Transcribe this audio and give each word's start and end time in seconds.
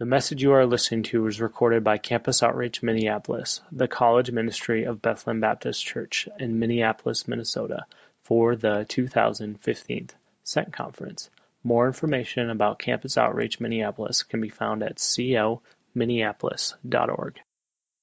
The 0.00 0.06
message 0.06 0.42
you 0.42 0.52
are 0.52 0.64
listening 0.64 1.02
to 1.02 1.24
was 1.24 1.42
recorded 1.42 1.84
by 1.84 1.98
Campus 1.98 2.42
Outreach 2.42 2.82
Minneapolis, 2.82 3.60
the 3.70 3.86
college 3.86 4.30
ministry 4.30 4.84
of 4.84 5.02
Bethlehem 5.02 5.42
Baptist 5.42 5.84
Church 5.84 6.26
in 6.38 6.58
Minneapolis, 6.58 7.28
Minnesota, 7.28 7.84
for 8.22 8.56
the 8.56 8.86
2015 8.88 10.08
SENT 10.42 10.72
Conference. 10.72 11.28
More 11.62 11.86
information 11.86 12.48
about 12.48 12.78
Campus 12.78 13.18
Outreach 13.18 13.60
Minneapolis 13.60 14.22
can 14.22 14.40
be 14.40 14.48
found 14.48 14.82
at 14.82 14.96
cominneapolis.org. 14.96 17.40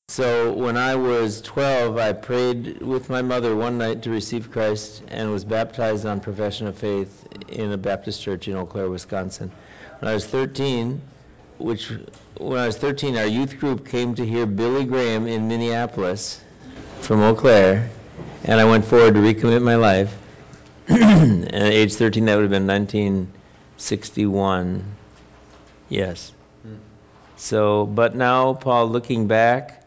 So 0.09 0.53
when 0.53 0.77
I 0.77 0.97
was 0.97 1.41
12, 1.41 1.97
I 1.97 2.13
prayed 2.13 2.79
with 2.79 3.09
my 3.09 3.23
mother 3.23 3.55
one 3.55 3.79
night 3.79 4.03
to 4.03 4.11
receive 4.11 4.51
Christ 4.51 5.01
and 5.07 5.31
was 5.31 5.45
baptized 5.45 6.05
on 6.05 6.19
profession 6.19 6.67
of 6.67 6.77
faith 6.77 7.27
in 7.47 7.71
a 7.71 7.77
Baptist 7.77 8.21
church 8.21 8.47
in 8.47 8.55
Eau 8.55 8.67
Claire, 8.67 8.87
Wisconsin. 8.87 9.51
When 9.97 10.11
I 10.11 10.13
was 10.13 10.27
13, 10.27 11.01
which 11.57 11.91
when 12.37 12.59
I 12.59 12.67
was 12.67 12.77
13, 12.77 13.17
our 13.17 13.25
youth 13.25 13.59
group 13.59 13.87
came 13.87 14.15
to 14.15 14.25
hear 14.25 14.45
Billy 14.45 14.85
Graham 14.85 15.27
in 15.27 15.47
Minneapolis 15.47 16.41
from 17.01 17.21
Eau 17.21 17.35
Claire, 17.35 17.89
and 18.43 18.59
I 18.59 18.65
went 18.65 18.85
forward 18.85 19.13
to 19.15 19.19
recommit 19.19 19.63
my 19.63 19.75
life. 19.75 20.15
and 20.87 21.53
at 21.53 21.73
age 21.73 21.95
13, 21.95 22.25
that 22.25 22.35
would 22.35 22.43
have 22.43 22.51
been 22.51 22.67
1961. 22.67 24.83
Yes. 25.89 26.31
So, 27.35 27.85
but 27.85 28.15
now, 28.15 28.53
Paul, 28.53 28.87
looking 28.87 29.27
back, 29.27 29.83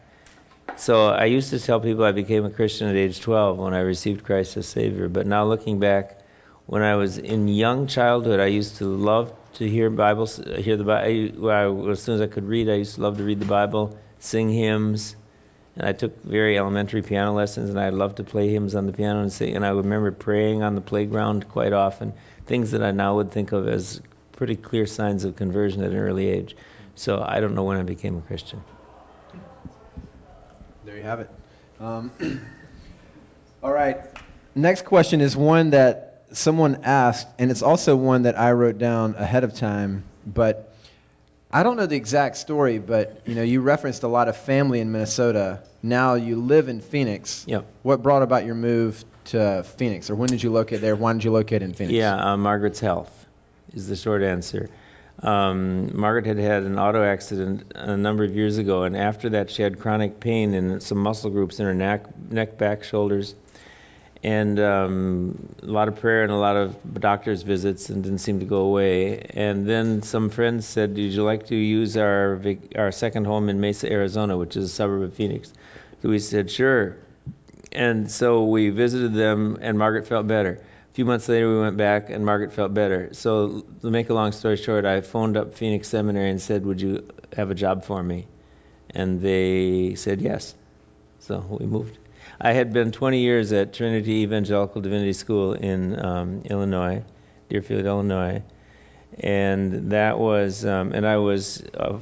so 0.77 1.07
I 1.07 1.25
used 1.25 1.49
to 1.49 1.59
tell 1.59 1.79
people 1.79 2.05
I 2.05 2.11
became 2.11 2.45
a 2.45 2.49
Christian 2.49 2.87
at 2.87 2.95
age 2.95 3.19
12 3.19 3.57
when 3.57 3.73
I 3.73 3.81
received 3.81 4.23
Christ 4.23 4.57
as 4.57 4.67
Savior. 4.67 5.09
But 5.09 5.27
now 5.27 5.45
looking 5.45 5.79
back, 5.79 6.21
when 6.65 6.81
I 6.81 6.95
was 6.95 7.17
in 7.17 7.47
young 7.47 7.87
childhood, 7.87 8.39
I 8.39 8.45
used 8.45 8.77
to 8.77 8.85
love 8.85 9.33
to 9.55 9.67
hear 9.67 9.89
Bibles, 9.89 10.37
hear 10.37 10.77
the 10.77 10.83
Bible. 10.83 11.89
As 11.91 12.01
soon 12.01 12.15
as 12.15 12.21
I 12.21 12.27
could 12.27 12.47
read, 12.47 12.69
I 12.69 12.75
used 12.75 12.95
to 12.95 13.01
love 13.01 13.17
to 13.17 13.23
read 13.23 13.39
the 13.39 13.45
Bible, 13.45 13.97
sing 14.19 14.49
hymns, 14.49 15.15
and 15.75 15.87
I 15.87 15.93
took 15.93 16.23
very 16.23 16.57
elementary 16.57 17.01
piano 17.01 17.33
lessons, 17.33 17.69
and 17.69 17.79
I 17.79 17.89
loved 17.89 18.17
to 18.17 18.23
play 18.23 18.49
hymns 18.49 18.75
on 18.75 18.85
the 18.85 18.93
piano 18.93 19.21
and 19.21 19.31
sing. 19.31 19.55
And 19.55 19.65
I 19.65 19.69
remember 19.69 20.11
praying 20.11 20.63
on 20.63 20.75
the 20.75 20.81
playground 20.81 21.49
quite 21.49 21.73
often, 21.73 22.13
things 22.45 22.71
that 22.71 22.83
I 22.83 22.91
now 22.91 23.15
would 23.15 23.31
think 23.31 23.51
of 23.51 23.67
as 23.67 24.01
pretty 24.33 24.55
clear 24.55 24.85
signs 24.85 25.23
of 25.23 25.35
conversion 25.35 25.83
at 25.83 25.91
an 25.91 25.97
early 25.97 26.27
age. 26.27 26.55
So 26.95 27.23
I 27.25 27.39
don't 27.39 27.55
know 27.55 27.63
when 27.63 27.77
I 27.77 27.83
became 27.83 28.17
a 28.17 28.21
Christian. 28.21 28.61
There 30.85 30.97
you 30.97 31.03
have 31.03 31.19
it. 31.19 31.29
Um, 31.79 32.11
all 33.63 33.71
right. 33.71 34.01
Next 34.55 34.83
question 34.83 35.21
is 35.21 35.37
one 35.37 35.69
that 35.69 36.10
someone 36.31 36.81
asked, 36.83 37.27
and 37.39 37.51
it's 37.51 37.61
also 37.61 37.95
one 37.95 38.23
that 38.23 38.39
I 38.39 38.51
wrote 38.51 38.77
down 38.77 39.15
ahead 39.15 39.43
of 39.43 39.53
time, 39.53 40.03
but 40.25 40.73
I 41.51 41.63
don't 41.63 41.77
know 41.77 41.85
the 41.85 41.95
exact 41.95 42.37
story, 42.37 42.79
but 42.79 43.21
you 43.25 43.35
know, 43.35 43.43
you 43.43 43.61
referenced 43.61 44.03
a 44.03 44.07
lot 44.07 44.27
of 44.27 44.37
family 44.37 44.79
in 44.79 44.91
Minnesota. 44.91 45.61
Now 45.83 46.13
you 46.13 46.37
live 46.37 46.69
in 46.69 46.79
Phoenix. 46.81 47.43
Yeah. 47.47 47.61
What 47.83 48.01
brought 48.01 48.21
about 48.21 48.45
your 48.45 48.55
move 48.55 49.03
to 49.25 49.63
Phoenix, 49.63 50.09
or 50.09 50.15
when 50.15 50.29
did 50.29 50.41
you 50.41 50.51
locate 50.51 50.81
there? 50.81 50.95
Why 50.95 51.13
did 51.13 51.23
you 51.23 51.31
locate 51.31 51.61
in 51.61 51.73
Phoenix? 51.73 51.93
Yeah, 51.93 52.15
uh, 52.15 52.37
Margaret's 52.37 52.79
health 52.79 53.27
is 53.73 53.87
the 53.87 53.95
short 53.95 54.23
answer. 54.23 54.69
Um, 55.21 55.95
Margaret 55.95 56.25
had 56.25 56.37
had 56.37 56.63
an 56.63 56.79
auto 56.79 57.03
accident 57.03 57.71
a 57.75 57.95
number 57.95 58.23
of 58.23 58.35
years 58.35 58.57
ago, 58.57 58.83
and 58.83 58.97
after 58.97 59.29
that, 59.29 59.51
she 59.51 59.61
had 59.61 59.79
chronic 59.79 60.19
pain 60.19 60.53
in 60.53 60.79
some 60.79 60.97
muscle 60.97 61.29
groups 61.29 61.59
in 61.59 61.65
her 61.65 61.73
neck, 61.73 62.05
neck, 62.31 62.57
back, 62.57 62.83
shoulders 62.83 63.35
and 64.23 64.59
um, 64.59 65.55
a 65.63 65.65
lot 65.65 65.87
of 65.87 65.99
prayer 65.99 66.23
and 66.23 66.31
a 66.31 66.35
lot 66.35 66.55
of 66.55 66.75
doctor's 66.99 67.41
visits 67.41 67.89
and 67.89 68.03
didn't 68.03 68.19
seem 68.19 68.39
to 68.39 68.45
go 68.45 68.61
away. 68.61 69.19
And 69.19 69.67
then 69.67 70.03
some 70.03 70.29
friends 70.29 70.67
said, 70.67 70.91
"Would 70.91 70.99
you 70.99 71.23
like 71.23 71.47
to 71.47 71.55
use 71.55 71.97
our 71.97 72.41
our 72.75 72.91
second 72.91 73.25
home 73.25 73.49
in 73.49 73.59
Mesa, 73.59 73.91
Arizona, 73.91 74.37
which 74.37 74.55
is 74.55 74.65
a 74.65 74.69
suburb 74.69 75.01
of 75.03 75.13
Phoenix?" 75.13 75.51
So 76.01 76.09
we 76.09 76.19
said, 76.19 76.51
"Sure." 76.51 76.97
And 77.71 78.11
so 78.11 78.45
we 78.45 78.69
visited 78.69 79.13
them, 79.13 79.57
and 79.61 79.77
Margaret 79.77 80.05
felt 80.07 80.27
better. 80.27 80.61
A 80.91 80.93
few 80.93 81.05
months 81.05 81.29
later, 81.29 81.49
we 81.49 81.61
went 81.61 81.77
back, 81.77 82.09
and 82.09 82.25
Margaret 82.25 82.51
felt 82.51 82.73
better. 82.73 83.13
So 83.13 83.63
to 83.81 83.89
make 83.89 84.09
a 84.09 84.13
long 84.13 84.33
story 84.33 84.57
short, 84.57 84.85
I 84.85 85.01
phoned 85.01 85.37
up 85.37 85.55
Phoenix 85.55 85.87
Seminary 85.87 86.29
and 86.29 86.41
said, 86.41 86.65
"Would 86.65 86.81
you 86.81 87.07
have 87.35 87.49
a 87.49 87.55
job 87.55 87.85
for 87.85 88.03
me?" 88.03 88.27
And 88.91 89.21
they 89.21 89.95
said 89.95 90.21
yes. 90.21 90.53
So 91.19 91.45
we 91.59 91.65
moved. 91.65 91.97
I 92.43 92.53
had 92.53 92.73
been 92.73 92.91
20 92.91 93.19
years 93.19 93.51
at 93.51 93.71
Trinity 93.71 94.23
Evangelical 94.23 94.81
Divinity 94.81 95.13
School 95.13 95.53
in 95.53 96.03
um, 96.03 96.41
Illinois, 96.45 97.03
Deerfield, 97.49 97.85
Illinois, 97.85 98.41
and 99.19 99.91
that 99.91 100.17
was, 100.17 100.65
um, 100.65 100.91
and 100.91 101.05
I 101.05 101.17
was, 101.17 101.61
uh, 101.61 101.99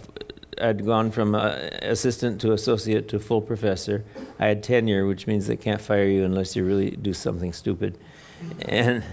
I'd 0.62 0.86
gone 0.86 1.12
from 1.12 1.36
uh, 1.36 1.50
assistant 1.82 2.42
to 2.42 2.54
associate 2.54 3.10
to 3.10 3.20
full 3.20 3.42
professor. 3.42 4.06
I 4.40 4.48
had 4.48 4.64
tenure, 4.64 5.06
which 5.06 5.28
means 5.28 5.46
they 5.46 5.58
can't 5.58 5.82
fire 5.82 6.06
you 6.06 6.24
unless 6.24 6.56
you 6.56 6.64
really 6.64 6.92
do 6.92 7.14
something 7.14 7.54
stupid, 7.54 7.98
and. 8.62 9.04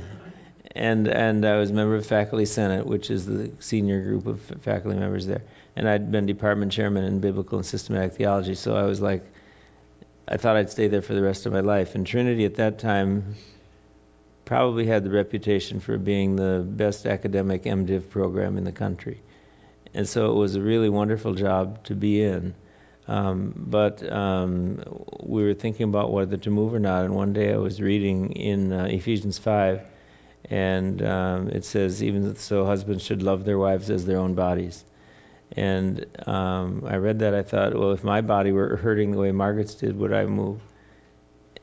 And 0.79 1.09
and 1.09 1.47
I 1.47 1.57
was 1.57 1.71
a 1.71 1.73
member 1.73 1.95
of 1.95 2.05
faculty 2.05 2.45
senate, 2.45 2.85
which 2.85 3.11
is 3.11 3.25
the 3.25 3.51
senior 3.61 4.03
group 4.03 4.27
of 4.27 4.43
faculty 4.61 4.99
members 4.99 5.27
there. 5.27 5.43
And 5.75 5.89
I'd 5.89 6.13
been 6.13 6.27
department 6.27 6.71
chairman 6.71 7.05
in 7.05 7.21
biblical 7.21 7.57
and 7.57 7.65
systematic 7.65 8.13
theology, 8.13 8.55
so 8.55 8.77
I 8.77 8.83
was 8.83 9.01
like 9.01 9.25
I 10.29 10.37
thought 10.39 10.57
I'd 10.57 10.71
stay 10.71 10.89
there 10.89 11.03
for 11.03 11.15
the 11.15 11.23
rest 11.23 11.47
of 11.47 11.53
my 11.53 11.61
life. 11.61 11.95
And 11.95 12.07
Trinity 12.07 12.45
at 12.45 12.57
that 12.57 12.79
time 12.79 13.37
probably 14.45 14.87
had 14.87 15.05
the 15.05 15.11
reputation 15.11 15.81
for 15.81 15.99
being 15.99 16.37
the 16.37 16.65
best 16.67 17.07
academic 17.07 17.65
MDiv 17.65 18.11
program 18.11 18.59
in 18.59 18.65
the 18.65 18.73
country. 18.73 19.21
And 19.95 20.09
so 20.09 20.31
it 20.31 20.35
was 20.35 20.57
a 20.57 20.61
really 20.61 20.89
wonderful 20.89 21.35
job 21.35 21.85
to 21.85 21.95
be 21.95 22.23
in. 22.23 22.55
Um, 23.09 23.55
but 23.57 24.03
um, 24.11 24.83
we 25.23 25.45
were 25.45 25.55
thinking 25.55 25.85
about 25.85 26.13
whether 26.13 26.37
to 26.37 26.51
move 26.51 26.75
or 26.75 26.81
not. 26.81 27.05
And 27.05 27.15
one 27.15 27.33
day 27.33 27.53
I 27.53 27.57
was 27.57 27.81
reading 27.81 28.33
in 28.33 28.73
uh, 28.73 28.85
Ephesians 28.85 29.39
5, 29.39 29.83
and 30.51 31.03
um, 31.03 31.49
it 31.49 31.65
says, 31.65 32.03
Even 32.03 32.35
so, 32.37 32.65
husbands 32.65 33.05
should 33.05 33.23
love 33.23 33.45
their 33.45 33.59
wives 33.59 33.91
as 33.91 34.05
their 34.05 34.19
own 34.19 34.35
bodies. 34.35 34.85
And 35.53 36.07
um, 36.27 36.85
I 36.87 36.97
read 36.97 37.21
that. 37.21 37.35
I 37.35 37.43
thought, 37.43 37.75
well, 37.75 37.93
if 37.93 38.03
my 38.03 38.21
body 38.21 38.53
were 38.53 38.77
hurting 38.77 39.13
the 39.13 39.19
way 39.19 39.33
Margaret's 39.33 39.75
did, 39.75 39.97
would 39.99 40.13
I 40.13 40.27
move? 40.27 40.61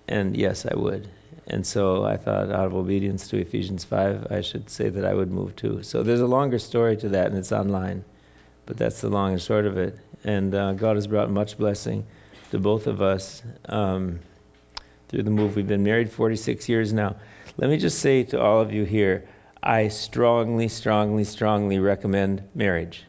And 0.08 0.36
yes, 0.36 0.66
I 0.66 0.76
would. 0.76 1.10
And 1.48 1.68
so 1.68 2.06
I 2.06 2.18
thought, 2.18 2.52
out 2.52 2.66
of 2.66 2.74
obedience 2.74 3.28
to 3.30 3.38
Ephesians 3.38 3.84
5, 3.84 4.28
I 4.32 4.42
should 4.42 4.70
say 4.70 4.90
that 4.90 5.04
I 5.04 5.14
would 5.14 5.32
move 5.32 5.56
too. 5.56 5.84
So 5.84 6.04
there's 6.04 6.22
a 6.22 6.28
longer 6.28 6.60
story 6.60 6.96
to 6.98 7.10
that, 7.10 7.28
and 7.28 7.38
it's 7.38 7.52
online. 7.52 8.06
But 8.66 8.78
that's 8.78 9.02
the 9.02 9.10
long 9.10 9.34
and 9.34 9.42
short 9.42 9.66
of 9.66 9.78
it. 9.78 10.00
And 10.24 10.56
uh, 10.56 10.74
God 10.74 10.96
has 10.96 11.08
brought 11.08 11.30
much 11.30 11.58
blessing 11.58 12.06
to 12.52 12.60
both 12.60 12.88
of 12.88 13.02
us 13.02 13.44
um, 13.66 14.20
through 15.10 15.24
the 15.24 15.32
move. 15.32 15.56
We've 15.58 15.68
been 15.68 15.84
married 15.84 16.12
46 16.12 16.70
years 16.70 16.94
now. 16.94 17.18
Let 17.58 17.70
me 17.70 17.78
just 17.78 18.00
say 18.00 18.24
to 18.26 18.42
all 18.42 18.62
of 18.62 18.72
you 18.72 18.86
here 18.86 19.28
I 19.62 19.90
strongly, 19.90 20.70
strongly, 20.70 21.24
strongly 21.24 21.80
recommend 21.80 22.44
marriage. 22.56 23.04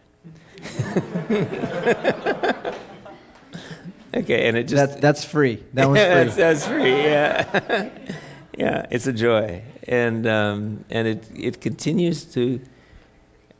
okay, 4.15 4.49
and 4.49 4.57
it 4.57 4.65
just 4.65 4.75
that's 4.75 4.97
that's 4.97 5.25
free. 5.25 5.63
That 5.75 5.89
was 5.89 5.99
free. 6.01 6.09
that's, 6.09 6.37
that's 6.37 6.67
free. 6.67 6.91
Yeah, 6.91 7.91
yeah, 8.59 8.87
it's 8.91 9.07
a 9.07 9.13
joy, 9.13 9.63
and 9.87 10.27
um, 10.27 10.85
and 10.91 11.09
it 11.09 11.25
it 11.35 11.61
continues 11.61 12.25
to. 12.35 12.61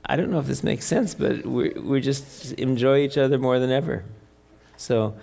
I 0.07 0.17
don't 0.17 0.31
know 0.31 0.39
if 0.39 0.47
this 0.47 0.63
makes 0.63 0.87
sense, 0.87 1.15
but 1.15 1.47
we 1.47 1.71
we 1.71 2.01
just 2.01 2.53
enjoy 2.53 3.01
each 3.01 3.19
other 3.19 3.39
more 3.39 3.59
than 3.59 3.71
ever. 3.71 4.05
So. 4.77 5.15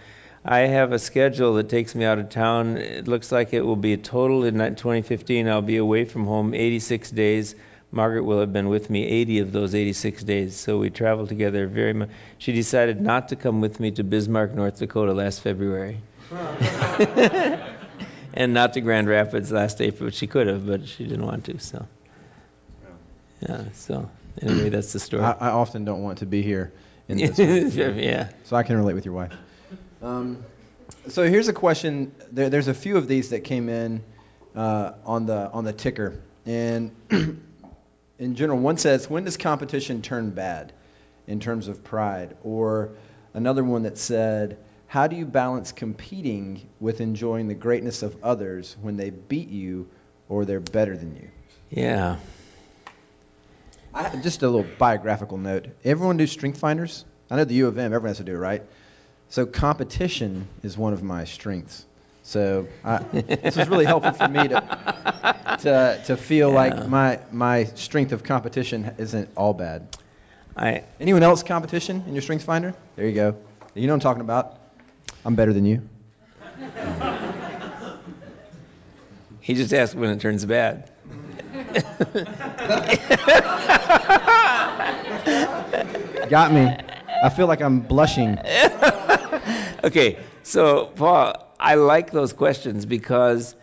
I 0.44 0.62
have 0.62 0.92
a 0.92 0.98
schedule 0.98 1.54
that 1.54 1.70
takes 1.70 1.94
me 1.94 2.04
out 2.04 2.18
of 2.18 2.30
town. 2.30 2.78
It 2.78 3.08
looks 3.08 3.32
like 3.32 3.54
it 3.54 3.62
will 3.62 3.76
be 3.76 3.94
a 3.94 3.98
total 3.98 4.44
in 4.44 4.56
2015. 4.56 5.48
I'll 5.48 5.62
be 5.62 5.78
away 5.78 6.06
from 6.06 6.26
home 6.26 6.56
86 6.56 7.12
days 7.12 7.54
Margaret 7.92 8.24
will 8.24 8.40
have 8.40 8.54
been 8.54 8.70
with 8.70 8.90
me 8.90 9.06
80 9.06 9.40
of 9.40 9.52
those 9.52 9.76
86 9.76 10.24
days, 10.24 10.56
so 10.56 10.78
we 10.78 10.90
traveled 10.90 11.28
together 11.30 11.68
very 11.68 11.94
much. 11.94 12.10
She 12.38 12.54
decided 12.54 13.02
not 13.02 13.30
to 13.30 13.36
come 13.36 13.60
with 13.60 13.80
me 13.80 13.92
to 13.92 14.04
Bismarck, 14.04 14.54
North 14.54 14.80
Dakota 14.80 15.14
last 15.14 15.42
February. 15.42 15.98
and 18.34 18.54
not 18.54 18.74
to 18.74 18.82
Grand 18.82 19.10
Rapids 19.10 19.52
last 19.52 19.82
April. 19.82 20.10
She 20.10 20.28
could 20.28 20.48
have, 20.48 20.66
but 20.66 20.88
she 20.88 21.04
didn't 21.04 21.26
want 21.26 21.46
to, 21.46 21.60
so. 21.60 21.86
Yeah, 23.42 23.64
so 23.74 24.10
anyway, 24.42 24.70
that's 24.70 24.94
the 24.94 25.00
story. 25.00 25.24
I, 25.24 25.32
I 25.32 25.50
often 25.50 25.84
don't 25.84 26.04
want 26.04 26.20
to 26.20 26.26
be 26.26 26.42
here 26.42 26.72
in 27.10 27.18
this. 27.18 27.76
yeah. 27.76 28.30
So 28.46 28.56
I 28.56 28.64
can 28.64 28.78
relate 28.78 28.94
with 28.94 29.04
your 29.04 29.16
wife. 29.16 29.34
Um, 30.02 30.46
so 31.08 31.24
here's 31.24 31.48
a 31.48 31.54
question. 31.54 32.14
There, 32.32 32.50
there's 32.50 32.68
a 32.68 32.74
few 32.74 32.98
of 32.98 33.08
these 33.08 33.30
that 33.30 33.42
came 33.42 33.68
in 33.68 34.04
uh, 34.56 34.94
on 35.06 35.26
the 35.26 35.52
on 35.52 35.64
the 35.64 35.74
ticker, 35.74 36.22
and 36.46 36.92
in 38.22 38.36
general, 38.36 38.60
one 38.60 38.78
says, 38.78 39.10
when 39.10 39.24
does 39.24 39.36
competition 39.36 40.04
turn 40.04 40.30
bad 40.30 40.72
in 41.26 41.40
terms 41.40 41.68
of 41.68 41.84
pride? 41.84 42.38
Or 42.44 42.92
another 43.34 43.64
one 43.64 43.84
that 43.84 43.98
said, 43.98 44.60
how 44.86 45.08
do 45.08 45.16
you 45.16 45.26
balance 45.26 45.72
competing 45.72 46.70
with 46.80 47.02
enjoying 47.02 47.48
the 47.48 47.56
greatness 47.56 48.04
of 48.04 48.16
others 48.24 48.78
when 48.80 48.96
they 48.96 49.10
beat 49.10 49.50
you 49.50 49.90
or 50.30 50.46
they're 50.46 50.60
better 50.60 50.96
than 50.96 51.16
you? 51.16 51.30
Yeah. 51.72 52.18
I, 53.92 54.16
just 54.18 54.44
a 54.44 54.50
little 54.50 54.70
biographical 54.78 55.40
note. 55.40 55.70
Everyone 55.84 56.18
do 56.18 56.28
strength 56.28 56.60
finders? 56.60 57.06
I 57.32 57.38
know 57.38 57.46
the 57.46 57.56
U 57.56 57.68
of 57.68 57.78
M, 57.80 57.86
everyone 57.86 58.10
has 58.10 58.18
to 58.18 58.24
do 58.24 58.34
it, 58.34 58.38
right? 58.38 58.64
So 59.30 59.48
competition 59.48 60.48
is 60.62 60.78
one 60.78 60.94
of 60.94 61.02
my 61.02 61.26
strengths. 61.26 61.86
So 62.32 62.66
I, 62.86 63.00
this 63.44 63.58
was 63.58 63.68
really 63.68 63.86
helpful 63.86 64.14
for 64.14 64.30
me 64.30 64.48
to 64.48 64.64
to, 65.64 66.02
to 66.06 66.16
feel 66.16 66.48
Yeah. 66.48 66.56
like 66.56 66.88
my 66.88 67.20
my 67.30 67.66
strength 67.66 68.14
of 68.14 68.24
competition 68.24 68.90
isn't 68.98 69.30
all 69.36 69.54
bad. 69.54 69.90
I 70.56 70.84
Anyone 71.02 71.24
else 71.24 71.44
competition 71.44 72.06
in 72.08 72.14
your 72.14 72.22
strengths 72.22 72.46
finder? 72.46 72.74
There 72.96 73.06
you 73.06 73.14
go. 73.14 73.36
You 73.76 73.88
know 73.88 73.94
what 73.94 73.96
I'm 73.96 74.00
talking 74.00 74.22
about. 74.22 74.60
I'm 75.26 75.36
better 75.36 75.52
than 75.52 75.66
you. 75.66 75.82
he 79.42 79.54
just 79.54 79.74
asked 79.74 79.96
when 79.96 80.10
it 80.12 80.22
turns 80.22 80.46
bad. 80.46 80.90
Got 86.30 86.54
me. 86.54 86.74
I 87.24 87.30
feel 87.30 87.48
like 87.48 87.62
I'm 87.62 87.82
blushing. 87.82 88.38
Okay, 89.84 90.20
so 90.44 90.86
Paul, 90.96 91.34
I 91.62 91.76
like 91.76 92.10
those 92.10 92.34
questions 92.34 92.88
because 92.88 93.56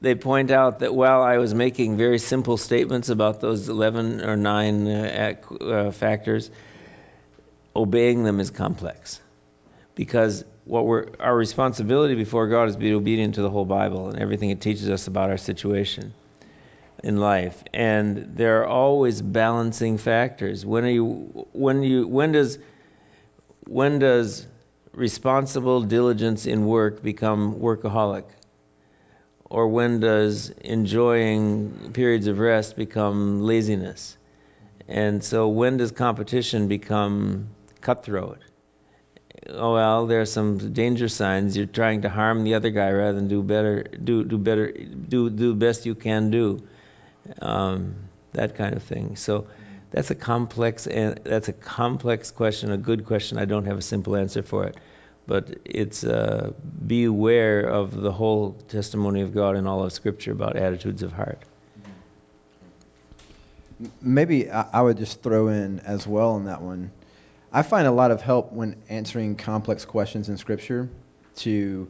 they 0.00 0.14
point 0.14 0.50
out 0.50 0.78
that 0.78 0.94
while 0.94 1.22
I 1.22 1.36
was 1.36 1.52
making 1.52 1.98
very 1.98 2.18
simple 2.18 2.56
statements 2.56 3.10
about 3.10 3.42
those 3.42 3.68
11 3.68 4.24
or 4.24 4.36
9 4.36 4.88
uh, 4.88 5.34
uh, 5.60 5.90
factors, 5.92 6.50
obeying 7.76 8.24
them 8.24 8.40
is 8.40 8.50
complex. 8.50 9.20
Because 9.94 10.44
what 10.64 10.86
we're, 10.86 11.08
our 11.20 11.36
responsibility 11.36 12.14
before 12.14 12.48
God 12.48 12.70
is 12.70 12.76
to 12.76 12.80
be 12.80 12.94
obedient 12.94 13.34
to 13.34 13.42
the 13.42 13.50
whole 13.50 13.66
Bible 13.66 14.08
and 14.08 14.18
everything 14.18 14.48
it 14.48 14.62
teaches 14.62 14.88
us 14.88 15.06
about 15.06 15.28
our 15.28 15.36
situation 15.36 16.14
in 17.04 17.18
life. 17.18 17.62
And 17.74 18.34
there 18.34 18.62
are 18.62 18.66
always 18.66 19.20
balancing 19.20 19.98
factors. 19.98 20.64
When 20.64 20.84
are 20.84 20.90
you 20.90 21.46
when 21.52 21.82
you 21.82 22.06
when 22.06 22.32
does 22.32 22.58
when 23.66 23.98
does 23.98 24.46
responsible 24.94 25.82
diligence 25.82 26.46
in 26.46 26.66
work 26.66 27.02
become 27.02 27.56
workaholic? 27.56 28.24
Or 29.50 29.68
when 29.68 30.00
does 30.00 30.50
enjoying 30.50 31.92
periods 31.92 32.26
of 32.26 32.38
rest 32.38 32.76
become 32.76 33.42
laziness? 33.42 34.16
And 34.88 35.22
so 35.22 35.48
when 35.48 35.76
does 35.76 35.92
competition 35.92 36.68
become 36.68 37.48
cutthroat? 37.80 38.38
Oh 39.48 39.74
well, 39.74 40.06
there 40.06 40.20
are 40.20 40.26
some 40.26 40.72
danger 40.72 41.08
signs. 41.08 41.56
You're 41.56 41.66
trying 41.66 42.02
to 42.02 42.08
harm 42.08 42.44
the 42.44 42.54
other 42.54 42.70
guy 42.70 42.90
rather 42.90 43.14
than 43.14 43.28
do 43.28 43.42
better, 43.42 43.82
do 43.82 44.24
do 44.24 44.38
better, 44.38 44.72
do 44.72 45.30
do 45.30 45.54
best 45.54 45.84
you 45.84 45.94
can 45.94 46.30
do. 46.30 46.62
Um, 47.40 47.96
that 48.32 48.54
kind 48.54 48.74
of 48.74 48.82
thing. 48.82 49.16
So 49.16 49.46
that's 49.92 50.10
a 50.10 50.14
complex 50.14 50.86
and 50.86 51.20
that's 51.22 51.48
a 51.48 51.52
complex 51.52 52.30
question, 52.30 52.72
a 52.72 52.76
good 52.76 53.06
question. 53.06 53.38
I 53.38 53.44
don't 53.44 53.66
have 53.66 53.78
a 53.78 53.82
simple 53.82 54.16
answer 54.16 54.42
for 54.42 54.64
it, 54.64 54.76
but 55.26 55.54
it's 55.64 56.02
uh, 56.02 56.52
be 56.86 57.04
aware 57.04 57.60
of 57.60 58.00
the 58.00 58.10
whole 58.10 58.52
testimony 58.68 59.20
of 59.20 59.34
God 59.34 59.54
in 59.56 59.66
all 59.66 59.84
of 59.84 59.92
Scripture 59.92 60.32
about 60.32 60.56
attitudes 60.56 61.02
of 61.02 61.12
heart. 61.12 61.38
Maybe 64.00 64.50
I, 64.50 64.66
I 64.72 64.82
would 64.82 64.96
just 64.96 65.22
throw 65.22 65.48
in 65.48 65.80
as 65.80 66.06
well 66.06 66.30
on 66.30 66.46
that 66.46 66.62
one. 66.62 66.90
I 67.52 67.62
find 67.62 67.86
a 67.86 67.92
lot 67.92 68.10
of 68.10 68.22
help 68.22 68.50
when 68.52 68.76
answering 68.88 69.36
complex 69.36 69.84
questions 69.84 70.30
in 70.30 70.38
Scripture 70.38 70.88
to, 71.36 71.86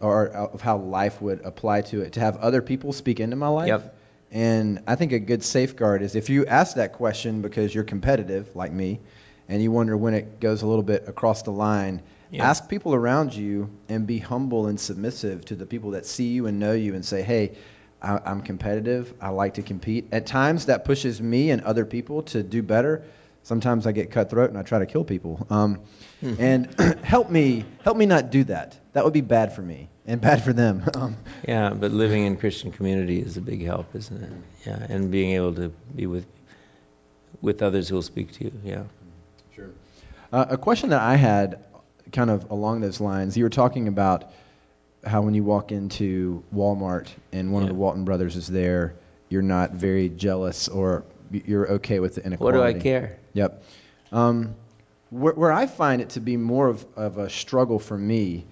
or 0.00 0.28
of 0.28 0.60
how 0.60 0.76
life 0.76 1.22
would 1.22 1.40
apply 1.40 1.80
to 1.82 2.02
it, 2.02 2.12
to 2.14 2.20
have 2.20 2.36
other 2.36 2.60
people 2.60 2.92
speak 2.92 3.18
into 3.18 3.36
my 3.36 3.48
life. 3.48 3.68
Yep. 3.68 3.96
And 4.32 4.82
I 4.86 4.94
think 4.94 5.12
a 5.12 5.18
good 5.18 5.42
safeguard 5.42 6.02
is 6.02 6.14
if 6.14 6.30
you 6.30 6.46
ask 6.46 6.76
that 6.76 6.92
question 6.92 7.42
because 7.42 7.74
you're 7.74 7.84
competitive, 7.84 8.54
like 8.54 8.72
me, 8.72 9.00
and 9.48 9.60
you 9.62 9.72
wonder 9.72 9.96
when 9.96 10.14
it 10.14 10.38
goes 10.40 10.62
a 10.62 10.66
little 10.66 10.84
bit 10.84 11.08
across 11.08 11.42
the 11.42 11.50
line, 11.50 12.02
Yeah. 12.30 12.48
ask 12.48 12.68
people 12.68 12.94
around 12.94 13.34
you 13.34 13.68
and 13.88 14.06
be 14.06 14.18
humble 14.18 14.68
and 14.68 14.78
submissive 14.78 15.44
to 15.46 15.56
the 15.56 15.66
people 15.66 15.90
that 15.92 16.06
see 16.06 16.28
you 16.28 16.46
and 16.46 16.60
know 16.60 16.72
you 16.72 16.94
and 16.94 17.04
say, 17.04 17.22
hey, 17.22 17.56
I, 18.00 18.20
I'm 18.24 18.40
competitive. 18.42 19.12
I 19.20 19.30
like 19.30 19.54
to 19.54 19.62
compete. 19.62 20.06
At 20.12 20.26
times, 20.26 20.66
that 20.66 20.84
pushes 20.84 21.20
me 21.20 21.50
and 21.50 21.60
other 21.62 21.84
people 21.84 22.22
to 22.24 22.42
do 22.44 22.62
better. 22.62 23.02
Sometimes 23.42 23.86
I 23.86 23.92
get 23.92 24.10
cutthroat 24.12 24.50
and 24.50 24.58
I 24.58 24.62
try 24.62 24.78
to 24.78 24.86
kill 24.86 25.02
people. 25.02 25.44
Um, 25.50 25.80
and 26.38 26.72
help 27.02 27.30
me, 27.30 27.64
help 27.82 27.96
me 27.96 28.06
not 28.06 28.30
do 28.30 28.44
that. 28.44 28.78
That 28.92 29.04
would 29.04 29.12
be 29.12 29.22
bad 29.22 29.52
for 29.54 29.62
me 29.62 29.88
and 30.10 30.20
bad 30.20 30.42
for 30.42 30.52
them. 30.52 30.82
Um, 30.94 31.16
Yeah, 31.46 31.70
but 31.70 31.92
living 31.92 32.26
in 32.26 32.36
Christian 32.36 32.72
community 32.72 33.20
is 33.20 33.36
a 33.36 33.40
big 33.40 33.64
help, 33.64 33.94
isn't 33.94 34.22
it? 34.22 34.32
Yeah, 34.66 34.86
and 34.88 35.10
being 35.10 35.32
able 35.32 35.54
to 35.54 35.68
be 35.94 36.06
with 36.06 36.26
with 37.40 37.62
others 37.62 37.88
who 37.88 37.94
will 37.94 38.02
speak 38.02 38.32
to 38.32 38.44
you. 38.44 38.52
Yeah. 38.64 38.82
Sure. 39.54 39.70
Uh, 40.32 40.46
a 40.50 40.58
question 40.58 40.90
that 40.90 41.00
I 41.00 41.16
had, 41.16 41.64
kind 42.12 42.28
of 42.28 42.50
along 42.50 42.80
those 42.80 43.00
lines, 43.00 43.36
you 43.36 43.44
were 43.44 43.50
talking 43.50 43.88
about 43.88 44.32
how 45.06 45.22
when 45.22 45.32
you 45.32 45.42
walk 45.42 45.72
into 45.72 46.42
Walmart 46.54 47.08
and 47.32 47.50
one 47.52 47.62
of 47.62 47.68
the 47.68 47.74
Walton 47.74 48.04
brothers 48.04 48.36
is 48.36 48.46
there, 48.46 48.94
you're 49.30 49.40
not 49.40 49.70
very 49.72 50.10
jealous 50.10 50.68
or 50.68 51.04
you're 51.30 51.70
okay 51.72 52.00
with 52.00 52.16
the 52.16 52.26
inequality. 52.26 52.58
What 52.58 52.72
do 52.72 52.78
I 52.78 52.82
care? 52.82 53.18
Yep. 53.32 53.62
Um, 54.12 54.54
where, 55.08 55.32
where 55.32 55.52
I 55.52 55.66
find 55.66 56.02
it 56.02 56.10
to 56.10 56.20
be 56.20 56.36
more 56.36 56.68
of, 56.68 56.84
of 56.96 57.16
a 57.16 57.30
struggle 57.30 57.78
for 57.78 57.96
me 57.96 58.44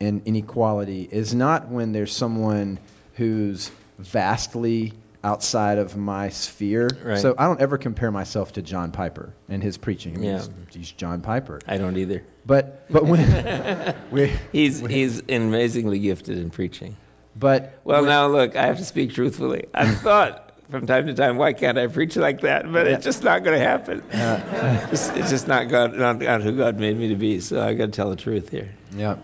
in 0.00 0.22
inequality 0.24 1.08
is 1.10 1.34
not 1.34 1.68
when 1.68 1.92
there's 1.92 2.12
someone 2.14 2.78
who's 3.14 3.70
vastly 3.98 4.92
outside 5.22 5.78
of 5.78 5.96
my 5.96 6.28
sphere. 6.28 6.90
Right. 7.02 7.18
So 7.18 7.34
I 7.38 7.46
don't 7.46 7.60
ever 7.60 7.78
compare 7.78 8.10
myself 8.10 8.52
to 8.54 8.62
John 8.62 8.90
Piper 8.92 9.32
and 9.48 9.62
his 9.62 9.78
preaching. 9.78 10.14
I 10.14 10.18
mean, 10.18 10.30
Yeah. 10.30 10.38
he's, 10.38 10.50
he's 10.76 10.90
John 10.92 11.20
Piper. 11.22 11.60
I 11.66 11.78
don't 11.78 11.96
either. 11.96 12.22
But 12.44 12.90
but 12.92 13.06
when 13.06 13.94
we 14.10 14.32
He's 14.52 14.80
he's 14.80 15.22
amazingly 15.28 15.98
gifted 16.00 16.36
in 16.38 16.50
preaching. 16.50 16.96
but 17.34 17.78
Well, 17.84 18.02
when- 18.02 18.10
now 18.10 18.26
look, 18.26 18.54
I 18.56 18.66
have 18.66 18.78
to 18.78 18.84
speak 18.84 19.14
truthfully. 19.14 19.64
I've 19.72 19.98
thought 20.02 20.40
from 20.70 20.86
time 20.86 21.06
to 21.06 21.14
time, 21.14 21.36
why 21.38 21.52
can't 21.54 21.78
I 21.78 21.86
preach 21.86 22.16
like 22.16 22.40
that? 22.42 22.70
But 22.70 22.86
it's 22.86 23.04
just 23.04 23.22
not 23.22 23.44
going 23.44 23.58
to 23.58 23.64
happen. 23.64 24.02
Uh. 24.12 24.80
It's- 24.92 25.08
it's 25.16 25.30
just 25.30 25.48
not 25.48 25.68
God, 25.68 25.94
not, 25.94 26.18
not 26.18 26.42
who 26.42 26.56
God 26.56 26.78
made 26.78 26.98
me 26.98 27.08
to 27.08 27.16
be. 27.16 27.40
So 27.40 27.62
I 27.62 27.72
got 27.74 27.86
to 27.86 27.92
tell 27.92 28.10
the 28.10 28.16
truth 28.16 28.50
here. 28.50 28.70
yeah. 28.94 29.16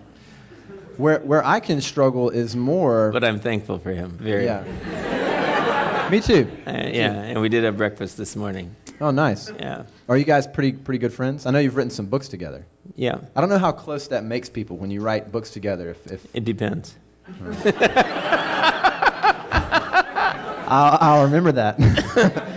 Where 1.00 1.18
where 1.20 1.44
I 1.44 1.60
can 1.60 1.80
struggle 1.80 2.30
is 2.30 2.54
more. 2.54 3.10
But 3.12 3.24
I'm 3.24 3.40
thankful 3.40 3.78
for 3.78 3.90
him. 3.92 4.10
Very. 4.20 4.44
yeah. 4.44 6.08
Me 6.10 6.20
too. 6.20 6.50
Uh, 6.66 6.70
yeah, 6.92 7.12
and 7.12 7.40
we 7.40 7.48
did 7.48 7.64
have 7.64 7.76
breakfast 7.76 8.16
this 8.16 8.34
morning. 8.36 8.74
Oh, 9.00 9.10
nice. 9.12 9.50
Yeah. 9.58 9.84
Are 10.08 10.16
you 10.16 10.24
guys 10.24 10.46
pretty 10.46 10.72
pretty 10.72 10.98
good 10.98 11.12
friends? 11.12 11.46
I 11.46 11.52
know 11.52 11.58
you've 11.58 11.76
written 11.76 11.90
some 11.90 12.06
books 12.06 12.28
together. 12.28 12.66
Yeah. 12.96 13.18
I 13.34 13.40
don't 13.40 13.48
know 13.48 13.58
how 13.58 13.72
close 13.72 14.08
that 14.08 14.24
makes 14.24 14.48
people 14.50 14.76
when 14.76 14.90
you 14.90 15.00
write 15.00 15.32
books 15.32 15.50
together. 15.50 15.90
If, 15.90 16.06
if 16.12 16.26
It 16.34 16.44
depends. 16.44 16.94
I'll, 20.72 20.98
I'll 21.00 21.24
remember 21.24 21.52
that. 21.52 21.78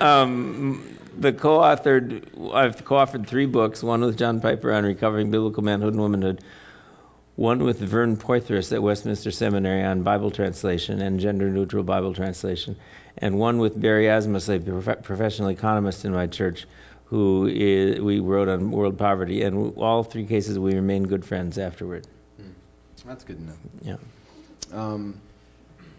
Um, 0.00 0.96
the 1.18 1.32
co-authored, 1.32 2.52
I've 2.54 2.84
co-authored 2.84 3.26
three 3.26 3.46
books. 3.46 3.82
One 3.82 4.00
with 4.02 4.16
John 4.16 4.40
Piper 4.40 4.72
on 4.72 4.84
recovering 4.84 5.32
biblical 5.32 5.64
manhood 5.64 5.92
and 5.94 6.00
womanhood. 6.00 6.40
One 7.38 7.62
with 7.62 7.78
Vern 7.78 8.16
Poythress 8.16 8.72
at 8.72 8.82
Westminster 8.82 9.30
Seminary 9.30 9.84
on 9.84 10.02
Bible 10.02 10.32
translation 10.32 11.00
and 11.00 11.20
gender-neutral 11.20 11.84
Bible 11.84 12.12
translation, 12.12 12.74
and 13.16 13.38
one 13.38 13.58
with 13.58 13.80
Barry 13.80 14.06
Asmus, 14.06 14.52
a 14.52 14.58
prof- 14.58 15.04
professional 15.04 15.48
economist 15.48 16.04
in 16.04 16.12
my 16.12 16.26
church, 16.26 16.66
who 17.04 17.46
is, 17.46 18.00
we 18.00 18.18
wrote 18.18 18.48
on 18.48 18.72
world 18.72 18.98
poverty. 18.98 19.42
And 19.42 19.76
all 19.76 20.02
three 20.02 20.26
cases, 20.26 20.58
we 20.58 20.74
remain 20.74 21.04
good 21.04 21.24
friends 21.24 21.58
afterward. 21.58 22.08
That's 23.06 23.22
good 23.22 23.40
know. 23.40 23.52
Yeah. 23.82 23.96
Um, 24.72 25.20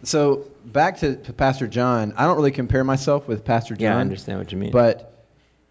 so 0.03 0.45
back 0.65 0.97
to, 0.97 1.15
to 1.15 1.31
Pastor 1.31 1.67
John. 1.67 2.15
I 2.17 2.25
don't 2.25 2.35
really 2.35 2.51
compare 2.51 2.83
myself 2.83 3.29
with 3.29 3.45
Pastor 3.45 3.75
John. 3.75 3.81
Yeah, 3.83 3.95
I 3.95 4.01
understand 4.01 4.39
what 4.39 4.51
you 4.51 4.57
mean. 4.57 4.71
But 4.71 5.08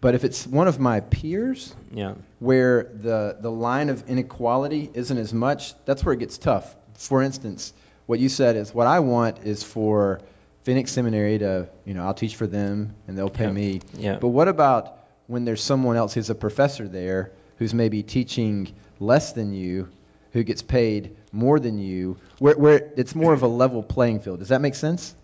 but 0.01 0.15
if 0.15 0.23
it's 0.23 0.47
one 0.47 0.67
of 0.67 0.79
my 0.79 1.01
peers 1.01 1.75
yeah. 1.91 2.13
where 2.39 2.83
the 2.83 3.37
the 3.39 3.51
line 3.51 3.89
of 3.89 4.09
inequality 4.09 4.89
isn't 4.93 5.17
as 5.17 5.33
much, 5.33 5.73
that's 5.85 6.03
where 6.03 6.13
it 6.13 6.19
gets 6.19 6.37
tough. 6.37 6.75
For 6.95 7.21
instance, 7.21 7.73
what 8.05 8.19
you 8.19 8.29
said 8.29 8.55
is 8.55 8.73
what 8.73 8.87
I 8.87 8.99
want 8.99 9.43
is 9.43 9.63
for 9.63 10.21
Phoenix 10.63 10.91
Seminary 10.91 11.37
to, 11.39 11.69
you 11.85 11.93
know, 11.93 12.03
I'll 12.03 12.13
teach 12.13 12.35
for 12.35 12.47
them 12.47 12.95
and 13.07 13.17
they'll 13.17 13.29
pay 13.29 13.45
Yeah. 13.45 13.51
me. 13.51 13.81
Yeah. 13.93 14.17
But 14.19 14.29
what 14.29 14.47
about 14.47 14.97
when 15.27 15.45
there's 15.45 15.63
someone 15.63 15.95
else 15.95 16.13
who's 16.13 16.29
a 16.29 16.35
professor 16.35 16.87
there 16.87 17.31
who's 17.57 17.73
maybe 17.73 18.03
teaching 18.03 18.73
less 18.99 19.33
than 19.33 19.53
you, 19.53 19.89
who 20.33 20.43
gets 20.43 20.61
paid 20.61 21.15
more 21.31 21.59
than 21.59 21.77
you, 21.79 22.17
where, 22.39 22.57
where 22.57 22.91
it's 22.97 23.15
more 23.15 23.33
of 23.33 23.43
a 23.43 23.47
level 23.47 23.83
playing 23.83 24.19
field? 24.21 24.39
Does 24.39 24.49
that 24.49 24.61
make 24.61 24.75
sense? 24.75 25.15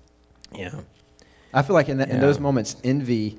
Yeah. 0.53 0.71
I 1.53 1.61
feel 1.61 1.73
like 1.73 1.89
in, 1.89 1.97
that, 1.97 2.09
in 2.09 2.19
those 2.19 2.39
moments, 2.39 2.75
envy, 2.83 3.37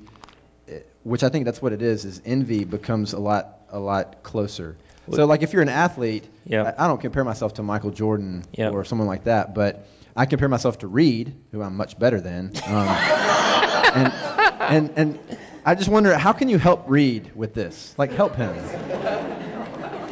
which 1.07 1.23
I 1.23 1.29
think 1.29 1.45
that's 1.45 1.61
what 1.61 1.71
it 1.73 1.81
is, 1.81 2.05
is 2.05 2.21
envy 2.25 2.63
becomes 2.65 3.13
a 3.13 3.19
lot 3.19 3.59
a 3.69 3.79
lot 3.79 4.23
closer. 4.23 4.77
So 5.11 5.25
like 5.25 5.41
if 5.41 5.53
you're 5.53 5.61
an 5.61 5.69
athlete, 5.69 6.25
Yeah. 6.45 6.73
I, 6.77 6.83
I 6.83 6.87
don't 6.87 6.99
compare 6.99 7.23
myself 7.23 7.53
to 7.55 7.63
Michael 7.63 7.91
Jordan 7.91 8.43
Yeah. 8.51 8.69
or 8.69 8.83
someone 8.83 9.07
like 9.07 9.23
that, 9.23 9.55
but 9.55 9.87
I 10.17 10.25
compare 10.25 10.49
myself 10.49 10.79
to 10.79 10.87
Reed, 10.87 11.33
who 11.51 11.61
I'm 11.61 11.77
much 11.77 11.97
better 11.97 12.19
than. 12.19 12.51
Um, 12.67 12.87
and 13.93 14.11
and 14.59 14.91
and 14.97 15.19
I 15.65 15.75
just 15.75 15.89
wonder 15.89 16.17
how 16.17 16.33
can 16.33 16.49
you 16.49 16.57
help 16.57 16.83
Reed 16.87 17.31
with 17.35 17.53
this? 17.53 17.93
Like 17.97 18.11
help 18.11 18.35
him. 18.35 18.53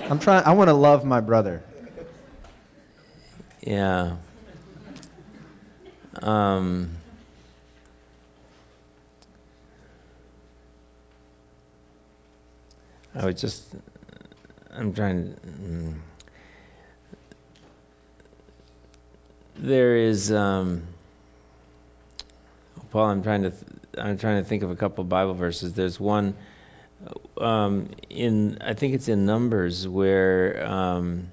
I'm 0.09 0.19
trying. 0.19 0.43
I 0.45 0.53
want 0.53 0.69
to 0.69 0.73
love 0.73 1.03
my 1.03 1.19
brother. 1.19 1.61
Yeah. 3.61 4.15
Um, 6.21 6.91
I 13.15 13.25
was 13.25 13.39
just. 13.39 13.63
I'm 14.71 14.93
trying. 14.93 15.35
Mm, 15.61 15.95
there 19.57 19.95
is. 19.95 20.31
Um, 20.31 20.83
Paul, 22.91 23.05
I'm 23.09 23.23
trying 23.23 23.43
to. 23.43 23.51
Th- 23.51 23.63
I'm 23.97 24.17
trying 24.17 24.43
to 24.43 24.49
think 24.49 24.63
of 24.63 24.71
a 24.71 24.75
couple 24.75 25.03
Bible 25.05 25.33
verses. 25.33 25.73
There's 25.73 25.99
one 25.99 26.35
um, 27.39 27.89
in. 28.09 28.57
I 28.61 28.73
think 28.73 28.93
it's 28.93 29.07
in 29.07 29.25
Numbers 29.25 29.87
where. 29.87 30.65
Um, 30.65 31.29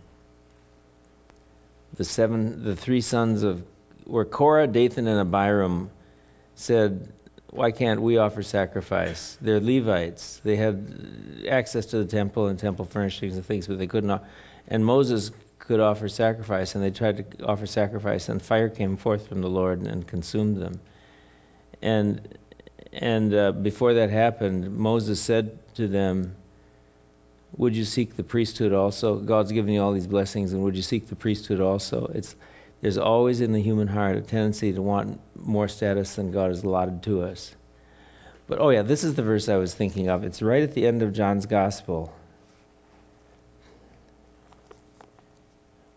the 1.97 2.05
seven, 2.05 2.65
the 2.65 2.77
three 2.77 3.01
sons 3.01 3.43
of, 3.43 3.63
where 4.05 4.25
Korah, 4.25 4.67
Dathan, 4.67 5.07
and 5.07 5.21
Abiram 5.21 5.91
said, 6.55 7.13
"Why 7.53 7.71
can't 7.71 8.01
we 8.01 8.17
offer 8.17 8.43
sacrifice?" 8.43 9.37
They're 9.41 9.61
Levites. 9.61 10.41
They 10.43 10.57
had 10.57 11.45
access 11.49 11.87
to 11.87 11.99
the 11.99 12.07
temple 12.07 12.47
and 12.49 12.59
temple 12.59 12.87
furnishings 12.87 13.37
and 13.37 13.45
things, 13.45 13.67
but 13.67 13.79
they 13.79 13.87
couldn't. 13.87 14.23
And 14.69 14.85
Moses 14.85 15.31
could 15.59 15.79
offer 15.79 16.09
sacrifice, 16.09 16.75
and 16.75 16.83
they 16.83 16.91
tried 16.91 17.39
to 17.39 17.45
offer 17.45 17.67
sacrifice, 17.67 18.29
and 18.29 18.41
fire 18.41 18.69
came 18.69 18.97
forth 18.97 19.29
from 19.29 19.43
the 19.43 19.51
Lord 19.51 19.87
and 19.87 20.07
consumed 20.07 20.57
them. 20.57 20.81
And 21.83 22.27
and 22.93 23.35
uh, 23.35 23.53
before 23.53 23.95
that 23.95 24.11
happened, 24.11 24.77
Moses 24.77 25.21
said 25.21 25.59
to 25.77 25.89
them, 25.89 26.35
would 27.57 27.77
you 27.77 27.85
seek 27.85 28.17
the 28.17 28.25
priesthood 28.25 28.73
also? 28.73 29.17
God's 29.17 29.53
given 29.53 29.75
you 29.75 29.83
all 29.83 29.93
these 29.93 30.07
blessings, 30.07 30.53
and 30.53 30.63
would 30.63 30.75
you 30.75 30.83
seek 30.83 31.09
the 31.09 31.17
priesthood 31.17 31.61
also? 31.61 32.11
It's 32.15 32.35
there's 32.83 32.99
always 32.99 33.41
in 33.41 33.53
the 33.53 33.63
human 33.63 33.87
heart 33.87 34.17
a 34.17 34.21
tendency 34.21 34.73
to 34.73 34.83
want 34.83 35.21
more 35.37 35.69
status 35.69 36.17
than 36.17 36.33
God 36.33 36.49
has 36.49 36.65
allotted 36.65 37.05
to 37.05 37.23
us. 37.23 37.55
But 38.49 38.59
oh 38.59 38.71
yeah, 38.71 38.83
this 38.83 39.05
is 39.05 39.15
the 39.15 39.23
verse 39.23 39.49
I 39.49 39.57
was 39.57 39.73
thinking 39.73 40.09
of. 40.09 40.25
It's 40.25 40.43
right 40.43 40.65
at 40.65 40.75
the 40.75 40.87
end 40.87 41.03
of 41.03 41.13
John's 41.13 41.47
gospel. 41.47 42.13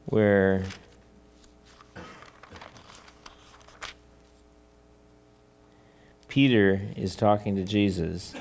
Where 0.05 0.63
Peter 6.27 6.79
is 6.95 7.15
talking 7.15 7.55
to 7.55 7.63
Jesus. 7.63 8.35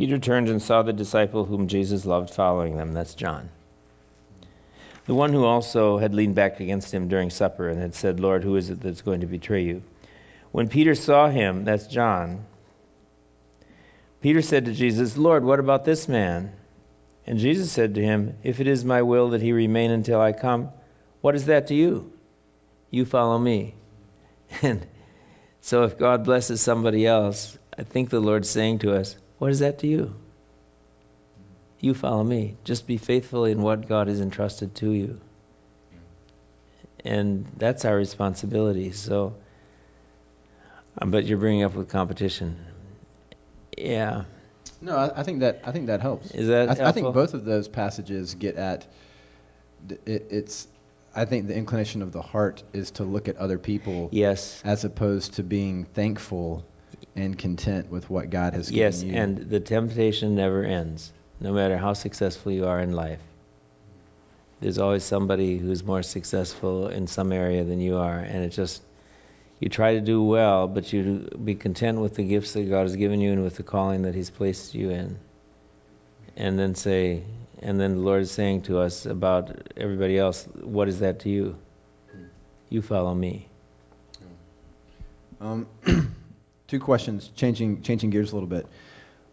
Peter 0.00 0.18
turned 0.18 0.48
and 0.48 0.62
saw 0.62 0.80
the 0.80 0.94
disciple 0.94 1.44
whom 1.44 1.68
Jesus 1.68 2.06
loved 2.06 2.30
following 2.30 2.74
them. 2.74 2.94
That's 2.94 3.14
John. 3.14 3.50
The 5.04 5.12
one 5.12 5.30
who 5.30 5.44
also 5.44 5.98
had 5.98 6.14
leaned 6.14 6.34
back 6.34 6.58
against 6.58 6.94
him 6.94 7.08
during 7.08 7.28
supper 7.28 7.68
and 7.68 7.78
had 7.78 7.94
said, 7.94 8.18
Lord, 8.18 8.42
who 8.42 8.56
is 8.56 8.70
it 8.70 8.80
that's 8.80 9.02
going 9.02 9.20
to 9.20 9.26
betray 9.26 9.64
you? 9.64 9.82
When 10.52 10.70
Peter 10.70 10.94
saw 10.94 11.28
him, 11.28 11.66
that's 11.66 11.86
John, 11.86 12.46
Peter 14.22 14.40
said 14.40 14.64
to 14.64 14.72
Jesus, 14.72 15.18
Lord, 15.18 15.44
what 15.44 15.60
about 15.60 15.84
this 15.84 16.08
man? 16.08 16.54
And 17.26 17.38
Jesus 17.38 17.70
said 17.70 17.96
to 17.96 18.02
him, 18.02 18.38
If 18.42 18.58
it 18.58 18.68
is 18.68 18.82
my 18.86 19.02
will 19.02 19.28
that 19.30 19.42
he 19.42 19.52
remain 19.52 19.90
until 19.90 20.18
I 20.18 20.32
come, 20.32 20.70
what 21.20 21.34
is 21.34 21.44
that 21.44 21.66
to 21.66 21.74
you? 21.74 22.10
You 22.90 23.04
follow 23.04 23.38
me. 23.38 23.74
And 24.62 24.86
so 25.60 25.82
if 25.82 25.98
God 25.98 26.24
blesses 26.24 26.62
somebody 26.62 27.06
else, 27.06 27.58
I 27.78 27.82
think 27.82 28.08
the 28.08 28.18
Lord's 28.18 28.48
saying 28.48 28.78
to 28.78 28.94
us, 28.94 29.14
what 29.40 29.50
is 29.50 29.60
that 29.60 29.78
to 29.78 29.86
you? 29.86 30.14
You 31.80 31.94
follow 31.94 32.22
me. 32.22 32.58
Just 32.62 32.86
be 32.86 32.98
faithful 32.98 33.46
in 33.46 33.62
what 33.62 33.88
God 33.88 34.08
has 34.08 34.20
entrusted 34.20 34.74
to 34.76 34.90
you. 34.90 35.18
And 37.06 37.46
that's 37.56 37.86
our 37.86 37.96
responsibility. 37.96 38.92
So, 38.92 39.34
but 41.02 41.24
you're 41.24 41.38
bringing 41.38 41.62
up 41.62 41.72
with 41.74 41.88
competition. 41.88 42.58
Yeah. 43.78 44.24
No, 44.82 44.94
I, 44.94 45.20
I 45.20 45.22
think 45.22 45.40
that 45.40 45.62
I 45.64 45.72
think 45.72 45.86
that 45.86 46.02
helps. 46.02 46.32
Is 46.32 46.48
that 46.48 46.68
I, 46.68 46.74
th- 46.74 46.86
I 46.86 46.92
think 46.92 47.14
both 47.14 47.32
of 47.32 47.46
those 47.46 47.66
passages 47.66 48.34
get 48.34 48.56
at 48.56 48.86
it, 49.88 50.26
it's. 50.30 50.68
I 51.16 51.24
think 51.24 51.46
the 51.46 51.56
inclination 51.56 52.02
of 52.02 52.12
the 52.12 52.20
heart 52.20 52.62
is 52.74 52.90
to 52.92 53.04
look 53.04 53.26
at 53.26 53.38
other 53.38 53.58
people 53.58 54.10
Yes. 54.12 54.60
as 54.66 54.84
opposed 54.84 55.34
to 55.34 55.42
being 55.42 55.84
thankful 55.86 56.62
and 57.16 57.38
content 57.38 57.90
with 57.90 58.08
what 58.08 58.30
God 58.30 58.54
has 58.54 58.70
given 58.70 58.78
you. 58.78 58.84
Yes, 58.84 59.02
and 59.02 59.36
the 59.36 59.60
temptation 59.60 60.34
never 60.34 60.64
ends, 60.64 61.12
no 61.40 61.52
matter 61.52 61.76
how 61.76 61.92
successful 61.92 62.52
you 62.52 62.66
are 62.66 62.80
in 62.80 62.92
life. 62.92 63.20
There's 64.60 64.78
always 64.78 65.04
somebody 65.04 65.56
who's 65.56 65.82
more 65.82 66.02
successful 66.02 66.88
in 66.88 67.06
some 67.06 67.32
area 67.32 67.64
than 67.64 67.80
you 67.80 67.96
are, 67.96 68.18
and 68.18 68.44
it 68.44 68.50
just 68.50 68.82
you 69.60 69.68
try 69.68 69.94
to 69.94 70.00
do 70.00 70.22
well, 70.22 70.66
but 70.66 70.90
you 70.92 71.28
be 71.44 71.54
content 71.54 72.00
with 72.00 72.14
the 72.14 72.24
gifts 72.24 72.54
that 72.54 72.68
God 72.68 72.82
has 72.82 72.96
given 72.96 73.20
you 73.20 73.32
and 73.32 73.42
with 73.42 73.56
the 73.56 73.62
calling 73.62 74.02
that 74.02 74.14
He's 74.14 74.30
placed 74.30 74.74
you 74.74 74.90
in. 74.90 75.18
And 76.36 76.58
then 76.58 76.74
say, 76.74 77.24
and 77.60 77.78
then 77.78 77.96
the 77.96 78.00
Lord 78.00 78.22
is 78.22 78.30
saying 78.30 78.62
to 78.62 78.78
us 78.78 79.04
about 79.04 79.68
everybody 79.76 80.18
else, 80.18 80.48
what 80.62 80.88
is 80.88 81.00
that 81.00 81.20
to 81.20 81.28
you? 81.28 81.58
You 82.70 82.80
follow 82.80 83.14
me. 83.14 83.48
Um, 85.42 85.66
two 86.70 86.78
questions, 86.78 87.30
changing 87.34 87.82
changing 87.82 88.10
gears 88.10 88.30
a 88.30 88.34
little 88.36 88.48
bit. 88.48 88.66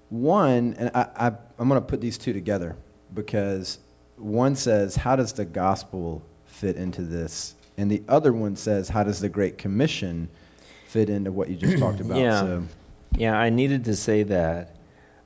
One, 0.09 0.75
and 0.77 0.91
I, 0.93 1.07
I 1.15 1.27
I'm 1.59 1.69
going 1.69 1.79
to 1.79 1.85
put 1.85 2.01
these 2.01 2.17
two 2.17 2.33
together 2.33 2.75
because 3.13 3.77
one 4.17 4.55
says, 4.55 4.95
how 4.95 5.15
does 5.15 5.33
the 5.33 5.45
gospel 5.45 6.23
fit 6.45 6.75
into 6.75 7.03
this, 7.03 7.53
and 7.77 7.91
the 7.91 8.01
other 8.07 8.33
one 8.33 8.55
says, 8.55 8.89
how 8.89 9.03
does 9.03 9.19
the 9.19 9.29
Great 9.29 9.59
Commission 9.59 10.29
fit 10.87 11.09
into 11.09 11.31
what 11.31 11.49
you 11.49 11.55
just 11.55 11.77
talked 11.79 11.99
about? 11.99 12.17
Yeah. 12.17 12.39
So, 12.41 12.63
Yeah, 13.15 13.37
I 13.37 13.51
needed 13.51 13.85
to 13.85 13.95
say 13.95 14.23
that. 14.23 14.75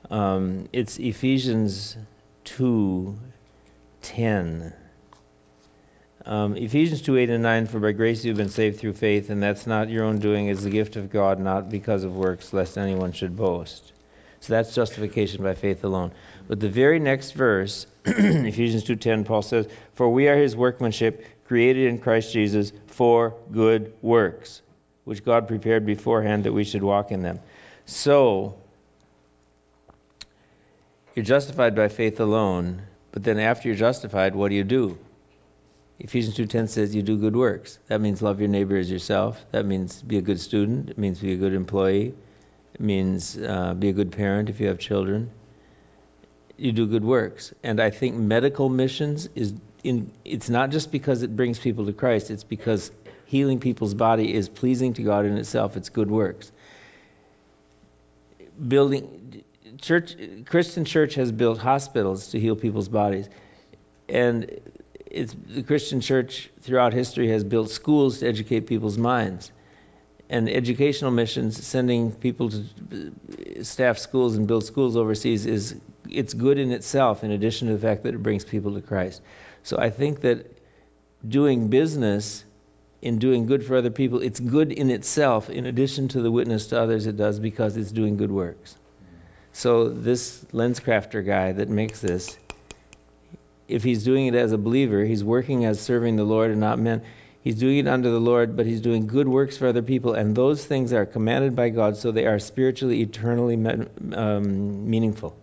Um, 0.10 0.68
it's 0.74 1.00
Ephesians 1.00 1.96
two 2.44 3.18
ten. 4.02 4.74
Um, 6.26 6.56
Ephesians 6.56 7.02
2 7.02 7.18
8 7.18 7.30
and 7.32 7.44
9 7.44 7.68
For 7.68 7.80
by 7.80 7.94
grace 7.94 8.24
you've 8.24 8.38
been 8.38 8.50
saved 8.50 8.80
through 8.80 8.94
faith, 8.94 9.30
and 9.30 9.42
that's 9.42 9.66
not 9.66 9.90
your 9.90 10.06
own 10.06 10.20
doing, 10.20 10.48
it's 10.48 10.64
the 10.64 10.70
gift 10.70 10.96
of 10.96 11.10
God, 11.10 11.40
not 11.40 11.70
because 11.70 12.04
of 12.04 12.16
works, 12.16 12.54
lest 12.54 12.78
anyone 12.78 13.12
should 13.12 13.36
boast. 13.36 13.92
So 14.40 14.54
that's 14.54 14.76
justification 14.76 15.44
by 15.44 15.56
faith 15.56 15.84
alone. 15.84 16.12
But 16.48 16.60
the 16.60 16.70
very 16.70 17.00
next 17.00 17.32
verse, 17.32 17.88
Ephesians 18.06 18.84
2:10, 18.84 19.26
Paul 19.26 19.42
says, 19.42 19.68
"For 19.94 20.10
we 20.10 20.28
are 20.28 20.38
his 20.38 20.56
workmanship, 20.56 21.26
created 21.48 21.88
in 21.88 21.98
Christ 21.98 22.34
Jesus 22.34 22.72
for 22.88 23.36
good 23.52 23.94
works, 24.02 24.62
which 25.06 25.26
God 25.26 25.48
prepared 25.48 25.86
beforehand 25.86 26.44
that 26.44 26.54
we 26.54 26.64
should 26.64 26.84
walk 26.84 27.12
in 27.12 27.24
them." 27.24 27.40
So, 27.86 28.56
you're 31.16 31.26
justified 31.26 31.76
by 31.76 31.88
faith 31.88 32.20
alone, 32.20 32.84
but 33.12 33.24
then 33.24 33.40
after 33.40 33.68
you're 33.68 33.78
justified, 33.78 34.36
what 34.36 34.50
do 34.50 34.56
you 34.56 34.64
do? 34.64 34.98
Ephesians 36.04 36.36
2:10 36.36 36.68
says 36.68 36.96
you 36.96 37.04
do 37.04 37.16
good 37.16 37.36
works. 37.36 37.78
That 37.88 38.02
means 38.02 38.24
love 38.24 38.40
your 38.40 38.50
neighbor 38.50 38.76
as 38.76 38.90
yourself. 38.90 39.46
That 39.52 39.68
means 39.68 40.02
be 40.02 40.18
a 40.18 40.22
good 40.22 40.40
student. 40.40 40.90
It 40.90 40.98
means 40.98 41.20
be 41.20 41.34
a 41.34 41.38
good 41.38 41.54
employee. 41.54 42.16
It 42.74 42.82
means 42.82 43.38
uh, 43.38 43.76
be 43.76 43.90
a 43.90 43.94
good 43.94 44.12
parent 44.12 44.50
if 44.50 44.60
you 44.60 44.68
have 44.68 44.80
children. 44.80 45.30
You 46.58 46.72
do 46.72 46.88
good 46.88 47.06
works. 47.06 47.54
And 47.64 47.80
I 47.80 47.92
think 47.92 48.16
medical 48.16 48.68
missions 48.68 49.30
is 49.36 49.54
in 49.84 50.12
it's 50.26 50.50
not 50.50 50.72
just 50.72 50.92
because 50.92 51.22
it 51.22 51.36
brings 51.36 51.60
people 51.60 51.86
to 51.86 51.94
Christ, 51.94 52.32
it's 52.32 52.44
because 52.44 52.92
healing 53.26 53.60
people's 53.60 53.94
body 53.94 54.34
is 54.34 54.50
pleasing 54.50 54.94
to 54.96 55.04
God 55.04 55.26
in 55.26 55.38
itself. 55.38 55.78
It's 55.78 55.90
good 55.90 56.10
works. 56.10 56.52
Building 58.68 59.44
church 59.80 60.16
Christian 60.48 60.84
church 60.84 61.14
has 61.14 61.32
built 61.32 61.60
hospitals 61.60 62.30
to 62.30 62.40
heal 62.40 62.56
people's 62.56 62.90
bodies. 62.90 63.30
And 64.10 64.60
the 65.12 65.64
Christian 65.64 66.02
church 66.02 66.50
throughout 66.62 66.94
history 66.94 67.30
has 67.30 67.44
built 67.44 67.70
schools 67.70 68.20
to 68.20 68.28
educate 68.28 68.62
people's 68.62 68.98
minds. 68.98 69.52
And 70.30 70.50
educational 70.50 71.12
missions, 71.12 71.62
sending 71.66 72.14
people 72.14 72.50
to 72.52 72.60
uh, 72.60 73.64
staff 73.64 73.98
schools 73.98 74.38
and 74.38 74.48
build 74.48 74.64
schools 74.64 74.96
overseas, 74.96 75.46
is 75.46 75.76
it's 76.10 76.34
good 76.34 76.58
in 76.58 76.72
itself. 76.72 77.26
In 77.26 77.32
addition 77.32 77.68
to 77.68 77.74
the 77.74 77.80
fact 77.80 78.04
that 78.04 78.16
it 78.16 78.24
brings 78.24 78.46
people 78.46 78.76
to 78.76 78.82
Christ, 78.82 79.22
so 79.64 79.78
I 79.78 79.90
think 79.90 80.22
that 80.22 80.46
doing 81.28 81.68
business 81.68 82.46
in 83.02 83.20
doing 83.20 83.46
good 83.46 83.66
for 83.66 83.76
other 83.76 83.90
people, 83.90 84.22
it's 84.22 84.40
good 84.40 84.72
in 84.72 84.90
itself. 84.90 85.50
In 85.50 85.66
addition 85.66 86.08
to 86.10 86.22
the 86.22 86.32
witness 86.32 86.68
to 86.68 86.80
others, 86.80 87.08
it 87.08 87.18
does 87.18 87.40
because 87.40 87.76
it's 87.76 87.92
doing 87.92 88.16
good 88.16 88.32
works. 88.32 88.78
So 89.54 89.90
this 89.90 90.46
lens 90.54 90.80
crafter 90.80 91.26
guy 91.26 91.52
that 91.52 91.68
makes 91.68 92.00
this, 92.00 92.38
if 93.72 93.84
he's 93.84 94.04
doing 94.04 94.28
it 94.28 94.36
as 94.36 94.52
a 94.52 94.58
believer, 94.58 95.04
he's 95.04 95.24
working 95.24 95.66
as 95.66 95.80
serving 95.80 96.16
the 96.16 96.24
Lord 96.24 96.52
and 96.52 96.60
not 96.60 96.80
men. 96.80 97.04
He's 97.42 97.56
doing 97.56 97.78
it 97.78 97.88
under 97.88 98.12
the 98.12 98.20
Lord, 98.20 98.56
but 98.56 98.68
he's 98.68 98.82
doing 98.82 99.08
good 99.08 99.28
works 99.28 99.58
for 99.58 99.68
other 99.68 99.82
people, 99.82 100.14
and 100.14 100.36
those 100.36 100.64
things 100.64 100.94
are 100.94 101.08
commanded 101.08 101.56
by 101.56 101.70
God, 101.70 101.98
so 101.98 102.12
they 102.12 102.28
are 102.28 102.38
spiritually, 102.38 103.02
eternally 103.02 103.56
um, 104.14 104.90
meaningful. 104.90 105.36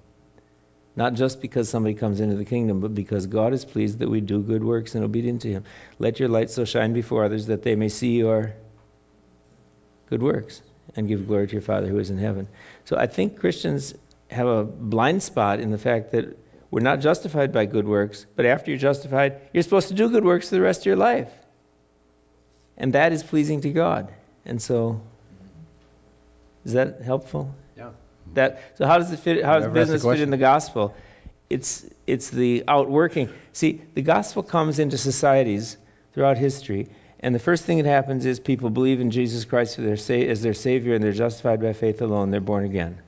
Not 0.94 1.14
just 1.14 1.40
because 1.40 1.68
somebody 1.68 1.94
comes 1.94 2.20
into 2.20 2.37
the 2.37 2.44
kingdom, 2.44 2.80
but 2.80 2.94
because 2.94 3.26
God 3.26 3.52
is 3.52 3.64
pleased 3.64 4.00
that 4.00 4.08
we 4.08 4.20
do 4.20 4.40
good 4.40 4.64
works 4.64 4.94
and 4.94 5.04
obedient 5.04 5.42
to 5.42 5.49
Him. 5.49 5.64
Let 5.99 6.20
your 6.20 6.28
light 6.28 6.50
so 6.50 6.64
shine 6.64 6.92
before 6.92 7.25
others 7.25 7.47
that 7.47 7.62
they 7.62 7.75
may 7.75 7.88
see 7.88 8.16
your 8.16 8.54
good 10.08 10.23
works 10.23 10.62
and 10.97 11.06
give 11.08 11.26
glory 11.26 11.47
to 11.47 11.52
your 11.52 11.62
Father 11.62 11.87
who 11.87 11.99
is 11.99 12.11
in 12.11 12.18
heaven. 12.18 12.49
So 12.85 12.97
I 12.97 13.06
think 13.06 13.38
Christians 13.38 13.94
have 14.30 14.47
a 14.47 14.64
blind 14.64 15.23
spot 15.23 15.61
in 15.61 15.70
the 15.70 15.78
fact 15.78 16.12
that 16.12 16.37
we're 16.70 16.80
not 16.80 17.00
justified 17.00 17.52
by 17.52 17.66
good 17.66 17.87
works, 17.87 18.26
but 18.37 18.44
after 18.44 18.70
you're 18.70 18.78
justified, 18.78 19.40
you're 19.52 19.62
supposed 19.62 19.88
to 19.88 19.94
do 19.94 20.10
good 20.10 20.25
works 20.25 20.48
for 20.48 20.56
the 20.56 20.60
rest 20.60 20.80
of 20.80 20.87
your 20.87 20.96
life. 20.96 21.30
And 22.76 22.92
that 22.92 23.12
is 23.12 23.22
pleasing 23.22 23.62
to 23.62 23.70
God. 23.70 24.12
And 24.44 24.60
so, 24.60 25.00
is 26.64 26.75
that 26.75 27.00
helpful? 27.02 27.54
Yeah. 27.76 27.90
That 28.34 28.60
so 28.76 28.87
how 28.87 28.98
does 28.98 29.10
it 29.12 29.18
fit? 29.18 29.44
How 29.44 29.60
does 29.60 29.72
business 29.72 30.02
fit 30.02 30.20
in 30.20 30.30
the 30.30 30.37
gospel? 30.37 30.94
It's 31.48 31.84
it's 32.06 32.30
the 32.30 32.64
outworking. 32.68 33.30
See, 33.52 33.80
the 33.94 34.02
gospel 34.02 34.42
comes 34.42 34.78
into 34.78 34.98
societies 34.98 35.76
throughout 36.12 36.37
history, 36.37 36.88
and 37.20 37.34
the 37.34 37.38
first 37.38 37.64
thing 37.64 37.78
that 37.78 37.87
happens 37.87 38.26
is 38.26 38.38
people 38.38 38.70
believe 38.70 39.00
in 39.00 39.10
Jesus 39.10 39.44
Christ 39.46 39.78
as 39.78 40.42
their 40.42 40.54
Savior, 40.54 40.94
and 40.94 41.02
they're 41.02 41.12
justified 41.12 41.60
by 41.62 41.72
faith 41.72 42.02
alone. 42.02 42.30
They're 42.30 42.40
born 42.40 42.64
again. 42.64 42.98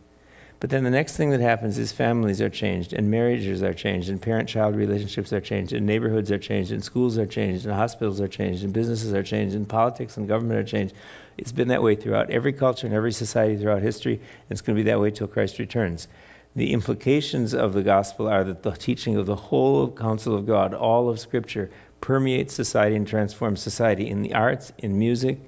But 0.61 0.69
then 0.69 0.85
the 0.85 0.91
next 0.91 1.17
thing 1.17 1.31
that 1.31 1.41
happens 1.41 1.79
is 1.79 1.91
families 1.91 2.43
are 2.43 2.51
changed, 2.51 2.93
and 2.93 3.11
marriages 3.11 3.63
are 3.63 3.73
changed, 3.73 4.11
and 4.11 4.21
parent 4.21 4.47
child 4.47 4.77
relationships 4.77 5.33
are 5.33 5.41
changed, 5.41 5.73
and 5.73 5.87
neighborhoods 5.87 6.31
are 6.31 6.39
changed, 6.39 6.71
and 6.71 6.85
schools 6.85 7.17
are 7.17 7.25
changed, 7.25 7.65
and 7.65 7.75
hospitals 7.75 8.21
are 8.21 8.29
changed, 8.29 8.63
and 8.63 8.75
businesses 8.75 9.15
are 9.15 9.23
changed, 9.23 9.57
and 9.57 9.67
politics 9.67 10.19
and 10.19 10.29
government 10.29 10.61
are 10.61 10.71
changed. 10.71 10.95
It's 11.39 11.51
been 11.51 11.69
that 11.69 11.83
way 11.83 11.95
throughout 11.95 12.29
every 12.29 12.53
culture 12.53 12.87
and 12.87 12.95
every 12.95 13.13
society 13.13 13.57
throughout 13.57 13.81
history, 13.81 14.17
and 14.17 14.51
it's 14.51 14.61
going 14.61 14.77
to 14.77 14.85
be 14.85 14.91
that 14.91 15.01
way 15.01 15.11
till 15.11 15.29
Christ 15.29 15.59
returns. 15.59 16.09
The 16.55 16.75
implications 16.75 17.55
of 17.55 17.73
the 17.73 17.83
gospel 17.83 18.29
are 18.29 18.45
that 18.45 18.63
the 18.63 18.73
teaching 18.73 19.17
of 19.17 19.25
the 19.25 19.37
whole 19.37 19.91
counsel 19.91 20.35
of 20.35 20.47
God, 20.47 20.75
all 20.75 21.09
of 21.09 21.19
Scripture, 21.21 21.71
permeates 22.03 22.53
society 22.53 22.97
and 22.97 23.07
transforms 23.07 23.63
society 23.63 24.11
in 24.11 24.21
the 24.21 24.35
arts, 24.35 24.75
in 24.77 24.99
music, 24.99 25.39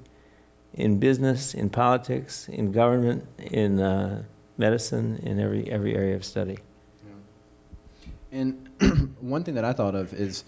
in 0.73 1.01
business, 1.01 1.53
in 1.53 1.69
politics, 1.69 2.49
in 2.49 2.73
government, 2.73 3.27
in 3.39 3.79
uh, 3.79 4.23
medicine 4.57 5.21
in 5.23 5.41
every 5.41 5.71
every 5.71 5.95
area 5.95 6.17
of 6.17 6.25
study. 6.25 6.59
Yeah. 7.07 8.41
And 8.41 9.17
one 9.21 9.45
thing 9.45 9.55
that 9.55 9.65
I 9.65 9.73
thought 9.73 9.95
of 9.95 10.13
is 10.13 10.45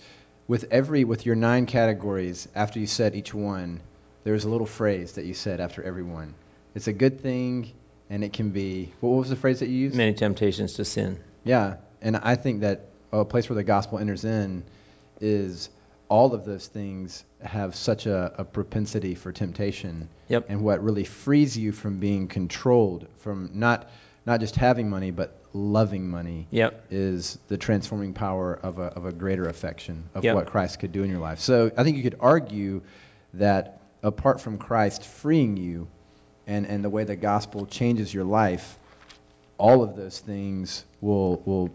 with 0.46 0.66
every 0.70 1.04
with 1.04 1.26
your 1.26 1.36
nine 1.36 1.66
categories, 1.66 2.48
after 2.54 2.78
you 2.78 2.86
said 2.86 3.14
each 3.14 3.32
one, 3.32 3.80
there's 4.24 4.44
a 4.44 4.48
little 4.48 4.66
phrase 4.66 5.12
that 5.12 5.24
you 5.24 5.34
said 5.34 5.60
after 5.60 5.82
every 5.82 6.02
one. 6.02 6.34
It's 6.74 6.88
a 6.88 6.92
good 6.92 7.20
thing, 7.20 7.72
and 8.10 8.24
it 8.24 8.32
can 8.32 8.50
be. 8.50 8.92
What 9.00 9.10
was 9.10 9.30
the 9.30 9.36
phrase 9.36 9.60
that 9.60 9.68
you 9.68 9.76
used? 9.76 9.96
Many 9.96 10.14
temptations 10.14 10.74
to 10.74 10.84
sin. 10.84 11.20
Yeah, 11.44 11.76
and 12.02 12.16
I 12.16 12.36
think 12.36 12.60
that 12.60 12.86
a 13.12 13.24
place 13.24 13.48
where 13.48 13.56
the 13.56 13.64
gospel 13.64 13.98
enters 13.98 14.24
in 14.24 14.64
is 15.20 15.70
all 16.08 16.34
of 16.34 16.44
those 16.44 16.66
things 16.66 17.24
have 17.44 17.74
such 17.74 18.06
a, 18.06 18.32
a 18.38 18.44
propensity 18.44 19.14
for 19.14 19.32
temptation. 19.32 20.08
Yep. 20.28 20.46
And 20.48 20.62
what 20.62 20.82
really 20.82 21.04
frees 21.04 21.56
you 21.56 21.72
from 21.72 21.98
being 21.98 22.28
controlled, 22.28 23.06
from 23.18 23.50
not 23.52 23.90
not 24.26 24.40
just 24.40 24.56
having 24.56 24.88
money, 24.88 25.10
but 25.10 25.36
loving 25.52 26.08
money, 26.08 26.46
yep. 26.50 26.86
is 26.90 27.38
the 27.48 27.58
transforming 27.58 28.14
power 28.14 28.58
of 28.62 28.78
a, 28.78 28.84
of 28.84 29.04
a 29.04 29.12
greater 29.12 29.48
affection 29.48 30.02
of 30.14 30.24
yep. 30.24 30.34
what 30.34 30.46
Christ 30.46 30.78
could 30.78 30.92
do 30.92 31.02
in 31.02 31.10
your 31.10 31.20
life. 31.20 31.40
So 31.40 31.70
I 31.76 31.84
think 31.84 31.98
you 31.98 32.02
could 32.02 32.16
argue 32.20 32.80
that 33.34 33.82
apart 34.02 34.40
from 34.40 34.56
Christ 34.56 35.04
freeing 35.04 35.58
you 35.58 35.86
and, 36.46 36.66
and 36.66 36.82
the 36.82 36.88
way 36.88 37.04
the 37.04 37.16
gospel 37.16 37.66
changes 37.66 38.14
your 38.14 38.24
life, 38.24 38.78
all 39.58 39.82
of 39.82 39.94
those 39.94 40.20
things 40.20 40.84
will, 41.02 41.42
will, 41.44 41.70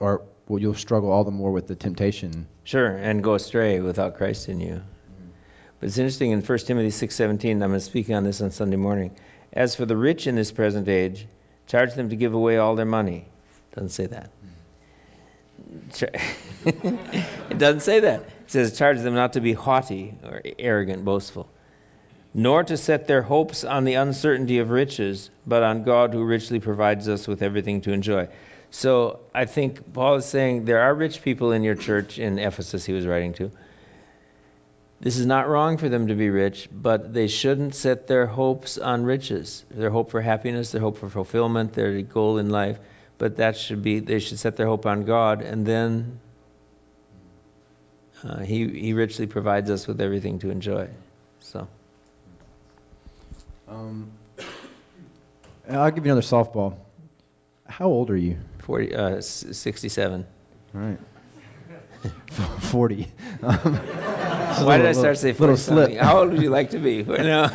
or 0.00 0.22
well, 0.48 0.60
you'll 0.60 0.74
struggle 0.74 1.10
all 1.10 1.24
the 1.24 1.30
more 1.30 1.52
with 1.52 1.66
the 1.66 1.76
temptation. 1.76 2.46
Sure, 2.64 2.96
and 2.96 3.22
go 3.22 3.34
astray 3.34 3.80
without 3.80 4.16
Christ 4.16 4.48
in 4.48 4.60
you. 4.60 4.82
But 5.82 5.88
it's 5.88 5.98
interesting 5.98 6.30
in 6.30 6.42
1 6.42 6.58
Timothy 6.58 6.90
6:17. 6.90 7.54
I'm 7.54 7.58
going 7.58 7.72
to 7.72 7.80
speak 7.80 8.08
on 8.08 8.22
this 8.22 8.40
on 8.40 8.52
Sunday 8.52 8.76
morning. 8.76 9.16
As 9.52 9.74
for 9.74 9.84
the 9.84 9.96
rich 9.96 10.28
in 10.28 10.36
this 10.36 10.52
present 10.52 10.86
age, 10.86 11.26
charge 11.66 11.94
them 11.94 12.10
to 12.10 12.14
give 12.14 12.34
away 12.34 12.58
all 12.58 12.76
their 12.76 12.86
money. 12.86 13.26
Doesn't 13.74 13.88
say 13.88 14.06
that. 14.06 14.30
Hmm. 16.62 16.68
it 17.50 17.58
doesn't 17.58 17.80
say 17.80 17.98
that. 17.98 18.20
It 18.20 18.50
says 18.52 18.78
charge 18.78 19.00
them 19.00 19.14
not 19.14 19.32
to 19.32 19.40
be 19.40 19.54
haughty 19.54 20.14
or 20.22 20.40
arrogant, 20.56 21.04
boastful, 21.04 21.48
nor 22.32 22.62
to 22.62 22.76
set 22.76 23.08
their 23.08 23.22
hopes 23.22 23.64
on 23.64 23.82
the 23.82 23.94
uncertainty 23.94 24.60
of 24.60 24.70
riches, 24.70 25.30
but 25.44 25.64
on 25.64 25.82
God 25.82 26.14
who 26.14 26.22
richly 26.22 26.60
provides 26.60 27.08
us 27.08 27.26
with 27.26 27.42
everything 27.42 27.80
to 27.80 27.92
enjoy. 27.92 28.28
So 28.70 29.18
I 29.34 29.46
think 29.46 29.92
Paul 29.92 30.14
is 30.14 30.26
saying 30.26 30.64
there 30.64 30.82
are 30.82 30.94
rich 30.94 31.22
people 31.22 31.50
in 31.50 31.64
your 31.64 31.74
church 31.74 32.20
in 32.20 32.38
Ephesus, 32.38 32.84
he 32.84 32.92
was 32.92 33.04
writing 33.04 33.32
to. 33.32 33.50
This 35.02 35.18
is 35.18 35.26
not 35.26 35.48
wrong 35.48 35.78
for 35.78 35.88
them 35.88 36.06
to 36.06 36.14
be 36.14 36.30
rich, 36.30 36.68
but 36.72 37.12
they 37.12 37.26
shouldn't 37.26 37.74
set 37.74 38.06
their 38.06 38.24
hopes 38.24 38.78
on 38.78 39.02
riches. 39.02 39.64
Their 39.68 39.90
hope 39.90 40.12
for 40.12 40.20
happiness, 40.20 40.70
their 40.70 40.80
hope 40.80 40.98
for 40.98 41.08
fulfillment, 41.08 41.72
their 41.72 42.02
goal 42.02 42.38
in 42.38 42.50
life. 42.50 42.78
But 43.18 43.38
that 43.38 43.56
should 43.56 43.82
be, 43.82 43.98
they 43.98 44.20
should 44.20 44.38
set 44.38 44.56
their 44.56 44.66
hope 44.66 44.86
on 44.86 45.04
God, 45.04 45.42
and 45.42 45.66
then 45.66 46.20
uh, 48.22 48.38
he, 48.44 48.68
he 48.68 48.92
richly 48.92 49.26
provides 49.26 49.70
us 49.70 49.88
with 49.88 50.00
everything 50.00 50.38
to 50.38 50.50
enjoy. 50.50 50.88
So. 51.40 51.66
Um, 53.66 54.12
I'll 55.68 55.90
give 55.90 56.06
you 56.06 56.12
another 56.12 56.26
softball. 56.26 56.76
How 57.66 57.86
old 57.86 58.08
are 58.10 58.16
you? 58.16 58.38
40, 58.60 58.94
uh, 58.94 59.20
67. 59.20 60.26
All 60.74 60.80
right. 60.80 60.98
40. 62.60 63.08
Um, 63.42 63.56
Why 64.64 64.78
did 64.78 64.86
I 64.86 64.92
start 64.92 65.16
to 65.16 65.20
say 65.20 65.32
40 65.32 65.40
little 65.40 65.56
slip. 65.56 65.96
How 65.98 66.20
old 66.20 66.32
would 66.32 66.42
you 66.42 66.50
like 66.50 66.70
to 66.70 66.78
be? 66.78 67.02
No. 67.22 67.48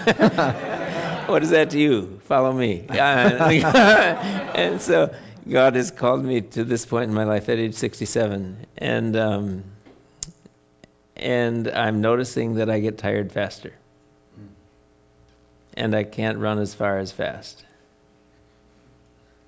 what 1.27 1.43
is 1.43 1.49
that 1.51 1.71
to 1.71 1.79
you? 1.79 2.19
Follow 2.25 2.51
me. 2.51 2.85
and 2.89 4.81
so 4.81 5.13
God 5.49 5.75
has 5.75 5.91
called 5.91 6.23
me 6.23 6.41
to 6.41 6.63
this 6.63 6.85
point 6.85 7.09
in 7.09 7.13
my 7.15 7.23
life 7.23 7.49
at 7.49 7.57
age 7.57 7.75
67. 7.75 8.65
And, 8.77 9.15
um, 9.15 9.63
and 11.15 11.67
I'm 11.67 12.01
noticing 12.01 12.55
that 12.55 12.69
I 12.69 12.79
get 12.79 12.97
tired 12.97 13.31
faster. 13.31 13.73
And 15.75 15.95
I 15.95 16.03
can't 16.03 16.39
run 16.39 16.59
as 16.59 16.73
far 16.73 16.97
as 16.97 17.11
fast. 17.11 17.63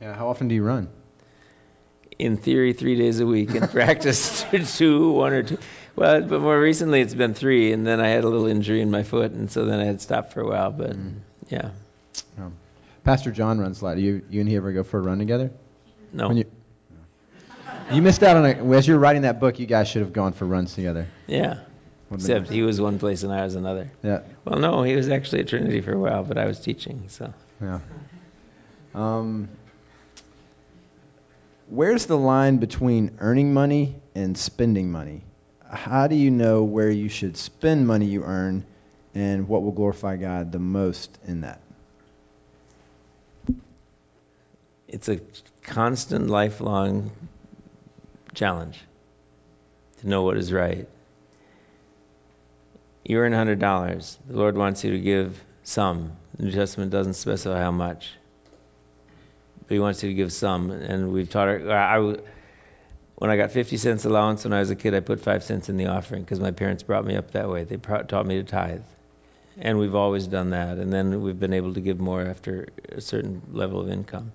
Yeah, 0.01 0.15
how 0.15 0.29
often 0.29 0.47
do 0.47 0.55
you 0.55 0.63
run? 0.63 0.89
In 2.19 2.37
theory, 2.37 2.73
three 2.73 2.95
days 2.95 3.19
a 3.19 3.25
week. 3.25 3.55
In 3.55 3.67
practice, 3.69 4.45
two, 4.77 5.11
one 5.11 5.33
or 5.33 5.43
two. 5.43 5.57
Well, 5.95 6.21
but 6.21 6.41
more 6.41 6.59
recently 6.59 7.01
it's 7.01 7.13
been 7.13 7.33
three, 7.33 7.71
and 7.71 7.87
then 7.87 7.99
I 7.99 8.09
had 8.09 8.23
a 8.23 8.27
little 8.29 8.47
injury 8.47 8.81
in 8.81 8.91
my 8.91 9.03
foot, 9.03 9.31
and 9.31 9.49
so 9.49 9.65
then 9.65 9.79
I 9.79 9.85
had 9.85 10.01
stopped 10.01 10.33
for 10.33 10.41
a 10.41 10.47
while. 10.47 10.71
But 10.71 10.91
mm. 10.91 11.15
yeah. 11.49 11.71
Um, 12.37 12.53
Pastor 13.03 13.31
John 13.31 13.59
runs 13.59 13.81
a 13.81 13.85
lot. 13.85 13.97
You, 13.97 14.21
you 14.29 14.41
and 14.41 14.49
he 14.49 14.55
ever 14.55 14.71
go 14.71 14.83
for 14.83 14.99
a 14.99 15.01
run 15.01 15.17
together? 15.17 15.51
No. 16.13 16.31
You, 16.31 16.45
you, 17.91 18.01
missed 18.01 18.23
out 18.23 18.37
on 18.37 18.45
it. 18.45 18.57
As 18.59 18.87
you 18.87 18.93
were 18.93 18.99
writing 18.99 19.23
that 19.23 19.39
book, 19.39 19.59
you 19.59 19.65
guys 19.65 19.87
should 19.87 20.01
have 20.01 20.13
gone 20.13 20.33
for 20.33 20.45
runs 20.45 20.73
together. 20.75 21.07
Yeah. 21.27 21.59
Except 22.11 22.49
he 22.49 22.63
was 22.63 22.81
one 22.81 22.97
place 22.97 23.23
and 23.23 23.31
I 23.31 23.43
was 23.43 23.55
another. 23.55 23.91
Yeah. 24.03 24.21
Well, 24.43 24.59
no, 24.59 24.83
he 24.83 24.95
was 24.95 25.09
actually 25.09 25.41
at 25.41 25.47
Trinity 25.47 25.81
for 25.81 25.93
a 25.93 25.99
while, 25.99 26.23
but 26.23 26.37
I 26.37 26.45
was 26.45 26.59
teaching, 26.59 27.05
so. 27.07 27.33
Yeah. 27.61 27.79
Um, 28.95 29.49
where's 31.69 32.07
the 32.07 32.17
line 32.17 32.57
between 32.57 33.17
earning 33.19 33.53
money 33.53 33.95
and 34.15 34.37
spending 34.37 34.91
money? 34.91 35.21
How 35.69 36.07
do 36.07 36.15
you 36.15 36.31
know 36.31 36.63
where 36.63 36.89
you 36.89 37.09
should 37.09 37.37
spend 37.37 37.85
money 37.85 38.07
you 38.07 38.23
earn 38.23 38.65
and 39.13 39.47
what 39.47 39.63
will 39.63 39.71
glorify 39.71 40.17
God 40.17 40.51
the 40.51 40.59
most 40.59 41.15
in 41.25 41.41
that? 41.41 41.61
It's 44.87 45.07
a 45.07 45.19
constant, 45.61 46.27
lifelong 46.27 47.11
challenge 48.33 48.79
to 49.99 50.09
know 50.09 50.23
what 50.23 50.37
is 50.37 50.51
right. 50.51 50.87
You 53.05 53.19
earn 53.19 53.33
$100. 53.33 54.17
The 54.27 54.37
Lord 54.37 54.57
wants 54.57 54.83
you 54.83 54.91
to 54.91 54.99
give 54.99 55.39
some. 55.63 56.13
The 56.37 56.45
New 56.45 56.51
Testament 56.51 56.91
doesn't 56.91 57.13
specify 57.13 57.59
how 57.59 57.71
much 57.71 58.09
but 59.69 59.75
he 59.75 59.79
wants 59.79 60.01
you 60.01 60.09
to 60.09 60.15
give 60.15 60.33
some. 60.33 60.71
And 60.71 61.13
we've 61.13 61.29
taught 61.29 61.47
her. 61.47 61.71
I, 61.71 61.99
when 63.17 63.29
I 63.29 63.37
got 63.37 63.51
50 63.51 63.77
cents 63.77 64.03
allowance 64.03 64.43
when 64.43 64.51
I 64.51 64.59
was 64.59 64.71
a 64.71 64.75
kid, 64.75 64.95
I 64.95 64.99
put 64.99 65.21
five 65.21 65.43
cents 65.43 65.69
in 65.69 65.77
the 65.77 65.85
offering 65.85 66.23
because 66.23 66.39
my 66.39 66.49
parents 66.49 66.81
brought 66.81 67.05
me 67.05 67.15
up 67.15 67.31
that 67.31 67.49
way. 67.49 67.65
They 67.65 67.77
taught 67.77 68.25
me 68.25 68.37
to 68.37 68.43
tithe, 68.43 68.81
and 69.59 69.77
we've 69.77 69.93
always 69.93 70.25
done 70.25 70.49
that. 70.49 70.79
And 70.79 70.91
then 70.91 71.21
we've 71.21 71.39
been 71.39 71.53
able 71.53 71.75
to 71.75 71.81
give 71.81 71.99
more 71.99 72.23
after 72.23 72.69
a 72.91 72.99
certain 72.99 73.43
level 73.51 73.79
of 73.79 73.91
income. 73.91 74.31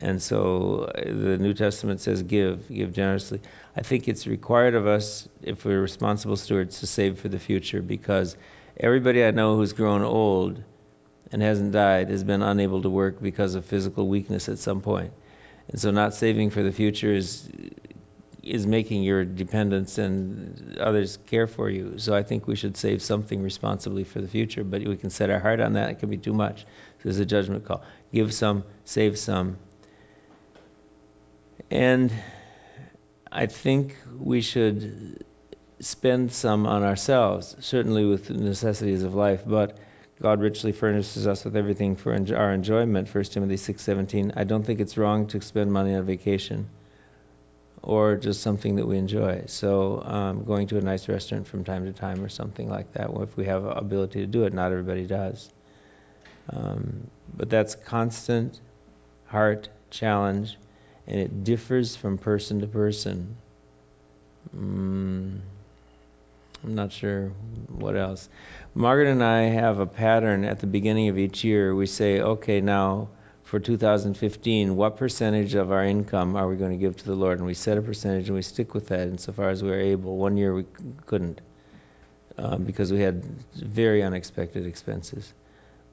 And 0.00 0.22
so 0.22 0.92
uh, 0.94 1.02
the 1.04 1.36
New 1.36 1.54
Testament 1.54 2.00
says, 2.00 2.22
give, 2.22 2.68
give 2.68 2.92
generously. 2.92 3.40
I 3.76 3.82
think 3.82 4.06
it's 4.06 4.28
required 4.28 4.76
of 4.76 4.86
us, 4.86 5.28
if 5.42 5.64
we're 5.64 5.80
responsible 5.80 6.36
stewards, 6.36 6.78
to 6.80 6.86
save 6.86 7.18
for 7.18 7.28
the 7.28 7.40
future 7.40 7.82
because 7.82 8.36
everybody 8.78 9.24
I 9.24 9.32
know 9.32 9.56
who's 9.56 9.72
grown 9.72 10.02
old 10.02 10.62
and 11.32 11.42
hasn't 11.42 11.72
died 11.72 12.10
has 12.10 12.24
been 12.24 12.42
unable 12.42 12.82
to 12.82 12.90
work 12.90 13.20
because 13.20 13.54
of 13.54 13.64
physical 13.64 14.08
weakness 14.08 14.48
at 14.48 14.58
some 14.58 14.80
point. 14.80 15.12
And 15.68 15.80
so 15.80 15.90
not 15.90 16.14
saving 16.14 16.50
for 16.50 16.62
the 16.62 16.72
future 16.72 17.14
is 17.14 17.48
is 18.42 18.66
making 18.66 19.02
your 19.02 19.24
dependents 19.24 19.96
and 19.96 20.76
others 20.78 21.18
care 21.26 21.46
for 21.46 21.70
you. 21.70 21.98
So 21.98 22.14
I 22.14 22.22
think 22.22 22.46
we 22.46 22.56
should 22.56 22.76
save 22.76 23.00
something 23.00 23.42
responsibly 23.42 24.04
for 24.04 24.20
the 24.20 24.28
future, 24.28 24.62
but 24.64 24.84
we 24.84 24.96
can 24.96 25.08
set 25.08 25.30
our 25.30 25.38
heart 25.40 25.60
on 25.60 25.72
that. 25.74 25.90
It 25.90 25.98
can 26.00 26.10
be 26.10 26.18
too 26.18 26.34
much. 26.34 26.60
So 26.60 27.04
there's 27.04 27.18
a 27.18 27.24
judgment 27.24 27.64
call. 27.64 27.82
Give 28.12 28.32
some, 28.34 28.64
save 28.84 29.18
some. 29.18 29.56
And 31.70 32.12
I 33.32 33.46
think 33.46 33.96
we 34.18 34.42
should 34.42 35.24
spend 35.80 36.32
some 36.32 36.66
on 36.66 36.82
ourselves, 36.82 37.56
certainly 37.60 38.04
with 38.04 38.26
the 38.26 38.34
necessities 38.34 39.02
of 39.02 39.14
life, 39.14 39.42
but 39.46 39.78
God 40.20 40.40
richly 40.40 40.72
furnishes 40.72 41.26
us 41.26 41.44
with 41.44 41.56
everything 41.56 41.96
for 41.96 42.12
our 42.12 42.52
enjoyment, 42.52 43.12
1 43.12 43.24
Timothy 43.24 43.56
6:17. 43.56 44.32
I 44.36 44.44
don't 44.44 44.64
think 44.64 44.80
it's 44.80 44.96
wrong 44.96 45.26
to 45.28 45.40
spend 45.40 45.72
money 45.72 45.94
on 45.94 46.04
vacation 46.04 46.68
or 47.82 48.16
just 48.16 48.40
something 48.40 48.76
that 48.76 48.86
we 48.86 48.96
enjoy. 48.96 49.42
So 49.46 50.02
um, 50.04 50.44
going 50.44 50.68
to 50.68 50.78
a 50.78 50.80
nice 50.80 51.08
restaurant 51.08 51.46
from 51.46 51.64
time 51.64 51.84
to 51.84 51.92
time 51.92 52.24
or 52.24 52.28
something 52.28 52.68
like 52.68 52.92
that, 52.94 53.10
if 53.10 53.36
we 53.36 53.44
have 53.44 53.64
ability 53.64 54.20
to 54.20 54.26
do 54.26 54.44
it. 54.44 54.54
Not 54.54 54.72
everybody 54.72 55.06
does. 55.06 55.50
Um, 56.50 57.10
but 57.36 57.50
that's 57.50 57.74
constant 57.74 58.60
heart 59.26 59.68
challenge, 59.90 60.56
and 61.06 61.20
it 61.20 61.44
differs 61.44 61.96
from 61.96 62.18
person 62.18 62.60
to 62.60 62.66
person. 62.66 63.36
Mm, 64.56 65.40
I'm 66.64 66.74
not 66.74 66.92
sure 66.92 67.28
what 67.68 67.94
else. 67.94 68.28
Margaret 68.74 69.08
and 69.08 69.22
I 69.22 69.42
have 69.42 69.80
a 69.80 69.86
pattern 69.86 70.44
at 70.44 70.60
the 70.60 70.66
beginning 70.66 71.08
of 71.08 71.18
each 71.18 71.44
year. 71.44 71.74
We 71.74 71.86
say, 71.86 72.20
okay, 72.20 72.62
now 72.62 73.10
for 73.42 73.60
2015, 73.60 74.74
what 74.74 74.96
percentage 74.96 75.54
of 75.54 75.70
our 75.70 75.84
income 75.84 76.36
are 76.36 76.48
we 76.48 76.56
going 76.56 76.70
to 76.70 76.78
give 76.78 76.96
to 76.96 77.04
the 77.04 77.14
Lord? 77.14 77.38
And 77.38 77.46
we 77.46 77.52
set 77.52 77.76
a 77.76 77.82
percentage 77.82 78.28
and 78.28 78.34
we 78.34 78.42
stick 78.42 78.72
with 78.72 78.88
that 78.88 79.08
insofar 79.08 79.50
as 79.50 79.62
we 79.62 79.70
are 79.70 79.78
able. 79.78 80.16
One 80.16 80.38
year 80.38 80.54
we 80.54 80.64
couldn't 81.04 81.42
um, 82.38 82.64
because 82.64 82.90
we 82.90 83.00
had 83.00 83.22
very 83.54 84.02
unexpected 84.02 84.66
expenses. 84.66 85.34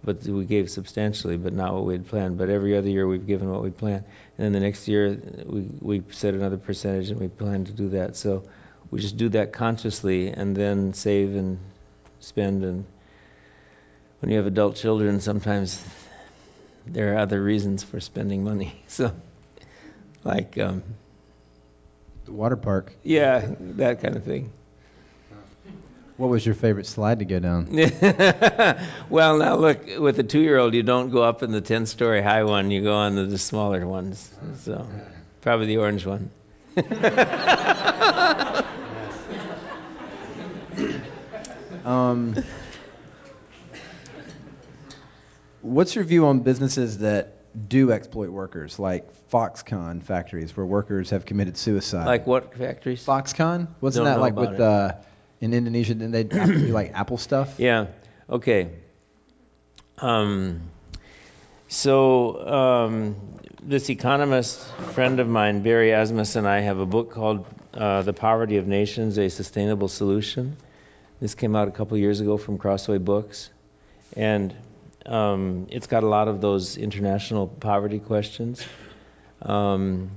But 0.04 0.24
we 0.24 0.46
gave 0.46 0.72
substantially, 0.72 1.38
but 1.38 1.54
not 1.54 1.74
what 1.74 1.86
we 1.86 1.94
had 1.94 2.08
planned. 2.08 2.38
But 2.38 2.50
every 2.50 2.78
other 2.78 2.90
year 2.90 3.06
we've 3.06 3.28
given 3.28 3.52
what 3.52 3.62
we 3.62 3.72
planned. 3.72 4.06
And 4.38 4.46
then 4.46 4.52
the 4.54 4.62
next 4.62 4.88
year 4.88 5.22
we, 5.46 5.70
we 5.82 6.04
set 6.12 6.34
another 6.34 6.58
percentage 6.58 7.10
and 7.10 7.20
we 7.20 7.28
plan 7.28 7.66
to 7.66 7.72
do 7.74 7.90
that. 7.90 8.16
So 8.16 8.44
we 8.92 9.00
just 9.00 9.18
do 9.18 9.30
that 9.30 9.54
consciously 9.54 10.28
and 10.28 10.56
then 10.56 10.94
save 10.94 11.36
and 11.36 11.58
spend. 12.20 12.64
And 12.64 12.86
when 14.20 14.30
you 14.30 14.38
have 14.38 14.46
adult 14.46 14.76
children, 14.76 15.22
sometimes 15.22 15.84
there 16.86 17.16
are 17.16 17.18
other 17.20 17.42
reasons 17.42 17.84
for 17.84 18.00
spending 18.00 18.44
money. 18.44 18.76
So, 18.88 19.14
like, 20.24 20.58
um, 20.60 20.84
the 22.26 22.34
water 22.34 22.58
park. 22.58 22.94
Yeah, 23.04 23.56
that 23.60 24.02
kind 24.02 24.16
of 24.16 24.24
thing. 24.24 24.52
What 26.18 26.30
was 26.30 26.46
your 26.46 26.54
favorite 26.54 26.86
slide 26.86 27.20
to 27.20 27.26
go 27.26 27.40
down? 27.40 27.68
well, 29.10 29.38
now 29.38 29.56
look, 29.56 29.88
with 29.98 30.20
a 30.20 30.24
two-year-old, 30.24 30.76
you 30.76 30.84
don't 30.84 31.10
go 31.10 31.24
up 31.24 31.42
in 31.42 31.52
the 31.52 31.62
ten-story 31.62 32.22
high 32.22 32.44
one. 32.44 32.70
You 32.70 32.84
go 32.84 32.94
on 32.94 33.16
the, 33.16 33.26
the 33.26 33.40
smaller 33.40 33.88
ones. 33.88 34.30
So, 34.58 34.86
probably 35.40 35.66
the 35.68 35.78
orange 35.78 36.06
one. 36.06 36.30
um, 41.86 42.36
What's 45.62 45.94
your 45.94 46.04
view 46.04 46.26
on 46.26 46.40
businesses 46.40 47.00
that 47.00 47.38
do 47.70 47.92
exploit 47.92 48.30
workers, 48.30 48.80
like 48.80 49.30
Foxconn 49.30 50.02
factories, 50.02 50.58
where 50.58 50.66
workers 50.66 51.12
have 51.12 51.26
committed 51.26 51.56
suicide? 51.56 52.06
Like 52.06 52.26
what 52.26 52.56
factories? 52.56 53.06
Foxconn? 53.06 53.68
Wasn't 53.80 54.06
Don't 54.06 54.14
that 54.14 54.20
like 54.20 54.36
with 54.36 54.60
uh, 54.60 54.94
in 55.40 55.54
Indonesia? 55.54 55.94
Then 55.94 56.12
they'd 56.12 56.34
have 56.34 56.48
to 56.48 56.58
do 56.58 56.74
like 56.74 56.94
Apple 56.94 57.18
stuff. 57.18 57.60
Yeah. 57.60 57.88
Okay. 58.28 58.72
Um, 60.00 60.62
so 61.68 62.48
um, 62.48 63.16
this 63.62 63.90
economist 63.92 64.66
friend 64.94 65.20
of 65.20 65.28
mine, 65.28 65.62
Barry 65.62 65.90
Asmus, 65.90 66.36
and 66.36 66.48
I 66.48 66.62
have 66.62 66.80
a 66.80 66.88
book 66.88 67.12
called 67.12 67.46
uh, 67.76 68.02
"The 68.02 68.14
Poverty 68.14 68.58
of 68.58 68.68
Nations: 68.68 69.20
A 69.20 69.30
Sustainable 69.30 69.90
Solution." 69.90 70.58
This 71.22 71.36
came 71.36 71.56
out 71.56 71.68
a 71.68 71.72
couple 71.72 71.96
years 72.00 72.20
ago 72.20 72.38
from 72.38 72.58
Crossway 72.58 72.98
Books, 72.98 73.52
and 74.18 74.56
um, 75.06 75.68
it's 75.70 75.86
got 75.86 76.02
a 76.02 76.08
lot 76.08 76.28
of 76.28 76.42
those 76.42 76.78
international 76.78 77.46
poverty 77.46 78.00
questions. 78.00 78.66
Um, 79.40 80.10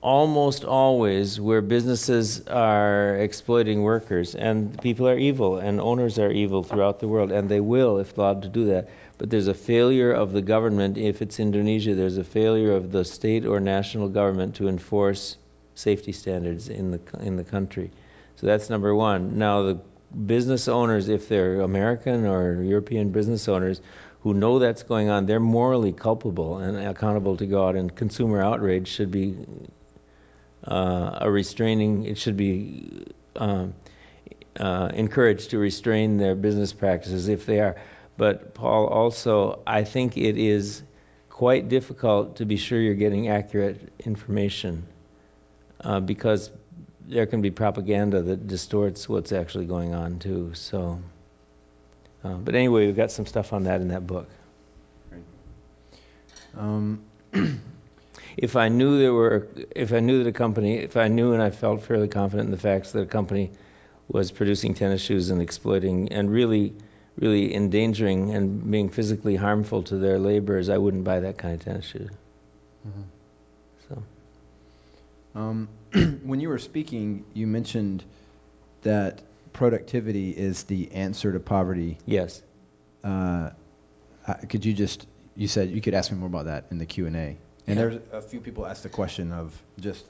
almost 0.00 0.64
always, 0.64 1.40
where 1.40 1.60
businesses 1.60 2.44
are 2.48 3.16
exploiting 3.18 3.82
workers, 3.82 4.34
and 4.34 4.82
people 4.82 5.08
are 5.08 5.16
evil, 5.16 5.58
and 5.58 5.80
owners 5.80 6.18
are 6.18 6.32
evil 6.32 6.64
throughout 6.64 6.98
the 6.98 7.06
world, 7.06 7.30
and 7.30 7.48
they 7.48 7.60
will 7.60 7.98
if 7.98 8.18
allowed 8.18 8.42
to 8.42 8.48
do 8.48 8.64
that. 8.64 8.88
But 9.16 9.30
there's 9.30 9.46
a 9.46 9.54
failure 9.54 10.12
of 10.12 10.32
the 10.32 10.42
government. 10.42 10.98
If 10.98 11.22
it's 11.22 11.38
Indonesia, 11.38 11.94
there's 11.94 12.18
a 12.18 12.24
failure 12.24 12.72
of 12.72 12.90
the 12.90 13.04
state 13.04 13.46
or 13.46 13.60
national 13.60 14.08
government 14.08 14.56
to 14.56 14.66
enforce 14.66 15.36
safety 15.76 16.10
standards 16.10 16.68
in 16.68 16.90
the 16.90 17.00
in 17.20 17.36
the 17.36 17.44
country. 17.44 17.92
So 18.42 18.48
that's 18.48 18.68
number 18.68 18.92
one. 18.92 19.38
Now 19.38 19.62
the 19.62 19.80
business 20.26 20.66
owners, 20.66 21.08
if 21.08 21.28
they're 21.28 21.60
American 21.60 22.26
or 22.26 22.60
European 22.60 23.10
business 23.10 23.48
owners, 23.48 23.80
who 24.22 24.34
know 24.34 24.58
that's 24.58 24.82
going 24.82 25.10
on, 25.10 25.26
they're 25.26 25.38
morally 25.38 25.92
culpable 25.92 26.58
and 26.58 26.76
accountable 26.76 27.36
to 27.36 27.46
God. 27.46 27.76
And 27.76 27.94
consumer 27.94 28.42
outrage 28.42 28.88
should 28.88 29.12
be 29.12 29.46
uh, 30.66 31.18
a 31.20 31.30
restraining. 31.30 32.04
It 32.04 32.18
should 32.18 32.36
be 32.36 33.04
um, 33.36 33.74
uh, 34.58 34.90
encouraged 34.92 35.50
to 35.50 35.58
restrain 35.58 36.16
their 36.16 36.34
business 36.34 36.72
practices 36.72 37.28
if 37.28 37.46
they 37.46 37.60
are. 37.60 37.76
But 38.16 38.54
Paul, 38.54 38.88
also, 38.88 39.62
I 39.64 39.84
think 39.84 40.16
it 40.16 40.36
is 40.36 40.82
quite 41.30 41.68
difficult 41.68 42.36
to 42.36 42.44
be 42.44 42.56
sure 42.56 42.80
you're 42.80 42.94
getting 42.94 43.28
accurate 43.28 43.92
information 44.00 44.88
uh, 45.80 46.00
because 46.00 46.50
there 47.08 47.26
can 47.26 47.42
be 47.42 47.50
propaganda 47.50 48.22
that 48.22 48.46
distorts 48.46 49.08
what's 49.08 49.32
actually 49.32 49.66
going 49.66 49.94
on 49.94 50.18
too. 50.18 50.52
So, 50.54 51.00
uh, 52.24 52.34
but 52.34 52.54
anyway, 52.54 52.86
we've 52.86 52.96
got 52.96 53.10
some 53.10 53.26
stuff 53.26 53.52
on 53.52 53.64
that 53.64 53.80
in 53.80 53.88
that 53.88 54.06
book. 54.06 54.28
Um, 56.56 57.02
if 58.36 58.56
I 58.56 58.68
knew 58.68 58.98
there 58.98 59.12
were, 59.12 59.48
if 59.74 59.92
I 59.92 60.00
knew 60.00 60.22
that 60.22 60.28
a 60.28 60.32
company, 60.32 60.78
if 60.78 60.96
I 60.96 61.08
knew 61.08 61.32
and 61.32 61.42
I 61.42 61.50
felt 61.50 61.82
fairly 61.82 62.08
confident 62.08 62.46
in 62.46 62.50
the 62.50 62.60
facts 62.60 62.92
that 62.92 63.00
a 63.00 63.06
company 63.06 63.50
was 64.08 64.30
producing 64.30 64.74
tennis 64.74 65.00
shoes 65.00 65.30
and 65.30 65.40
exploiting 65.40 66.12
and 66.12 66.30
really, 66.30 66.74
really 67.16 67.54
endangering 67.54 68.34
and 68.34 68.70
being 68.70 68.90
physically 68.90 69.36
harmful 69.36 69.82
to 69.84 69.96
their 69.96 70.18
laborers, 70.18 70.68
I 70.68 70.78
wouldn't 70.78 71.04
buy 71.04 71.20
that 71.20 71.38
kind 71.38 71.54
of 71.54 71.64
tennis 71.64 71.86
shoe. 71.86 72.08
Mm-hmm. 72.86 73.02
So. 73.88 74.02
Um, 75.34 75.68
when 76.22 76.40
you 76.40 76.48
were 76.48 76.58
speaking, 76.58 77.24
you 77.34 77.46
mentioned 77.46 78.04
that 78.82 79.22
productivity 79.52 80.30
is 80.30 80.64
the 80.64 80.92
answer 80.92 81.32
to 81.32 81.40
poverty. 81.40 81.98
Yes. 82.06 82.42
Uh, 83.04 83.50
could 84.48 84.64
you 84.64 84.72
just 84.72 85.06
you 85.36 85.48
said 85.48 85.70
you 85.70 85.80
could 85.80 85.94
ask 85.94 86.10
me 86.10 86.18
more 86.18 86.28
about 86.28 86.46
that 86.46 86.66
in 86.70 86.78
the 86.78 86.86
Q 86.86 87.06
and 87.06 87.16
A. 87.16 87.36
And 87.66 87.78
there's 87.78 88.00
a 88.12 88.20
few 88.20 88.40
people 88.40 88.66
asked 88.66 88.82
the 88.82 88.88
question 88.88 89.32
of 89.32 89.56
just 89.80 90.04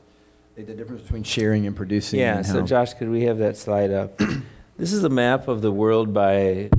the 0.56 0.62
difference 0.62 1.02
between 1.02 1.22
sharing 1.22 1.66
and 1.66 1.76
producing. 1.76 2.20
Yeah. 2.20 2.38
And 2.38 2.46
so 2.46 2.62
Josh, 2.62 2.94
could 2.94 3.08
we 3.08 3.24
have 3.24 3.38
that 3.38 3.56
slide 3.56 3.90
up? 3.90 4.20
this 4.76 4.92
is 4.92 5.04
a 5.04 5.08
map 5.08 5.48
of 5.48 5.62
the 5.62 5.70
world 5.70 6.12
by 6.14 6.70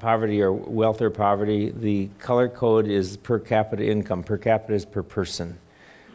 poverty 0.00 0.42
or 0.42 0.52
wealth 0.52 1.02
or 1.02 1.10
poverty. 1.10 1.70
The 1.70 2.08
color 2.18 2.48
code 2.48 2.86
is 2.86 3.16
per 3.16 3.38
capita 3.38 3.86
income. 3.86 4.22
Per 4.22 4.38
capita 4.38 4.74
is 4.74 4.84
per 4.84 5.02
person. 5.02 5.58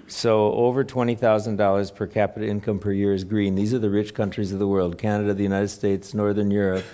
So 0.07 0.53
over 0.53 0.83
$20,000 0.83 1.95
per 1.95 2.07
capita 2.07 2.47
income 2.47 2.79
per 2.79 2.91
year 2.91 3.13
is 3.13 3.23
green. 3.23 3.55
These 3.55 3.73
are 3.73 3.79
the 3.79 3.89
rich 3.89 4.13
countries 4.13 4.51
of 4.51 4.59
the 4.59 4.67
world 4.67 4.97
Canada, 4.97 5.33
the 5.33 5.43
United 5.43 5.69
States, 5.69 6.13
Northern 6.13 6.51
Europe, 6.51 6.85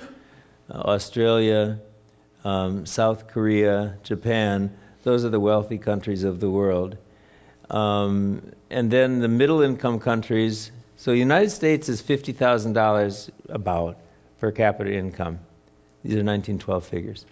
uh, 0.70 0.74
Australia, 0.74 1.80
um, 2.43 2.86
South 2.86 3.28
Korea, 3.28 3.98
Japan. 4.04 4.78
Those 5.04 5.26
are 5.26 5.30
the 5.30 5.39
wealthy 5.39 5.78
countries 5.78 6.24
of 6.24 6.39
the 6.39 6.50
world. 6.50 6.98
Um, 7.70 8.52
and 8.70 8.91
then 8.91 9.20
the 9.20 9.28
middle 9.28 9.62
income 9.62 10.00
countries. 10.00 10.72
So 10.98 11.12
the 11.12 11.17
United 11.17 11.50
States 11.50 11.89
is 11.89 12.02
$50,000 12.02 13.30
about 13.50 13.98
per 14.39 14.52
capita 14.52 14.93
income. 14.93 15.39
These 16.04 16.13
are 16.13 16.24
1912 16.24 16.86
figures. 16.86 17.26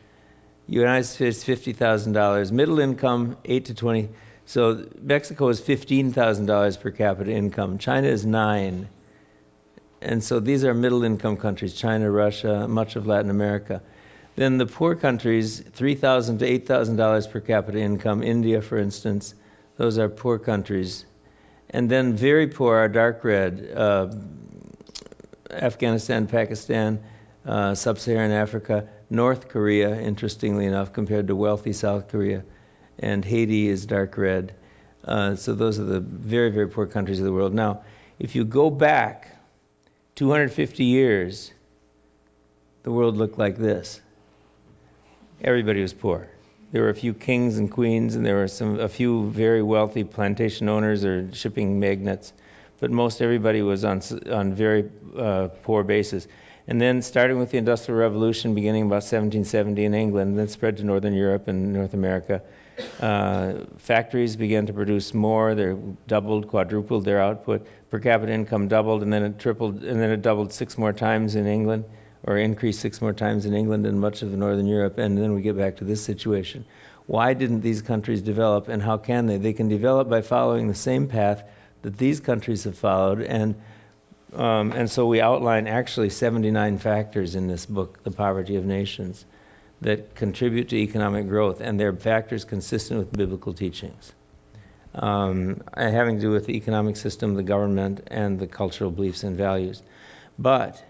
United 0.68 1.06
States 1.06 1.44
$50,000. 1.44 2.52
Middle 2.52 2.80
income 2.80 3.38
8 3.46 3.66
to 3.66 3.74
20 3.74 4.10
So 4.46 4.86
Mexico 5.02 5.50
is 5.50 5.60
$15,000 5.60 6.80
per 6.80 6.92
capita 6.92 7.32
income. 7.32 7.78
China 7.78 8.08
is 8.08 8.26
nine. 8.26 8.88
And 10.02 10.24
so 10.24 10.40
these 10.40 10.64
are 10.64 10.74
middle 10.74 11.04
income 11.04 11.38
countries 11.38 11.74
China, 11.74 12.12
Russia, 12.12 12.68
much 12.68 12.96
of 12.96 13.08
Latin 13.08 13.32
America. 13.32 13.82
Then 14.36 14.58
the 14.58 14.66
poor 14.66 14.96
countries, 14.96 15.62
$3,000 15.62 16.40
to 16.40 16.60
$8,000 16.60 17.32
per 17.32 17.40
capita 17.40 17.80
income. 17.80 18.22
India, 18.22 18.62
for 18.62 18.78
instance, 18.78 19.34
those 19.78 19.98
are 19.98 20.10
poor 20.10 20.38
countries. 20.38 21.06
And 21.70 21.90
then 21.90 22.14
very 22.14 22.48
poor 22.48 22.76
are 22.76 22.90
dark 22.90 23.24
red 23.24 23.72
uh, 23.76 24.14
Afghanistan, 25.50 26.28
Pakistan, 26.28 27.04
uh, 27.46 27.76
Sub 27.76 27.98
Saharan 27.98 28.32
Africa, 28.32 28.88
North 29.10 29.48
Korea, 29.48 30.00
interestingly 30.00 30.66
enough, 30.66 30.94
compared 30.94 31.28
to 31.28 31.36
wealthy 31.36 31.74
South 31.74 32.10
Korea, 32.10 32.44
and 33.00 33.24
Haiti 33.24 33.68
is 33.68 33.86
dark 33.86 34.18
red. 34.18 34.54
Uh, 35.04 35.36
so 35.36 35.54
those 35.54 35.80
are 35.80 35.84
the 35.84 36.00
very, 36.00 36.50
very 36.52 36.68
poor 36.68 36.88
countries 36.88 37.20
of 37.20 37.26
the 37.26 37.34
world. 37.34 37.54
Now, 37.54 37.84
if 38.20 38.36
you 38.36 38.46
go 38.46 38.70
back 38.70 39.36
250 40.16 40.84
years, 40.84 41.52
the 42.84 42.92
world 42.92 43.18
looked 43.18 43.38
like 43.38 43.58
this. 43.58 44.02
Everybody 45.42 45.82
was 45.82 45.94
poor. 45.94 46.30
There 46.72 46.82
were 46.84 46.90
a 46.90 46.96
few 46.96 47.14
kings 47.14 47.58
and 47.58 47.70
queens, 47.70 48.16
and 48.16 48.26
there 48.26 48.36
were 48.36 48.48
some 48.48 48.80
a 48.80 48.90
few 48.90 49.30
very 49.30 49.62
wealthy 49.62 50.04
plantation 50.04 50.68
owners 50.70 51.06
or 51.06 51.34
shipping 51.34 51.80
magnates, 51.80 52.34
but 52.80 52.92
most 52.92 53.22
everybody 53.22 53.62
was 53.62 53.86
on 53.86 54.02
on 54.32 54.54
very 54.54 54.90
uh, 55.18 55.50
poor 55.64 55.84
basis. 55.84 56.28
And 56.68 56.82
then, 56.82 57.02
starting 57.02 57.38
with 57.38 57.52
the 57.52 57.60
Industrial 57.60 58.00
Revolution, 58.00 58.56
beginning 58.56 58.84
about 58.84 59.04
1770 59.04 59.86
in 59.86 59.94
England, 59.94 60.38
then 60.38 60.48
spread 60.48 60.78
to 60.78 60.84
Northern 60.84 61.14
Europe 61.14 61.48
and 61.48 61.74
North 61.74 61.94
America, 61.94 62.42
uh, 63.00 63.66
factories 63.78 64.36
began 64.36 64.66
to 64.68 64.74
produce 64.74 65.14
more. 65.14 65.56
They 65.56 65.76
doubled, 66.08 66.48
quadrupled 66.48 67.06
their 67.06 67.22
output. 67.22 67.68
Per 67.90 68.00
capita 68.00 68.34
income 68.34 68.68
doubled, 68.68 69.04
and 69.04 69.12
then 69.12 69.24
it 69.24 69.40
tripled, 69.40 69.84
and 69.84 70.00
then 70.00 70.12
it 70.12 70.22
doubled 70.22 70.54
six 70.54 70.78
more 70.78 70.94
times 70.94 71.36
in 71.36 71.48
England, 71.48 71.86
or 72.24 72.38
increased 72.38 72.80
six 72.80 73.02
more 73.02 73.14
times 73.14 73.46
in 73.46 73.54
England 73.54 73.86
and 73.86 74.00
much 74.00 74.22
of 74.22 74.32
the 74.32 74.38
Northern 74.38 74.68
Europe. 74.68 74.98
And 74.98 75.18
then 75.18 75.34
we 75.34 75.42
get 75.42 75.58
back 75.58 75.78
to 75.78 75.84
this 75.84 76.04
situation. 76.04 76.66
Why 77.06 77.34
didn't 77.34 77.62
these 77.62 77.82
countries 77.82 78.22
develop, 78.22 78.68
and 78.68 78.82
how 78.82 78.98
can 78.98 79.28
they? 79.28 79.38
They 79.38 79.54
can 79.54 79.70
develop 79.70 80.10
by 80.10 80.22
following 80.22 80.68
the 80.68 80.76
same 80.76 81.08
path 81.08 81.44
that 81.84 81.98
these 81.98 82.20
countries 82.20 82.64
have 82.64 82.78
followed, 82.78 83.22
and 83.22 83.56
um, 84.34 84.74
and 84.74 84.90
so 84.90 85.06
we 85.06 85.22
outline 85.22 85.68
actually 85.68 86.10
79 86.10 86.80
factors 86.80 87.36
in 87.36 87.48
this 87.48 87.66
book, 87.66 88.04
The 88.04 88.12
Poverty 88.12 88.58
of 88.58 88.66
Nations, 88.66 89.24
that 89.82 90.16
contribute 90.16 90.70
to 90.70 90.78
economic 90.78 91.28
growth, 91.28 91.62
and 91.62 91.80
they're 91.80 91.94
factors 91.94 92.46
consistent 92.46 93.00
with 93.00 93.12
biblical 93.12 93.54
teachings, 93.54 94.14
um, 94.94 95.62
having 95.76 96.16
to 96.16 96.22
do 96.22 96.32
with 96.32 96.46
the 96.46 96.56
economic 96.56 96.98
system, 96.98 97.36
the 97.36 97.44
government, 97.44 98.02
and 98.08 98.40
the 98.40 98.48
cultural 98.48 98.92
beliefs 98.92 99.24
and 99.24 99.38
values. 99.38 99.82
But 100.40 100.84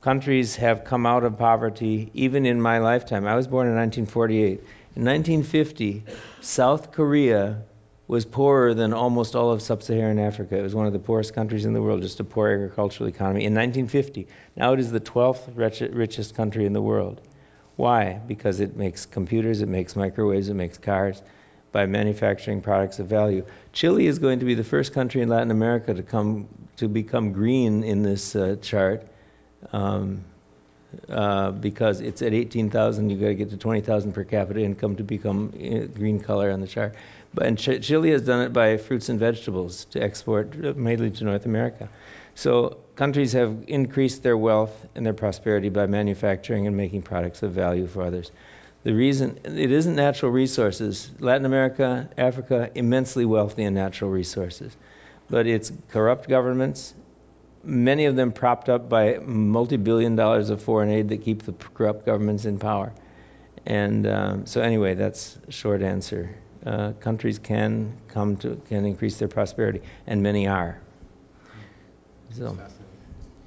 countries 0.00 0.56
have 0.56 0.84
come 0.84 1.06
out 1.06 1.24
of 1.24 1.38
poverty 1.38 2.10
even 2.12 2.44
in 2.44 2.60
my 2.60 2.78
lifetime. 2.78 3.26
I 3.26 3.36
was 3.36 3.46
born 3.46 3.66
in 3.66 3.74
1948. 3.74 4.60
In 4.96 5.04
1950, 5.04 6.04
South 6.40 6.92
Korea 6.92 7.62
was 8.06 8.26
poorer 8.26 8.74
than 8.74 8.92
almost 8.92 9.34
all 9.34 9.50
of 9.50 9.62
sub 9.62 9.82
Saharan 9.82 10.18
Africa. 10.18 10.58
It 10.58 10.62
was 10.62 10.74
one 10.74 10.86
of 10.86 10.92
the 10.92 10.98
poorest 10.98 11.34
countries 11.34 11.64
in 11.64 11.72
the 11.72 11.80
world, 11.80 12.02
just 12.02 12.20
a 12.20 12.24
poor 12.24 12.50
agricultural 12.50 13.08
economy. 13.08 13.44
In 13.44 13.54
1950, 13.54 14.28
now 14.56 14.74
it 14.74 14.78
is 14.78 14.90
the 14.90 15.00
12th 15.00 15.56
richest 15.56 16.34
country 16.34 16.66
in 16.66 16.74
the 16.74 16.82
world. 16.82 17.20
Why? 17.76 18.20
Because 18.26 18.60
it 18.60 18.76
makes 18.76 19.06
computers, 19.06 19.60
it 19.60 19.68
makes 19.68 19.96
microwaves, 19.96 20.48
it 20.48 20.54
makes 20.54 20.78
cars 20.78 21.22
by 21.72 21.86
manufacturing 21.86 22.60
products 22.60 23.00
of 23.00 23.08
value. 23.08 23.44
Chile 23.72 24.06
is 24.06 24.20
going 24.20 24.38
to 24.38 24.44
be 24.44 24.54
the 24.54 24.64
first 24.64 24.92
country 24.92 25.22
in 25.22 25.28
Latin 25.28 25.50
America 25.50 25.92
to 25.92 26.02
come 26.02 26.46
to 26.76 26.88
become 26.88 27.32
green 27.32 27.82
in 27.82 28.02
this 28.02 28.36
uh, 28.36 28.56
chart. 28.62 29.06
Um, 29.72 30.24
uh, 31.08 31.50
because 31.50 32.00
it's 32.00 32.22
at 32.22 32.32
18,000, 32.32 33.10
you've 33.10 33.20
got 33.20 33.26
to 33.26 33.34
get 33.34 33.50
to 33.50 33.56
20,000 33.56 34.12
per 34.12 34.22
capita 34.22 34.60
income 34.60 34.94
to 34.94 35.02
become 35.02 35.52
uh, 35.54 35.86
green 35.92 36.20
color 36.20 36.52
on 36.52 36.60
the 36.60 36.68
chart. 36.68 36.94
But, 37.32 37.46
And 37.46 37.58
Chile 37.58 38.10
has 38.10 38.22
done 38.22 38.42
it 38.42 38.52
by 38.52 38.76
fruits 38.76 39.08
and 39.08 39.18
vegetables 39.18 39.86
to 39.86 40.00
export 40.00 40.54
mainly 40.76 41.10
to 41.10 41.24
North 41.24 41.46
America. 41.46 41.88
So 42.36 42.78
countries 42.96 43.32
have 43.32 43.64
increased 43.66 44.22
their 44.22 44.36
wealth 44.36 44.86
and 44.94 45.04
their 45.04 45.14
prosperity 45.14 45.68
by 45.68 45.86
manufacturing 45.86 46.66
and 46.66 46.76
making 46.76 47.02
products 47.02 47.42
of 47.42 47.52
value 47.52 47.86
for 47.86 48.02
others. 48.02 48.30
The 48.84 48.92
reason 48.92 49.40
it 49.44 49.72
isn't 49.72 49.96
natural 49.96 50.30
resources. 50.30 51.10
Latin 51.18 51.46
America, 51.46 52.08
Africa, 52.18 52.70
immensely 52.74 53.24
wealthy 53.24 53.62
in 53.62 53.74
natural 53.74 54.10
resources, 54.10 54.76
but 55.30 55.46
it's 55.46 55.72
corrupt 55.88 56.28
governments, 56.28 56.94
many 57.64 58.04
of 58.04 58.16
them 58.16 58.32
propped 58.32 58.68
up 58.68 58.88
by 58.88 59.18
multi-billion 59.18 60.16
dollars 60.16 60.50
of 60.50 60.62
foreign 60.62 60.90
aid 60.90 61.08
that 61.08 61.22
keep 61.22 61.42
the 61.42 61.52
corrupt 61.52 62.04
governments 62.04 62.44
in 62.44 62.58
power. 62.58 62.92
And 63.66 64.06
um, 64.06 64.46
so, 64.46 64.60
anyway, 64.60 64.94
that's 64.94 65.38
short 65.48 65.82
answer 65.82 66.36
uh, 66.66 66.92
countries 66.92 67.38
can 67.38 67.96
come 68.08 68.36
to 68.38 68.60
can 68.68 68.84
increase 68.84 69.18
their 69.18 69.28
prosperity, 69.28 69.80
and 70.06 70.22
many 70.22 70.46
are. 70.46 70.80
So, 72.30 72.58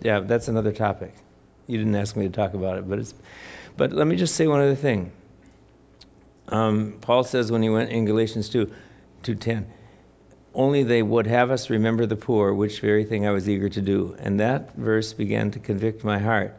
yeah, 0.08 0.22
that's 0.22 0.48
another 0.48 0.72
topic. 0.72 1.14
You 1.68 1.78
didn't 1.78 1.96
ask 1.96 2.16
me 2.16 2.28
to 2.28 2.32
talk 2.32 2.54
about 2.54 2.78
it, 2.78 2.88
but 2.88 3.00
it's. 3.00 3.14
But 3.76 3.92
let 3.92 4.08
me 4.08 4.16
just 4.16 4.36
say 4.36 4.48
one 4.48 4.62
other 4.62 4.74
thing. 4.74 5.12
Um, 6.48 7.00
Paul 7.02 7.26
says 7.26 7.52
when 7.52 7.62
he 7.62 7.68
went 7.68 7.90
in 7.90 8.06
Galatians 8.06 8.48
2, 8.48 8.72
2:10, 9.24 9.66
only 10.56 10.84
they 10.84 11.04
would 11.04 11.28
have 11.28 11.52
us 11.52 11.70
remember 11.70 12.06
the 12.06 12.16
poor, 12.16 12.54
which 12.54 12.80
very 12.80 13.04
thing 13.04 13.28
I 13.28 13.32
was 13.32 13.50
eager 13.50 13.68
to 13.68 13.82
do. 13.82 14.16
And 14.18 14.40
that 14.40 14.78
verse 14.78 15.12
began 15.12 15.52
to 15.52 15.60
convict 15.60 16.06
my 16.06 16.20
heart, 16.20 16.56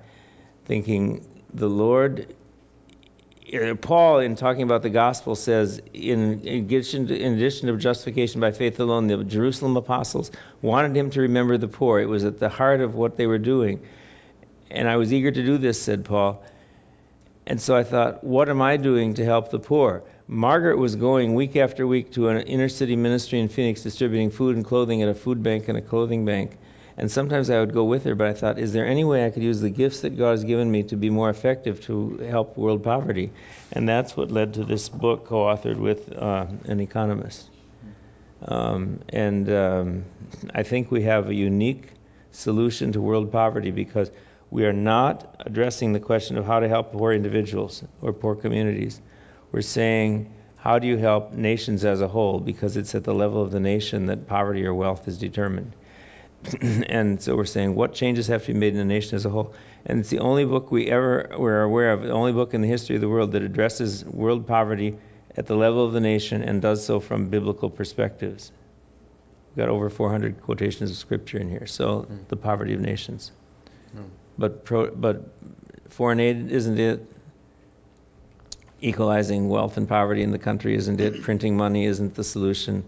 thinking, 0.66 1.24
the 1.54 1.70
Lord 1.70 2.34
Uh, 3.52 3.74
Paul, 3.74 4.18
in 4.18 4.36
talking 4.36 4.62
about 4.62 4.82
the 4.82 4.90
gospel, 4.90 5.34
says, 5.34 5.80
in, 5.94 6.40
in, 6.40 6.64
addition 6.64 7.06
to, 7.06 7.18
in 7.18 7.34
addition 7.34 7.68
to 7.68 7.76
justification 7.76 8.40
by 8.40 8.52
faith 8.52 8.78
alone, 8.78 9.06
the 9.06 9.24
Jerusalem 9.24 9.76
apostles 9.76 10.30
wanted 10.60 10.96
him 10.96 11.10
to 11.10 11.22
remember 11.22 11.56
the 11.56 11.68
poor. 11.68 11.98
It 11.98 12.08
was 12.08 12.24
at 12.24 12.38
the 12.38 12.48
heart 12.48 12.80
of 12.80 12.94
what 12.94 13.16
they 13.16 13.26
were 13.26 13.38
doing. 13.38 13.80
And 14.70 14.88
I 14.88 14.96
was 14.96 15.12
eager 15.12 15.30
to 15.30 15.42
do 15.42 15.56
this, 15.56 15.80
said 15.80 16.04
Paul. 16.04 16.42
And 17.46 17.58
so 17.58 17.74
I 17.74 17.84
thought, 17.84 18.22
what 18.22 18.50
am 18.50 18.60
I 18.60 18.76
doing 18.76 19.14
to 19.14 19.24
help 19.24 19.50
the 19.50 19.58
poor? 19.58 20.02
Margaret 20.26 20.76
was 20.76 20.96
going 20.96 21.34
week 21.34 21.56
after 21.56 21.86
week 21.86 22.12
to 22.12 22.28
an 22.28 22.42
inner 22.42 22.68
city 22.68 22.96
ministry 22.96 23.40
in 23.40 23.48
Phoenix 23.48 23.82
distributing 23.82 24.30
food 24.30 24.56
and 24.56 24.64
clothing 24.64 25.00
at 25.00 25.08
a 25.08 25.14
food 25.14 25.42
bank 25.42 25.68
and 25.68 25.78
a 25.78 25.80
clothing 25.80 26.26
bank. 26.26 26.58
And 26.98 27.08
sometimes 27.08 27.48
I 27.48 27.60
would 27.60 27.72
go 27.72 27.84
with 27.84 28.02
her, 28.04 28.16
but 28.16 28.26
I 28.26 28.32
thought, 28.32 28.58
is 28.58 28.72
there 28.72 28.84
any 28.84 29.04
way 29.04 29.24
I 29.24 29.30
could 29.30 29.44
use 29.44 29.60
the 29.60 29.70
gifts 29.70 30.00
that 30.00 30.18
God 30.18 30.32
has 30.32 30.42
given 30.42 30.68
me 30.68 30.82
to 30.84 30.96
be 30.96 31.10
more 31.10 31.30
effective 31.30 31.80
to 31.82 32.18
help 32.28 32.56
world 32.56 32.82
poverty? 32.82 33.30
And 33.70 33.88
that's 33.88 34.16
what 34.16 34.32
led 34.32 34.54
to 34.54 34.64
this 34.64 34.88
book 34.88 35.26
co 35.26 35.44
authored 35.44 35.76
with 35.78 36.12
uh, 36.12 36.46
an 36.64 36.80
economist. 36.80 37.48
Um, 38.42 38.98
and 39.10 39.48
um, 39.48 40.04
I 40.52 40.64
think 40.64 40.90
we 40.90 41.02
have 41.02 41.28
a 41.28 41.34
unique 41.34 41.88
solution 42.32 42.90
to 42.92 43.00
world 43.00 43.30
poverty 43.30 43.70
because 43.70 44.10
we 44.50 44.64
are 44.64 44.72
not 44.72 45.42
addressing 45.46 45.92
the 45.92 46.00
question 46.00 46.36
of 46.36 46.46
how 46.46 46.58
to 46.58 46.68
help 46.68 46.92
poor 46.92 47.12
individuals 47.12 47.84
or 48.02 48.12
poor 48.12 48.34
communities. 48.34 49.00
We're 49.52 49.60
saying, 49.60 50.32
how 50.56 50.80
do 50.80 50.88
you 50.88 50.96
help 50.96 51.32
nations 51.32 51.84
as 51.84 52.00
a 52.00 52.08
whole? 52.08 52.40
Because 52.40 52.76
it's 52.76 52.96
at 52.96 53.04
the 53.04 53.14
level 53.14 53.40
of 53.40 53.52
the 53.52 53.60
nation 53.60 54.06
that 54.06 54.26
poverty 54.26 54.66
or 54.66 54.74
wealth 54.74 55.06
is 55.06 55.18
determined. 55.18 55.72
and 56.60 57.20
so 57.20 57.36
we're 57.36 57.44
saying 57.44 57.74
what 57.74 57.94
changes 57.94 58.26
have 58.28 58.44
to 58.46 58.52
be 58.52 58.58
made 58.58 58.72
in 58.72 58.78
the 58.78 58.84
nation 58.84 59.16
as 59.16 59.24
a 59.24 59.30
whole. 59.30 59.54
And 59.86 60.00
it's 60.00 60.10
the 60.10 60.18
only 60.18 60.44
book 60.44 60.70
we 60.70 60.90
ever 60.90 61.30
were 61.38 61.62
aware 61.62 61.92
of, 61.92 62.02
the 62.02 62.10
only 62.10 62.32
book 62.32 62.54
in 62.54 62.60
the 62.60 62.68
history 62.68 62.96
of 62.96 63.00
the 63.00 63.08
world 63.08 63.32
that 63.32 63.42
addresses 63.42 64.04
world 64.04 64.46
poverty 64.46 64.96
at 65.36 65.46
the 65.46 65.56
level 65.56 65.84
of 65.84 65.92
the 65.92 66.00
nation 66.00 66.42
and 66.42 66.60
does 66.60 66.84
so 66.84 67.00
from 67.00 67.28
biblical 67.28 67.70
perspectives. 67.70 68.52
We've 69.50 69.64
got 69.64 69.68
over 69.68 69.90
400 69.90 70.42
quotations 70.42 70.90
of 70.90 70.96
scripture 70.96 71.38
in 71.38 71.48
here. 71.48 71.66
So 71.66 72.02
mm. 72.02 72.28
the 72.28 72.36
poverty 72.36 72.74
of 72.74 72.80
nations. 72.80 73.32
Mm. 73.96 74.08
But 74.36 74.64
pro, 74.64 74.90
but 74.90 75.28
foreign 75.88 76.20
aid 76.20 76.50
isn't 76.50 76.78
it? 76.78 77.04
Equalizing 78.80 79.48
wealth 79.48 79.76
and 79.76 79.88
poverty 79.88 80.22
in 80.22 80.30
the 80.30 80.38
country 80.38 80.76
isn't 80.76 81.00
it? 81.00 81.22
Printing 81.22 81.56
money 81.56 81.86
isn't 81.86 82.14
the 82.14 82.24
solution 82.24 82.84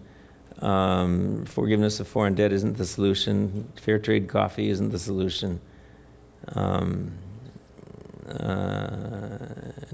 um, 0.61 1.45
forgiveness 1.45 1.99
of 1.99 2.07
foreign 2.07 2.35
debt 2.35 2.51
isn't 2.53 2.77
the 2.77 2.85
solution. 2.85 3.71
Fair 3.81 3.99
trade 3.99 4.27
coffee 4.29 4.69
isn't 4.69 4.89
the 4.89 4.99
solution. 4.99 5.61
Um, 6.55 7.13
uh, 8.29 9.37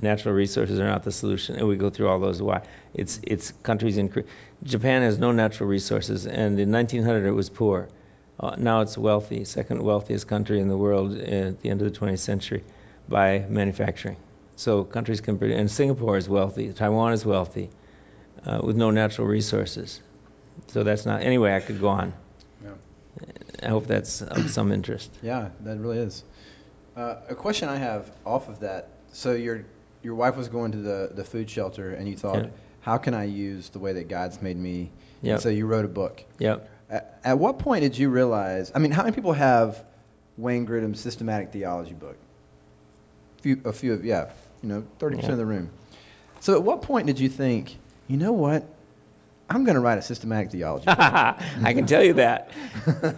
natural 0.01 0.33
resources 0.35 0.79
are 0.79 0.87
not 0.87 1.03
the 1.03 1.11
solution, 1.11 1.55
and 1.55 1.67
we 1.67 1.75
go 1.77 1.89
through 1.89 2.09
all 2.09 2.19
those. 2.19 2.41
Why? 2.41 2.61
It's 2.93 3.19
it's 3.23 3.51
countries 3.63 3.97
in 3.97 4.11
Japan 4.63 5.01
has 5.03 5.17
no 5.19 5.31
natural 5.31 5.69
resources, 5.69 6.27
and 6.27 6.59
in 6.59 6.71
1900 6.71 7.25
it 7.27 7.31
was 7.31 7.49
poor. 7.49 7.89
Uh, 8.39 8.55
now 8.57 8.81
it's 8.81 8.97
wealthy, 8.97 9.45
second 9.45 9.81
wealthiest 9.81 10.27
country 10.27 10.59
in 10.59 10.67
the 10.67 10.77
world 10.77 11.17
at 11.17 11.61
the 11.61 11.69
end 11.69 11.81
of 11.81 11.91
the 11.91 11.99
20th 11.99 12.19
century 12.19 12.63
by 13.09 13.45
manufacturing. 13.49 14.17
So 14.55 14.83
countries 14.83 15.21
can, 15.21 15.41
and 15.43 15.71
Singapore 15.71 16.17
is 16.17 16.29
wealthy, 16.29 16.73
Taiwan 16.73 17.13
is 17.13 17.25
wealthy. 17.25 17.71
uh, 18.45 18.61
with 18.63 18.75
no 18.75 18.91
natural 18.91 19.27
resources. 19.27 20.01
So 20.67 20.83
that's 20.83 21.05
not. 21.05 21.21
Anyway, 21.21 21.53
I 21.55 21.59
could 21.59 21.79
go 21.79 21.87
on. 21.87 22.13
Yeah. 22.63 22.71
I 23.63 23.67
hope 23.69 23.87
that's 23.87 24.21
of 24.21 24.49
some 24.49 24.71
interest. 24.71 25.11
Yeah, 25.21 25.49
that 25.61 25.77
really 25.77 25.99
is. 25.99 26.23
Uh, 26.95 27.15
a 27.29 27.35
question 27.35 27.69
I 27.69 27.77
have 27.77 28.09
off 28.25 28.49
of 28.49 28.59
that. 28.61 28.89
So 29.13 29.33
your 29.33 29.65
your 30.03 30.15
wife 30.15 30.35
was 30.35 30.47
going 30.47 30.71
to 30.73 30.77
the, 30.77 31.11
the 31.13 31.23
food 31.23 31.49
shelter, 31.49 31.91
and 31.93 32.07
you 32.07 32.15
thought, 32.15 32.43
Yeah. 32.43 32.49
how 32.81 32.97
can 32.97 33.13
I 33.13 33.25
use 33.25 33.69
the 33.69 33.79
way 33.79 33.93
that 33.93 34.07
God's 34.09 34.41
made 34.41 34.57
me? 34.57 34.91
Yep. 35.21 35.33
And 35.33 35.41
so 35.41 35.49
you 35.49 35.65
wrote 35.65 35.85
a 35.85 35.89
book. 35.89 36.23
Yep. 36.39 36.69
At, 36.89 37.19
at 37.23 37.39
what 37.39 37.59
point 37.59 37.81
did 37.81 37.97
you 37.97 38.09
realize? 38.09 38.71
I 38.73 38.79
mean, 38.79 38.91
how 38.91 39.03
many 39.03 39.15
people 39.15 39.33
have 39.33 39.83
Wayne 40.37 40.65
Grudem's 40.67 40.99
systematic 40.99 41.51
theology 41.51 41.93
book? 41.93 42.17
Few, 43.41 43.61
a 43.65 43.73
few 43.73 43.93
of 43.93 44.05
yeah, 44.05 44.29
you 44.61 44.69
know, 44.69 44.83
thirty 44.99 45.15
percent 45.15 45.33
of 45.33 45.39
the 45.39 45.45
room. 45.45 45.69
So 46.39 46.53
at 46.53 46.63
what 46.63 46.81
point 46.83 47.07
did 47.07 47.19
you 47.19 47.29
think, 47.29 47.75
you 48.07 48.17
know 48.17 48.31
what, 48.31 48.63
I'm 49.49 49.63
going 49.63 49.75
to 49.75 49.81
write 49.81 49.97
a 49.97 50.01
systematic 50.01 50.51
theology? 50.51 50.85
I 50.89 51.73
can 51.73 51.85
tell 51.85 52.03
you 52.03 52.13
that. 52.13 52.51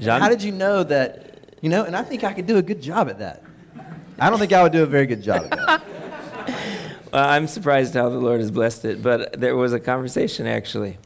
John, 0.00 0.20
How 0.20 0.28
did 0.28 0.42
you 0.42 0.52
know 0.52 0.84
that? 0.84 1.56
You 1.60 1.68
know, 1.68 1.84
and 1.84 1.96
I 1.96 2.02
think 2.02 2.24
I 2.24 2.32
could 2.32 2.46
do 2.46 2.56
a 2.56 2.62
good 2.62 2.80
job 2.80 3.08
at 3.08 3.18
that. 3.18 3.42
I 4.18 4.30
don't 4.30 4.38
think 4.38 4.52
I 4.52 4.62
would 4.62 4.72
do 4.72 4.82
a 4.82 4.86
very 4.86 5.06
good 5.06 5.22
job 5.22 5.48
at 5.50 5.50
that. 5.50 5.82
Well, 7.10 7.26
I'm 7.26 7.46
surprised 7.46 7.94
how 7.94 8.10
the 8.10 8.18
Lord 8.18 8.40
has 8.40 8.50
blessed 8.50 8.84
it, 8.84 9.02
but 9.02 9.40
there 9.40 9.56
was 9.56 9.72
a 9.72 9.80
conversation 9.80 10.46
actually. 10.46 10.98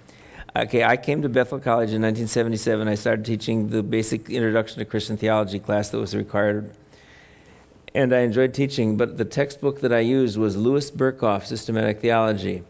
Okay, 0.56 0.82
I 0.82 0.96
came 0.96 1.22
to 1.22 1.28
Bethel 1.28 1.60
College 1.60 1.92
in 1.92 2.02
1977. 2.02 2.88
I 2.88 2.96
started 2.96 3.24
teaching 3.24 3.68
the 3.68 3.84
basic 3.84 4.28
introduction 4.28 4.80
to 4.80 4.84
Christian 4.84 5.16
theology 5.16 5.60
class 5.60 5.90
that 5.90 5.98
was 5.98 6.12
required. 6.14 6.74
And 7.94 8.12
I 8.12 8.20
enjoyed 8.20 8.52
teaching, 8.52 8.96
but 8.96 9.16
the 9.16 9.24
textbook 9.24 9.82
that 9.82 9.92
I 9.92 10.00
used 10.00 10.36
was 10.36 10.56
Louis 10.56 10.90
Berkhof, 10.90 11.44
Systematic 11.46 12.00
Theology. 12.00 12.64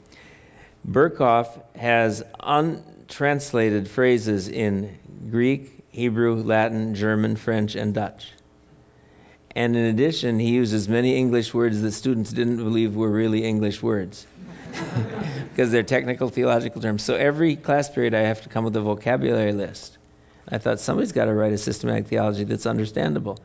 Berkhof 0.88 1.48
has 1.76 2.24
untranslated 2.40 3.88
phrases 3.88 4.48
in 4.48 4.98
Greek, 5.30 5.84
Hebrew, 5.90 6.42
Latin, 6.42 6.94
German, 6.94 7.36
French, 7.36 7.74
and 7.74 7.94
Dutch. 7.94 8.32
And 9.54 9.76
in 9.76 9.84
addition, 9.84 10.38
he 10.38 10.50
uses 10.50 10.88
many 10.88 11.16
English 11.16 11.52
words 11.52 11.82
that 11.82 11.92
students 11.92 12.32
didn't 12.32 12.56
believe 12.56 12.96
were 12.96 13.10
really 13.10 13.44
English 13.44 13.82
words 13.82 14.26
because 15.50 15.70
they're 15.70 15.82
technical 15.82 16.30
theological 16.30 16.80
terms. 16.80 17.02
So 17.02 17.14
every 17.14 17.56
class 17.56 17.90
period, 17.90 18.14
I 18.14 18.20
have 18.20 18.42
to 18.42 18.48
come 18.48 18.64
with 18.64 18.74
a 18.76 18.80
vocabulary 18.80 19.52
list. 19.52 19.98
I 20.48 20.58
thought 20.58 20.80
somebody's 20.80 21.12
got 21.12 21.26
to 21.26 21.34
write 21.34 21.52
a 21.52 21.58
systematic 21.58 22.06
theology 22.06 22.44
that's 22.44 22.66
understandable. 22.66 23.38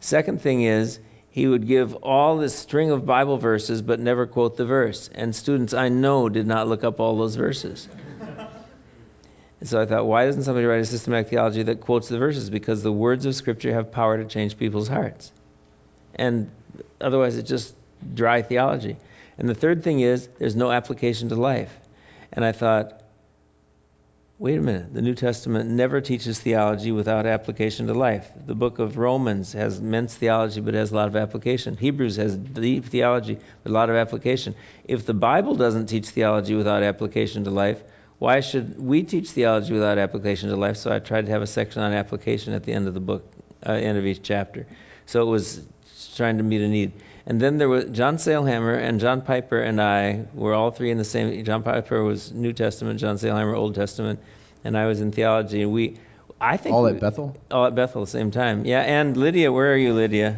Second 0.00 0.42
thing 0.42 0.62
is, 0.62 0.98
he 1.34 1.48
would 1.48 1.66
give 1.66 1.96
all 1.96 2.36
this 2.36 2.54
string 2.54 2.92
of 2.92 3.04
Bible 3.04 3.38
verses 3.38 3.82
but 3.82 3.98
never 3.98 4.24
quote 4.24 4.56
the 4.56 4.64
verse. 4.64 5.10
And 5.12 5.34
students 5.34 5.74
I 5.74 5.88
know 5.88 6.28
did 6.28 6.46
not 6.46 6.68
look 6.68 6.84
up 6.84 7.00
all 7.00 7.16
those 7.16 7.34
verses. 7.34 7.88
And 9.58 9.68
so 9.68 9.80
I 9.80 9.86
thought, 9.86 10.06
why 10.06 10.26
doesn't 10.26 10.44
somebody 10.44 10.64
write 10.64 10.82
a 10.82 10.84
systematic 10.84 11.30
theology 11.30 11.64
that 11.64 11.80
quotes 11.80 12.06
the 12.06 12.18
verses? 12.18 12.50
Because 12.50 12.84
the 12.84 12.92
words 12.92 13.26
of 13.26 13.34
Scripture 13.34 13.74
have 13.74 13.90
power 13.90 14.16
to 14.16 14.26
change 14.26 14.56
people's 14.56 14.86
hearts. 14.86 15.32
And 16.14 16.52
otherwise, 17.00 17.36
it's 17.36 17.50
just 17.50 17.74
dry 18.14 18.42
theology. 18.42 18.96
And 19.36 19.48
the 19.48 19.56
third 19.56 19.82
thing 19.82 19.98
is, 19.98 20.28
there's 20.38 20.54
no 20.54 20.70
application 20.70 21.30
to 21.30 21.34
life. 21.34 21.76
And 22.32 22.44
I 22.44 22.52
thought, 22.52 23.02
wait 24.38 24.58
a 24.58 24.60
minute, 24.60 24.92
the 24.92 25.02
New 25.02 25.14
Testament 25.14 25.70
never 25.70 26.00
teaches 26.00 26.40
theology 26.40 26.90
without 26.90 27.24
application 27.24 27.86
to 27.86 27.94
life. 27.94 28.30
The 28.46 28.54
book 28.54 28.78
of 28.78 28.98
Romans 28.98 29.52
has 29.52 29.78
immense 29.78 30.14
theology, 30.14 30.60
but 30.60 30.74
has 30.74 30.90
a 30.90 30.94
lot 30.96 31.08
of 31.08 31.16
application. 31.16 31.76
Hebrews 31.76 32.16
has 32.16 32.36
deep 32.36 32.86
theology, 32.86 33.38
but 33.62 33.70
a 33.70 33.72
lot 33.72 33.90
of 33.90 33.96
application. 33.96 34.54
If 34.84 35.06
the 35.06 35.14
Bible 35.14 35.54
doesn't 35.54 35.86
teach 35.86 36.08
theology 36.08 36.54
without 36.54 36.82
application 36.82 37.44
to 37.44 37.50
life, 37.50 37.82
why 38.18 38.40
should 38.40 38.80
we 38.80 39.02
teach 39.02 39.30
theology 39.30 39.72
without 39.72 39.98
application 39.98 40.48
to 40.50 40.56
life? 40.56 40.78
So 40.78 40.92
I 40.92 40.98
tried 40.98 41.26
to 41.26 41.32
have 41.32 41.42
a 41.42 41.46
section 41.46 41.82
on 41.82 41.92
application 41.92 42.54
at 42.54 42.64
the 42.64 42.72
end 42.72 42.88
of 42.88 42.94
the 42.94 43.00
book, 43.00 43.30
uh, 43.64 43.72
end 43.72 43.98
of 43.98 44.06
each 44.06 44.22
chapter. 44.22 44.66
So 45.06 45.22
it 45.22 45.26
was 45.26 45.64
trying 46.16 46.38
to 46.38 46.44
meet 46.44 46.60
a 46.60 46.68
need. 46.68 46.92
And 47.26 47.40
then 47.40 47.56
there 47.58 47.68
was 47.68 47.86
John 47.86 48.16
Sailhamer 48.16 48.78
and 48.78 49.00
John 49.00 49.22
Piper 49.22 49.60
and 49.60 49.80
I 49.80 50.26
were 50.34 50.52
all 50.52 50.70
three 50.70 50.90
in 50.90 50.98
the 50.98 51.04
same. 51.04 51.42
John 51.44 51.62
Piper 51.62 52.02
was 52.02 52.32
New 52.32 52.52
Testament, 52.52 53.00
John 53.00 53.16
Sailhamer 53.16 53.54
Old 53.56 53.74
Testament, 53.74 54.20
and 54.62 54.76
I 54.76 54.86
was 54.86 55.00
in 55.00 55.10
theology. 55.10 55.62
And 55.62 55.72
we, 55.72 55.98
I 56.40 56.58
think, 56.58 56.74
All 56.74 56.82
we- 56.84 56.90
at 56.90 57.00
Bethel? 57.00 57.34
all 57.50 57.64
at 57.66 57.74
Bethel 57.74 58.02
at 58.02 58.06
the 58.06 58.10
same 58.10 58.30
time. 58.30 58.66
Yeah, 58.66 58.80
and 58.80 59.16
Lydia, 59.16 59.50
where 59.52 59.72
are 59.72 59.76
you, 59.76 59.94
Lydia? 59.94 60.36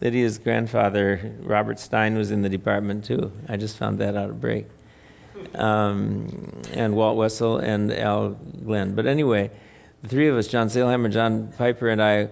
Lydia's 0.00 0.38
grandfather, 0.38 1.34
Robert 1.42 1.78
Stein, 1.78 2.16
was 2.16 2.30
in 2.30 2.42
the 2.42 2.48
department 2.48 3.04
too. 3.04 3.32
I 3.48 3.56
just 3.56 3.76
found 3.76 3.98
that 3.98 4.16
out 4.16 4.30
at 4.30 4.40
break. 4.40 4.66
Um, 5.54 6.62
and 6.72 6.94
Walt 6.96 7.16
Wessel 7.16 7.58
and 7.58 7.92
Al 7.92 8.30
Glenn. 8.30 8.94
But 8.96 9.06
anyway, 9.06 9.50
the 10.02 10.08
three 10.08 10.28
of 10.28 10.36
us, 10.36 10.48
John 10.48 10.68
Sailhamer, 10.68 11.10
John 11.12 11.52
Piper, 11.56 11.88
and 11.88 12.02
I, 12.02 12.28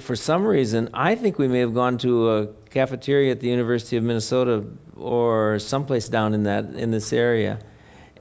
for 0.00 0.16
some 0.16 0.44
reason, 0.44 0.90
I 0.94 1.14
think 1.14 1.38
we 1.38 1.48
may 1.48 1.60
have 1.60 1.74
gone 1.74 1.98
to 1.98 2.30
a 2.30 2.46
cafeteria 2.70 3.32
at 3.32 3.40
the 3.40 3.48
University 3.48 3.96
of 3.96 4.04
Minnesota 4.04 4.64
or 4.96 5.58
someplace 5.58 6.08
down 6.08 6.34
in 6.34 6.44
that 6.44 6.74
in 6.74 6.90
this 6.90 7.12
area, 7.12 7.60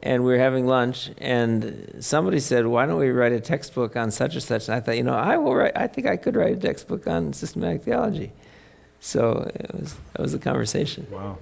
and 0.02 0.24
we 0.24 0.32
were 0.32 0.38
having 0.38 0.68
lunch, 0.68 1.10
and 1.18 1.98
somebody 2.00 2.40
said, 2.40 2.66
"Why 2.66 2.86
don't 2.86 3.00
we 3.00 3.10
write 3.10 3.32
a 3.32 3.40
textbook 3.40 3.96
on 3.96 4.12
such 4.12 4.36
and 4.36 4.44
such?" 4.44 4.68
And 4.68 4.76
I 4.76 4.80
thought, 4.80 4.98
you 4.98 5.04
know, 5.04 5.16
I 5.16 5.38
will 5.38 5.56
write. 5.56 5.74
I 5.76 5.88
think 5.88 6.08
I 6.08 6.18
could 6.18 6.36
write 6.36 6.54
a 6.54 6.60
textbook 6.60 7.08
on 7.08 7.34
systematic 7.34 7.84
theology. 7.84 8.32
So 9.00 9.50
it 9.54 9.74
was 9.74 9.96
that 10.14 10.22
was 10.22 10.34
the 10.34 10.40
conversation. 10.40 11.08
Wow. 11.12 11.38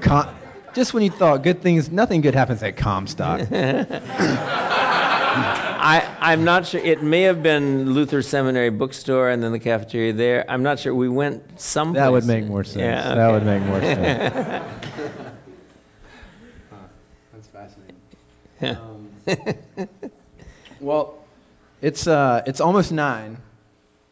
Com- 0.00 0.28
just 0.74 0.94
when 0.94 1.02
you 1.02 1.10
thought 1.10 1.42
good 1.42 1.62
things, 1.62 1.90
nothing 1.90 2.22
good 2.22 2.34
happens 2.34 2.62
at 2.62 2.76
Comstock. 2.76 3.50
I, 5.82 6.16
I'm 6.20 6.44
not 6.44 6.64
sure. 6.68 6.80
It 6.80 7.02
may 7.02 7.22
have 7.22 7.42
been 7.42 7.90
Luther 7.90 8.22
Seminary 8.22 8.70
bookstore 8.70 9.28
and 9.28 9.42
then 9.42 9.50
the 9.50 9.58
cafeteria 9.58 10.12
there. 10.12 10.48
I'm 10.48 10.62
not 10.62 10.78
sure. 10.78 10.94
We 10.94 11.08
went 11.08 11.60
someplace. 11.60 12.00
That 12.00 12.12
would 12.12 12.24
make 12.24 12.44
more 12.44 12.62
sense. 12.62 12.76
Yeah, 12.76 13.16
That 13.16 13.32
would 13.32 13.44
make 13.44 13.62
more 13.64 13.80
sense. 13.80 14.32
That's 17.32 17.48
fascinating. 17.48 17.96
Um, 18.60 19.88
well, 20.80 21.18
it's 21.80 22.06
uh, 22.06 22.44
it's 22.46 22.60
almost 22.60 22.92
nine. 22.92 23.38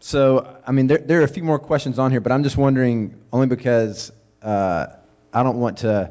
So, 0.00 0.56
I 0.66 0.72
mean, 0.72 0.88
there, 0.88 0.98
there 0.98 1.20
are 1.20 1.24
a 1.24 1.28
few 1.28 1.44
more 1.44 1.60
questions 1.60 2.00
on 2.00 2.10
here, 2.10 2.20
but 2.20 2.32
I'm 2.32 2.42
just 2.42 2.56
wondering, 2.56 3.14
only 3.32 3.46
because 3.46 4.10
uh, 4.42 4.86
I 5.32 5.42
don't 5.44 5.60
want 5.60 5.78
to 5.78 6.10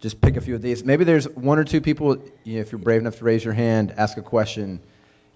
just 0.00 0.20
pick 0.20 0.36
a 0.36 0.42
few 0.42 0.54
of 0.54 0.60
these. 0.60 0.84
Maybe 0.84 1.04
there's 1.04 1.26
one 1.26 1.58
or 1.58 1.64
two 1.64 1.80
people, 1.80 2.18
you 2.44 2.56
know, 2.56 2.60
if 2.60 2.72
you're 2.72 2.78
brave 2.78 3.00
enough 3.00 3.16
to 3.18 3.24
raise 3.24 3.42
your 3.42 3.54
hand, 3.54 3.94
ask 3.96 4.18
a 4.18 4.22
question. 4.22 4.80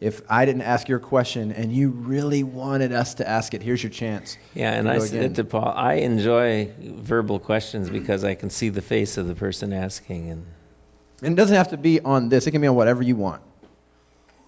If 0.04 0.20
I 0.28 0.44
didn't 0.44 0.62
ask 0.62 0.88
your 0.88 0.98
question 0.98 1.52
and 1.52 1.72
you 1.72 1.88
really 1.88 2.42
wanted 2.42 2.92
us 2.92 3.14
to 3.14 3.28
ask 3.28 3.54
it, 3.54 3.62
here's 3.62 3.82
your 3.82 3.90
chance. 3.90 4.36
Yeah, 4.52 4.72
and 4.72 4.88
I 4.88 4.98
go 4.98 5.04
said 5.06 5.36
to 5.36 5.44
Paul, 5.44 5.72
I 5.74 5.94
enjoy 5.94 6.70
verbal 6.78 7.38
questions 7.38 7.88
because 7.88 8.22
I 8.22 8.34
can 8.34 8.50
see 8.50 8.68
the 8.68 8.82
face 8.82 9.16
of 9.16 9.26
the 9.26 9.34
person 9.34 9.72
asking. 9.72 10.30
And 10.30 10.46
And 11.22 11.32
it 11.32 11.36
doesn't 11.36 11.56
have 11.56 11.68
to 11.68 11.78
be 11.78 12.00
on 12.00 12.28
this, 12.28 12.46
it 12.46 12.50
can 12.50 12.60
be 12.60 12.66
on 12.66 12.76
whatever 12.76 13.02
you 13.02 13.16
want. 13.16 13.42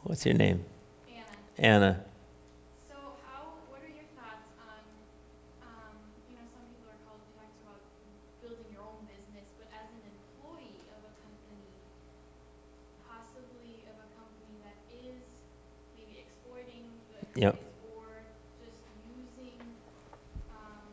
what's 0.02 0.26
your 0.26 0.34
name? 0.34 0.64
Anna. 1.08 1.24
Anna. 1.58 2.04
So 2.88 2.94
how, 3.24 3.56
what 3.72 3.80
are 3.80 3.88
your 3.96 4.06
thoughts 4.14 4.46
on, 4.60 4.82
um, 5.64 5.96
you 6.30 6.36
know, 6.36 6.46
some 6.52 6.62
people 6.68 6.92
are 6.92 7.00
called, 7.08 7.22
talks 7.34 7.56
about 7.64 7.80
building 8.44 8.68
your 8.70 8.84
own 8.84 9.00
business, 9.08 9.46
but 9.58 9.66
as 9.72 9.86
an 9.88 10.02
employee 10.04 10.78
of 10.94 11.00
a 11.00 11.12
company, 11.24 11.64
possibly 13.08 13.82
of 13.90 13.96
a 13.98 14.08
company 14.14 14.52
that 14.62 14.78
is 14.94 15.18
maybe 15.98 16.22
exploiting 16.22 16.86
the 17.18 17.25
Yep. 17.36 17.56
or 17.84 18.08
just 18.58 18.80
using, 19.04 19.60
um, 20.50 20.88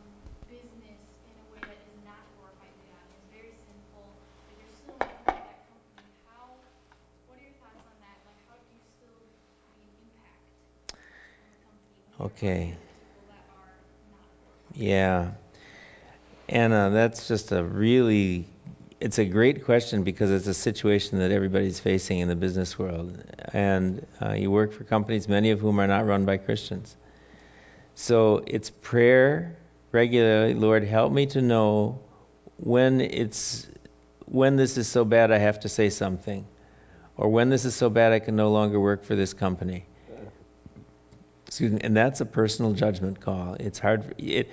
business 0.51 0.99
in 1.23 1.36
a 1.39 1.45
way 1.56 1.63
that 1.63 1.79
is 1.88 1.97
not 2.03 2.19
glorifying 2.36 2.75
God 2.91 3.08
is 3.15 3.23
very 3.32 3.56
sinful, 3.63 4.06
but 4.47 4.53
you're 4.60 4.75
still 4.75 4.99
an 4.99 5.08
employee 5.08 5.39
of 5.39 5.47
that 5.47 5.63
company, 5.71 6.03
how, 6.27 6.60
what 7.27 7.39
are 7.39 7.43
your 7.47 7.56
thoughts 7.63 7.79
on 7.88 7.95
that? 8.03 8.17
Like, 8.27 8.39
how 8.44 8.60
do 8.60 8.67
you 8.75 8.83
still 9.00 9.19
be 9.79 9.87
an 9.87 9.96
impact 10.04 10.44
on 10.91 11.48
the 11.48 11.60
company 11.63 11.96
when 11.96 12.12
you're 12.12 12.27
Okay. 12.27 12.75
working 12.75 12.83
with 12.83 12.91
people 13.08 13.25
that 13.31 13.44
are 13.56 13.73
not 14.12 14.27
glorifying? 14.44 14.75
Yeah. 14.75 15.31
Anna, 16.52 16.91
that's 16.91 17.27
just 17.27 17.52
a 17.56 17.63
really 17.63 18.46
it's 19.04 19.19
a 19.19 19.25
great 19.25 19.65
question 19.65 20.04
because 20.04 20.31
it's 20.31 20.47
a 20.47 20.54
situation 20.54 21.19
that 21.19 21.29
everybody's 21.29 21.77
facing 21.77 22.19
in 22.19 22.29
the 22.29 22.37
business 22.37 22.79
world. 22.79 23.21
And 23.51 24.08
uh, 24.21 24.31
you 24.31 24.49
work 24.49 24.71
for 24.71 24.85
companies, 24.85 25.27
many 25.27 25.51
of 25.51 25.60
whom 25.60 25.81
are 25.81 25.87
not 25.87 26.06
run 26.06 26.23
by 26.23 26.37
Christians. 26.37 26.95
So 27.95 28.41
it's 28.47 28.69
prayer 28.69 29.58
regularly, 29.91 30.54
Lord, 30.54 30.85
help 30.85 31.12
me 31.12 31.25
to 31.27 31.41
know 31.41 31.99
when 32.56 33.01
it's 33.01 33.67
when 34.25 34.56
this 34.56 34.77
is 34.77 34.87
so 34.87 35.04
bad 35.04 35.33
I 35.33 35.37
have 35.37 35.60
to 35.60 35.69
say 35.69 35.89
something, 35.89 36.47
or 37.17 37.27
when 37.27 37.49
this 37.49 37.65
is 37.65 37.75
so 37.75 37.89
bad 37.89 38.13
I 38.13 38.19
can 38.19 38.37
no 38.37 38.51
longer 38.51 38.79
work 38.79 39.04
for 39.04 39.15
this 39.17 39.33
company. 39.33 39.85
Excuse 41.45 41.73
me, 41.73 41.81
and 41.83 41.95
that's 41.95 42.21
a 42.21 42.25
personal 42.25 42.71
judgment 42.71 43.19
call. 43.19 43.58
It's 43.60 43.79
hard. 43.79 44.06
For, 44.06 44.13
it 44.17 44.49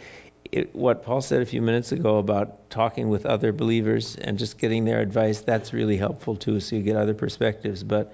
it, 0.53 0.75
what 0.75 1.05
Paul 1.05 1.21
said 1.21 1.43
a 1.43 1.47
few 1.47 1.63
minutes 1.63 1.93
ago 1.93 2.19
about 2.19 2.71
talking 2.71 3.09
with 3.09 3.27
other 3.27 3.53
believers 3.53 4.17
and 4.17 4.39
just 4.39 4.59
getting 4.59 4.85
their 4.85 5.01
advice, 5.01 5.41
that's 5.41 5.73
really 5.73 5.97
helpful 5.97 6.37
too, 6.37 6.61
so 6.61 6.77
you 6.77 6.83
get 6.83 6.97
other 6.97 7.15
perspectives. 7.15 7.83
But 7.83 8.13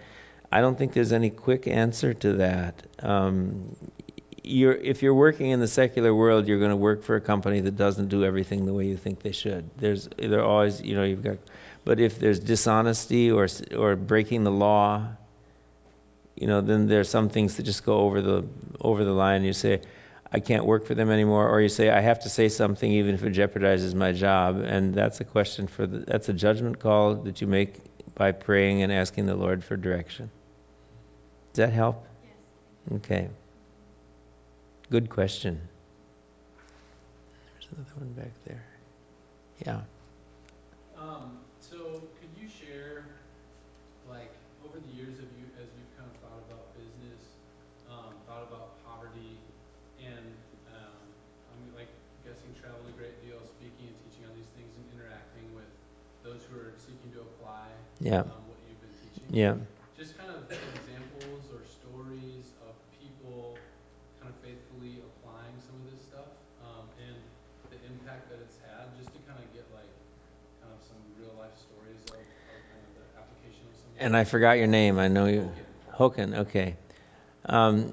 I 0.52 0.60
don't 0.60 0.76
think 0.76 0.92
there's 0.92 1.12
any 1.12 1.30
quick 1.30 1.66
answer 1.66 2.14
to 2.14 2.34
that. 2.34 2.86
Um, 3.00 3.76
you're, 4.42 4.74
if 4.74 5.02
you're 5.02 5.14
working 5.14 5.50
in 5.50 5.60
the 5.60 5.68
secular 5.68 6.14
world, 6.14 6.46
you're 6.46 6.58
going 6.60 6.70
to 6.70 6.76
work 6.76 7.02
for 7.02 7.16
a 7.16 7.20
company 7.20 7.60
that 7.60 7.76
doesn't 7.76 8.08
do 8.08 8.24
everything 8.24 8.64
the 8.64 8.74
way 8.74 8.86
you 8.86 8.96
think 8.96 9.20
they 9.20 9.32
should. 9.32 9.68
There's, 9.76 10.08
there 10.16 10.44
always, 10.44 10.80
you 10.80 10.94
know, 10.94 11.02
you've 11.02 11.22
got, 11.22 11.38
but 11.84 12.00
if 12.00 12.18
there's 12.18 12.38
dishonesty 12.38 13.30
or 13.30 13.48
or 13.76 13.96
breaking 13.96 14.44
the 14.44 14.50
law, 14.50 15.08
you 16.36 16.46
know, 16.46 16.60
then 16.60 16.86
there's 16.86 17.08
some 17.08 17.28
things 17.28 17.56
that 17.56 17.62
just 17.62 17.84
go 17.84 17.98
over 17.98 18.20
the 18.20 18.44
over 18.80 19.04
the 19.04 19.12
line. 19.12 19.42
You 19.44 19.52
say, 19.52 19.82
I 20.32 20.40
can't 20.40 20.64
work 20.64 20.86
for 20.86 20.94
them 20.94 21.10
anymore, 21.10 21.48
or 21.48 21.60
you 21.60 21.68
say, 21.68 21.88
I 21.88 22.00
have 22.00 22.20
to 22.20 22.28
say 22.28 22.48
something 22.48 22.90
even 22.90 23.14
if 23.14 23.22
it 23.22 23.32
jeopardizes 23.32 23.94
my 23.94 24.12
job, 24.12 24.58
and 24.58 24.92
that's 24.94 25.20
a 25.20 25.24
question 25.24 25.66
for 25.68 25.86
the, 25.86 25.98
that's 25.98 26.28
a 26.28 26.32
judgment 26.32 26.80
call 26.80 27.14
that 27.14 27.40
you 27.40 27.46
make 27.46 27.80
by 28.14 28.32
praying 28.32 28.82
and 28.82 28.92
asking 28.92 29.26
the 29.26 29.36
Lord 29.36 29.62
for 29.62 29.76
direction. 29.76 30.30
Does 31.52 31.66
that 31.68 31.72
help? 31.72 32.04
Yes. 32.24 32.98
Okay. 32.98 33.28
Good 34.90 35.10
question. 35.10 35.60
There's 37.54 37.68
another 37.72 37.94
one 37.98 38.12
back 38.12 38.32
there. 38.46 38.64
Yeah. 39.64 39.80
Um, 40.98 41.38
so 41.60 41.76
could 42.20 42.32
you 42.40 42.48
share, 42.48 43.06
like, 44.08 44.30
over 44.64 44.78
the 44.78 44.92
years 44.96 45.18
of 45.18 45.28
you, 45.38 45.46
as 45.60 45.68
you've 45.76 45.92
kind 45.96 46.10
of 46.10 46.16
thought 46.20 46.40
about 46.50 46.72
business, 46.76 47.20
um, 47.90 48.14
thought 48.28 48.44
about 48.48 48.78
poverty, 48.84 49.36
and, 50.00 50.28
um, 50.72 50.96
I'm 51.52 51.62
like 51.74 51.88
guessing 52.24 52.52
traveled 52.60 52.86
a 52.88 52.96
great 52.96 53.16
deal, 53.24 53.40
speaking 53.58 53.90
and 53.92 53.96
teaching 54.06 54.24
on 54.28 54.32
these 54.36 54.48
things 54.54 54.70
and 54.76 54.84
interacting 54.94 55.50
with 55.56 55.68
those 56.22 56.44
who 56.46 56.60
are 56.60 56.72
seeking 56.78 57.10
to 57.16 57.20
apply, 57.26 57.66
Yeah. 58.06 58.22
um, 58.22 58.30
what 58.46 58.62
you've 58.70 58.78
been 58.78 58.94
teaching. 59.02 59.34
Yeah. 59.34 59.54
Just 59.98 60.14
kind 60.16 60.30
of 60.30 60.46
examples 60.46 61.42
or 61.50 61.58
stories 61.66 62.54
of 62.62 62.78
people 63.02 63.58
kind 64.22 64.30
of 64.30 64.38
faithfully 64.46 65.02
applying 65.02 65.58
some 65.58 65.74
of 65.82 65.90
this 65.90 66.06
stuff, 66.06 66.30
um, 66.62 66.86
and 67.02 67.18
the 67.74 67.82
impact 67.90 68.30
that 68.30 68.38
it's 68.46 68.62
had, 68.62 68.86
just 68.94 69.10
to 69.10 69.18
kind 69.26 69.42
of 69.42 69.46
get 69.50 69.66
like 69.74 69.90
kind 70.62 70.70
of 70.70 70.78
some 70.86 71.02
real 71.18 71.34
life 71.34 71.58
stories 71.58 71.98
of, 72.14 72.22
of 72.22 72.60
kind 72.70 72.82
of 72.86 72.94
the 72.94 73.06
application 73.18 73.66
of 73.66 73.74
some 73.74 73.90
of 73.90 74.06
And 74.06 74.14
I 74.14 74.22
forgot 74.22 74.62
your 74.62 74.70
name. 74.70 75.02
I 75.02 75.08
know 75.08 75.26
you. 75.26 75.50
Hoken. 75.90 76.46
Okay. 76.46 76.76
Um, 77.46 77.92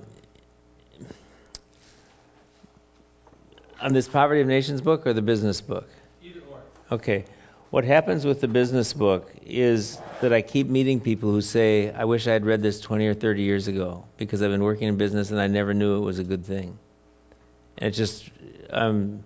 on 3.82 3.93
this 3.93 4.07
Poverty 4.07 4.41
of 4.41 4.47
Nations 4.47 4.82
book 4.82 5.07
or 5.07 5.14
the 5.14 5.24
business 5.24 5.59
book? 5.59 5.89
Either 6.22 6.41
or. 6.51 6.61
Okay. 6.91 7.26
What 7.74 7.86
happens 7.86 8.24
with 8.24 8.39
the 8.39 8.47
business 8.47 8.93
book 8.93 9.34
is 9.47 9.97
that 10.21 10.32
I 10.32 10.43
keep 10.43 10.67
meeting 10.67 10.99
people 10.99 11.32
who 11.32 11.41
say, 11.41 11.91
I 11.91 12.05
wish 12.05 12.28
I 12.28 12.34
had 12.34 12.45
read 12.45 12.61
this 12.61 12.80
20 12.80 13.07
or 13.07 13.15
30 13.15 13.41
years 13.41 13.67
ago 13.67 14.05
because 14.15 14.43
I've 14.43 14.51
been 14.51 14.61
working 14.61 14.89
in 14.89 14.97
business 14.97 15.32
and 15.32 15.41
I 15.41 15.47
never 15.47 15.74
knew 15.74 15.95
it 15.95 16.01
was 16.01 16.19
a 16.19 16.24
good 16.24 16.45
thing. 16.45 16.78
And 17.80 17.88
it 17.88 17.97
just, 17.97 18.30
um, 18.69 19.24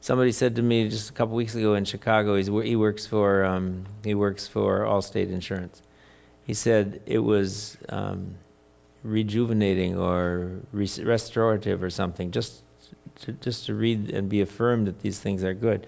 somebody 0.00 0.32
said 0.32 0.56
to 0.56 0.62
me 0.62 0.88
just 0.88 1.10
a 1.10 1.12
couple 1.12 1.34
weeks 1.34 1.56
ago 1.56 1.74
in 1.74 1.84
Chicago, 1.84 2.36
he's, 2.36 2.46
he 2.46 2.74
works 2.74 3.06
for, 3.06 3.44
um, 3.44 3.84
he 4.02 4.14
works 4.14 4.48
for 4.48 4.86
Allstate 4.86 5.30
Insurance. 5.30 5.82
He 6.46 6.54
said 6.54 7.02
it 7.04 7.18
was 7.18 7.76
um, 7.90 8.36
rejuvenating 9.02 9.98
or 9.98 10.52
res- 10.72 11.02
restorative 11.02 11.82
or 11.82 11.90
something, 11.90 12.30
just 12.30 12.62
to, 13.16 13.32
just 13.32 13.66
to 13.66 13.74
read 13.74 14.08
and 14.08 14.30
be 14.30 14.40
affirmed 14.40 14.86
that 14.86 15.00
these 15.00 15.18
things 15.18 15.44
are 15.44 15.52
good. 15.52 15.86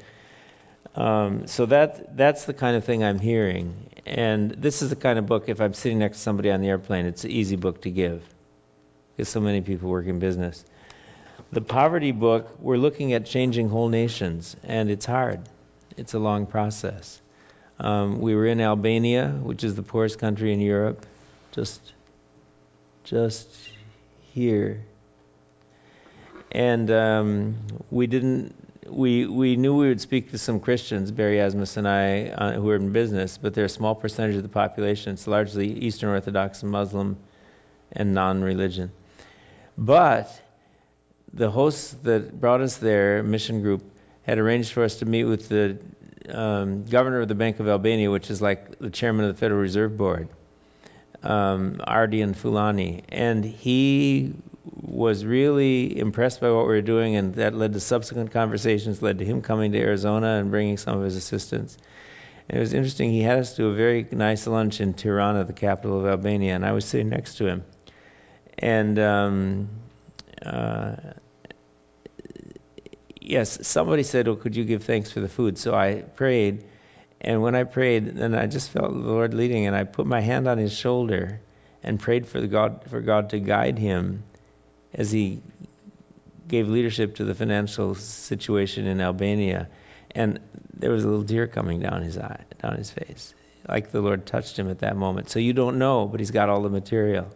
Um, 0.95 1.47
so 1.47 1.67
that 1.67 2.17
that's 2.17 2.45
the 2.45 2.55
kind 2.55 2.77
of 2.77 2.85
thing 2.85 3.05
I'm 3.05 3.19
hearing, 3.19 3.75
and 4.07 4.51
this 4.51 4.83
is 4.83 4.91
the 4.91 4.97
kind 4.97 5.19
of 5.19 5.27
book. 5.27 5.49
If 5.49 5.61
I'm 5.61 5.75
sitting 5.75 5.99
next 5.99 6.19
to 6.19 6.23
somebody 6.23 6.51
on 6.51 6.61
the 6.61 6.69
airplane, 6.69 7.07
it's 7.07 7.25
an 7.25 7.31
easy 7.31 7.57
book 7.57 7.83
to 7.83 7.91
give, 7.91 8.23
because 9.17 9.29
so 9.29 9.41
many 9.41 9.61
people 9.61 9.91
work 9.91 10.07
in 10.07 10.19
business. 10.19 10.65
The 11.53 11.61
poverty 11.61 12.13
book, 12.13 12.59
we're 12.61 12.79
looking 12.79 13.13
at 13.13 13.27
changing 13.27 13.69
whole 13.69 13.89
nations, 13.89 14.57
and 14.65 14.91
it's 14.91 15.07
hard. 15.07 15.41
It's 15.97 16.15
a 16.15 16.19
long 16.19 16.47
process. 16.47 17.21
Um, 17.79 18.21
we 18.21 18.35
were 18.35 18.47
in 18.47 18.61
Albania, 18.61 19.29
which 19.29 19.65
is 19.65 19.75
the 19.75 19.83
poorest 19.83 20.19
country 20.19 20.53
in 20.53 20.61
Europe, 20.61 21.05
just 21.53 21.81
just 23.05 23.49
here, 24.33 24.83
and 26.51 26.91
um, 26.91 27.57
we 27.91 28.07
didn't 28.07 28.55
we 28.89 29.27
we 29.27 29.57
knew 29.57 29.75
we 29.75 29.89
would 29.89 30.01
speak 30.01 30.31
to 30.31 30.39
some 30.39 30.61
Christians, 30.61 31.11
Barry 31.11 31.37
Asmus 31.37 31.77
and 31.77 31.89
I, 31.89 32.29
uh, 32.29 32.53
who 32.53 32.71
are 32.71 32.77
in 32.77 32.93
business, 32.93 33.39
but 33.39 33.55
they're 33.55 33.67
a 33.67 33.69
small 33.69 33.95
percentage 33.95 34.37
of 34.37 34.43
the 34.43 34.49
population. 34.49 35.15
It's 35.15 35.27
largely 35.27 35.73
Eastern 35.73 36.11
Orthodox 36.11 36.63
and 36.63 36.71
Muslim 36.71 37.17
and 37.93 38.15
non-religion. 38.15 38.93
But 39.79 40.31
the 41.33 41.51
hosts 41.51 41.97
that 42.03 42.41
brought 42.41 42.61
us 42.61 42.77
there, 42.79 43.23
mission 43.23 43.63
group, 43.63 43.83
had 44.23 44.39
arranged 44.39 44.73
for 44.73 44.83
us 44.83 44.97
to 44.97 45.05
meet 45.05 45.25
with 45.25 45.49
the 45.49 45.79
um, 46.29 46.85
governor 46.85 47.21
of 47.21 47.29
the 47.29 47.35
Bank 47.35 47.61
of 47.61 47.69
Albania, 47.69 48.11
which 48.11 48.31
is 48.31 48.43
like 48.43 48.79
the 48.79 48.91
chairman 48.91 49.27
of 49.27 49.35
the 49.35 49.39
Federal 49.39 49.61
Reserve 49.61 49.97
Board, 49.97 50.29
um, 51.23 51.81
Ardian 51.87 52.35
Fullani, 52.35 53.05
and 53.09 53.45
he 53.45 54.35
was 54.73 55.25
really 55.25 55.99
impressed 55.99 56.41
by 56.41 56.51
what 56.51 56.67
we 56.67 56.75
were 56.75 56.83
doing, 56.83 57.17
and 57.17 57.35
that 57.37 57.55
led 57.55 57.73
to 57.75 57.81
subsequent 57.81 58.33
conversations, 58.33 59.01
led 59.01 59.19
to 59.19 59.25
him 59.25 59.43
coming 59.43 59.73
to 59.73 59.79
Arizona 59.79 60.39
and 60.39 60.51
bringing 60.51 60.77
some 60.77 60.99
of 60.99 61.05
his 61.05 61.17
assistants. 61.17 61.77
And 62.49 62.59
it 62.59 62.61
was 62.61 62.75
interesting. 62.75 63.11
He 63.11 63.23
had 63.23 63.39
us 63.39 63.55
do 63.55 63.69
a 63.69 63.75
very 63.75 64.07
nice 64.11 64.47
lunch 64.47 64.81
in 64.81 64.95
Tirana, 64.95 65.45
the 65.45 65.53
capital 65.53 66.01
of 66.01 66.07
Albania, 66.07 66.55
and 66.55 66.65
I 66.65 66.73
was 66.73 66.85
sitting 66.85 67.09
next 67.09 67.37
to 67.37 67.47
him. 67.47 67.65
And 68.59 68.99
um, 68.99 69.69
uh, 70.45 70.97
yes, 73.21 73.67
somebody 73.67 74.03
said, 74.03 74.29
"Oh, 74.29 74.37
could 74.37 74.57
you 74.57 74.65
give 74.65 74.85
thanks 74.85 75.13
for 75.13 75.21
the 75.21 75.29
food?" 75.29 75.59
So 75.59 75.75
I 75.75 76.03
prayed, 76.03 76.65
and 77.21 77.43
when 77.43 77.55
I 77.55 77.65
prayed, 77.65 78.17
then 78.17 78.35
I 78.35 78.47
just 78.47 78.71
felt 78.71 78.93
the 78.93 78.99
Lord 78.99 79.35
leading, 79.35 79.67
and 79.67 79.77
I 79.77 79.85
put 79.85 80.07
my 80.07 80.21
hand 80.21 80.49
on 80.49 80.59
his 80.59 80.73
shoulder 80.73 81.41
and 81.83 82.01
prayed 82.01 82.27
for 82.27 82.45
God 82.47 82.85
for 82.89 83.01
God 83.01 83.31
to 83.31 83.39
guide 83.39 83.79
him 83.79 84.25
as 84.95 85.11
he 85.11 85.43
gave 86.49 86.69
leadership 86.69 87.17
to 87.17 87.25
the 87.25 87.35
financial 87.35 87.95
situation 87.95 88.87
in 88.87 89.01
Albania, 89.01 89.69
and 90.15 90.41
there 90.75 90.91
was 90.91 91.05
a 91.05 91.09
little 91.09 91.25
tear 91.25 91.47
coming 91.47 91.81
down 91.81 92.03
his 92.03 92.17
eye, 92.19 92.45
down 92.63 92.77
his 92.77 92.91
face, 92.91 93.35
like 93.69 93.91
the 93.91 94.01
Lord 94.01 94.27
touched 94.27 94.59
him 94.59 94.71
at 94.71 94.81
that 94.81 94.97
moment. 94.97 95.31
So 95.31 95.39
you 95.39 95.53
don't 95.53 95.79
know, 95.79 96.07
but 96.07 96.21
he's 96.21 96.31
got 96.31 96.49
all 96.49 96.63
the 96.63 96.71
material. 96.71 97.29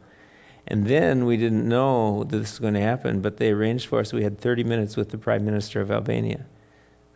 And 0.67 0.87
then 0.87 1.25
we 1.25 1.37
didn't 1.37 1.69
know 1.69 2.25
that 2.25 2.37
this 2.37 2.53
was 2.53 2.59
going 2.61 2.75
to 2.75 2.81
happen, 2.81 3.23
but 3.23 3.37
they 3.37 3.51
arranged 3.51 3.87
for 3.87 3.99
us. 3.99 4.13
We 4.13 4.23
had 4.23 4.39
30 4.39 4.65
minutes 4.65 4.97
with 4.97 5.11
the 5.11 5.19
Prime 5.19 5.45
Minister 5.45 5.81
of 5.81 5.91
Albania. 5.91 6.47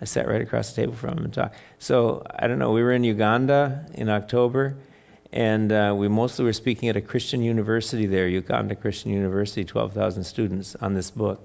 I 0.01 0.07
sat 0.07 0.27
right 0.27 0.41
across 0.41 0.73
the 0.73 0.83
table 0.83 0.95
from 0.95 1.19
him 1.19 1.25
and 1.25 1.33
talked. 1.33 1.57
So 1.79 2.25
I 2.29 2.49
don't 2.49 2.59
know. 2.59 2.73
We 2.73 2.83
were 2.83 2.93
in 2.93 3.05
Uganda 3.05 3.87
in 3.95 4.09
October, 4.09 4.77
and 5.35 5.73
uh, 5.73 5.93
we 5.97 6.07
mostly 6.07 6.45
were 6.45 6.53
speaking 6.53 6.89
at 6.91 6.97
a 6.97 7.01
Christian 7.01 7.43
university 7.43 8.07
there, 8.07 8.29
Uganda 8.29 8.77
Christian 8.77 9.11
University, 9.11 9.65
12,000 9.65 10.23
students 10.23 10.77
on 10.77 10.95
this 10.95 11.11
book. 11.11 11.41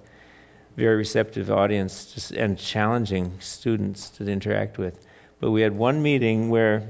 Very 0.78 0.96
receptive 0.96 1.50
audience 1.50 2.14
just, 2.14 2.30
and 2.30 2.60
challenging 2.60 3.32
students 3.40 4.12
to 4.12 4.30
interact 4.30 4.78
with. 4.78 4.94
But 5.40 5.50
we 5.50 5.62
had 5.62 5.76
one 5.76 6.04
meeting 6.04 6.52
where 6.52 6.88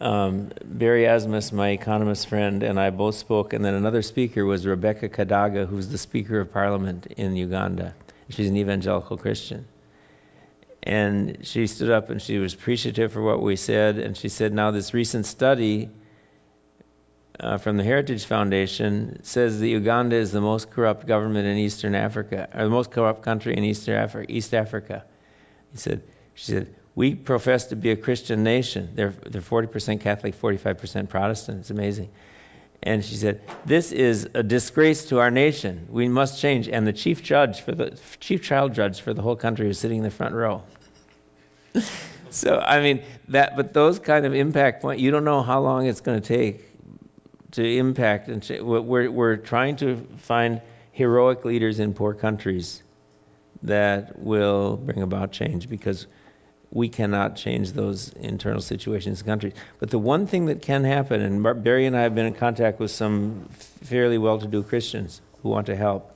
um, 0.00 0.52
Barry 0.64 1.02
Asmus, 1.02 1.52
my 1.52 1.70
economist 1.70 2.28
friend, 2.28 2.62
and 2.62 2.78
I 2.78 2.90
both 2.90 3.16
spoke, 3.16 3.54
and 3.54 3.64
then 3.64 3.74
another 3.74 4.02
speaker 4.02 4.44
was 4.44 4.64
Rebecca 4.64 5.08
Kadaga, 5.08 5.66
who's 5.66 5.88
the 5.88 5.98
Speaker 5.98 6.38
of 6.38 6.52
Parliament 6.52 7.08
in 7.16 7.34
Uganda. 7.34 7.96
She's 8.28 8.48
an 8.48 8.56
evangelical 8.56 9.16
Christian. 9.16 9.66
And 10.88 11.46
she 11.46 11.66
stood 11.66 11.90
up 11.90 12.08
and 12.08 12.20
she 12.20 12.38
was 12.38 12.54
appreciative 12.54 13.12
for 13.12 13.20
what 13.20 13.42
we 13.42 13.56
said, 13.56 13.98
and 13.98 14.16
she 14.16 14.30
said, 14.30 14.54
Now, 14.54 14.70
this 14.70 14.94
recent 14.94 15.26
study 15.26 15.90
uh, 17.38 17.58
from 17.58 17.76
the 17.76 17.84
Heritage 17.84 18.24
Foundation 18.24 19.22
says 19.22 19.60
that 19.60 19.68
Uganda 19.68 20.16
is 20.16 20.32
the 20.32 20.40
most 20.40 20.70
corrupt 20.70 21.06
government 21.06 21.46
in 21.46 21.58
Eastern 21.58 21.94
Africa, 21.94 22.48
or 22.54 22.64
the 22.64 22.70
most 22.70 22.90
corrupt 22.90 23.20
country 23.20 23.54
in 23.54 23.64
East 23.64 23.86
Africa. 23.86 24.32
East 24.32 24.54
Africa. 24.54 25.04
He 25.72 25.76
said, 25.76 26.04
she 26.34 26.52
said, 26.52 26.74
we 26.94 27.14
profess 27.14 27.66
to 27.66 27.76
be 27.76 27.90
a 27.90 27.96
Christian 27.96 28.42
nation. 28.42 28.92
They're, 28.94 29.10
they're 29.10 29.42
40% 29.42 30.00
Catholic, 30.00 30.40
45% 30.40 31.10
Protestant. 31.10 31.60
It's 31.60 31.70
amazing. 31.70 32.08
And 32.82 33.04
she 33.04 33.16
said, 33.16 33.42
"This 33.66 33.92
is 33.92 34.28
a 34.34 34.42
disgrace 34.42 35.06
to 35.06 35.18
our 35.18 35.30
nation. 35.32 35.88
We 35.90 36.08
must 36.08 36.40
change." 36.40 36.68
And 36.68 36.86
the 36.86 36.92
chief 36.92 37.24
judge 37.24 37.60
for 37.60 37.72
the 37.72 37.98
chief 38.20 38.42
child 38.42 38.72
judge 38.72 39.00
for 39.00 39.12
the 39.12 39.20
whole 39.20 39.34
country 39.34 39.66
was 39.66 39.78
sitting 39.80 39.98
in 39.98 40.04
the 40.04 40.10
front 40.10 40.34
row. 40.34 40.62
so 42.30 42.58
I 42.58 42.80
mean 42.80 43.02
that, 43.28 43.56
but 43.56 43.72
those 43.72 43.98
kind 43.98 44.26
of 44.26 44.34
impact 44.34 44.82
point, 44.82 45.00
you 45.00 45.10
don't 45.10 45.24
know 45.24 45.42
how 45.42 45.60
long 45.60 45.86
it's 45.86 46.00
going 46.00 46.20
to 46.20 46.26
take 46.26 46.64
to 47.52 47.64
impact. 47.64 48.28
And 48.28 48.46
we're 48.60 49.10
we're 49.10 49.36
trying 49.36 49.76
to 49.76 49.96
find 50.18 50.60
heroic 50.92 51.44
leaders 51.44 51.78
in 51.78 51.94
poor 51.94 52.14
countries 52.14 52.82
that 53.62 54.18
will 54.18 54.76
bring 54.76 55.02
about 55.02 55.32
change 55.32 55.68
because 55.68 56.06
we 56.70 56.88
cannot 56.88 57.36
change 57.36 57.72
those 57.72 58.12
internal 58.12 58.60
situations 58.60 59.20
in 59.20 59.26
countries. 59.26 59.54
But 59.78 59.90
the 59.90 59.98
one 59.98 60.26
thing 60.26 60.46
that 60.46 60.60
can 60.62 60.84
happen, 60.84 61.20
and 61.22 61.62
Barry 61.64 61.86
and 61.86 61.96
I 61.96 62.02
have 62.02 62.14
been 62.14 62.26
in 62.26 62.34
contact 62.34 62.78
with 62.78 62.90
some 62.90 63.48
fairly 63.82 64.18
well 64.18 64.38
to 64.38 64.46
do 64.46 64.62
Christians 64.62 65.20
who 65.42 65.48
want 65.48 65.66
to 65.66 65.76
help. 65.76 66.14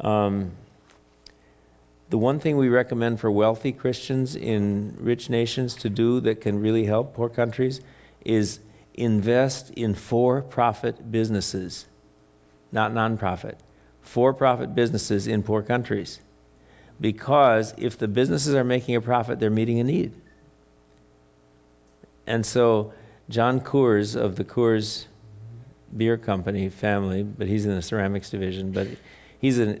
Um, 0.00 0.52
the 2.10 2.18
one 2.18 2.40
thing 2.40 2.56
we 2.56 2.68
recommend 2.68 3.20
for 3.20 3.30
wealthy 3.30 3.72
Christians 3.72 4.34
in 4.34 4.96
rich 5.00 5.28
nations 5.28 5.74
to 5.76 5.90
do 5.90 6.20
that 6.20 6.40
can 6.40 6.60
really 6.60 6.84
help 6.84 7.14
poor 7.14 7.28
countries 7.28 7.80
is 8.24 8.60
invest 8.94 9.70
in 9.70 9.94
for 9.94 10.42
profit 10.42 11.10
businesses, 11.10 11.86
not 12.72 12.92
nonprofit. 12.92 13.56
For 14.02 14.32
profit 14.32 14.74
businesses 14.74 15.26
in 15.26 15.42
poor 15.42 15.62
countries. 15.62 16.18
Because 16.98 17.74
if 17.76 17.98
the 17.98 18.08
businesses 18.08 18.54
are 18.54 18.64
making 18.64 18.96
a 18.96 19.02
profit, 19.02 19.38
they're 19.38 19.50
meeting 19.50 19.78
a 19.80 19.84
need. 19.84 20.14
And 22.26 22.44
so, 22.44 22.94
John 23.28 23.60
Coors 23.60 24.16
of 24.16 24.34
the 24.34 24.44
Coors 24.44 25.04
Beer 25.94 26.16
Company 26.16 26.70
family, 26.70 27.22
but 27.22 27.46
he's 27.46 27.66
in 27.66 27.74
the 27.74 27.82
ceramics 27.82 28.30
division, 28.30 28.72
but 28.72 28.88
he's 29.40 29.58
a 29.58 29.78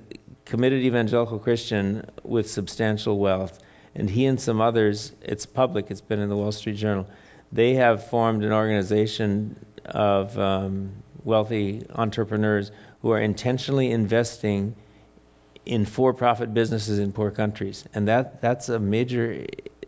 committed 0.48 0.82
evangelical 0.82 1.38
Christian 1.38 2.04
with 2.22 2.50
substantial 2.50 3.18
wealth. 3.18 3.58
And 3.94 4.08
he 4.08 4.26
and 4.26 4.40
some 4.40 4.60
others, 4.60 5.12
it's 5.22 5.46
public, 5.46 5.90
it's 5.90 6.00
been 6.00 6.20
in 6.20 6.28
the 6.28 6.36
Wall 6.36 6.52
Street 6.52 6.76
Journal, 6.76 7.06
they 7.52 7.74
have 7.74 8.08
formed 8.08 8.44
an 8.44 8.52
organization 8.52 9.64
of 9.84 10.38
um, 10.38 11.02
wealthy 11.24 11.86
entrepreneurs 11.94 12.70
who 13.02 13.10
are 13.12 13.20
intentionally 13.20 13.90
investing 13.90 14.74
in 15.64 15.84
for-profit 15.84 16.52
businesses 16.54 16.98
in 16.98 17.12
poor 17.12 17.30
countries, 17.30 17.84
and 17.94 18.08
that 18.08 18.40
that's 18.40 18.68
a 18.68 18.78
major 18.78 19.46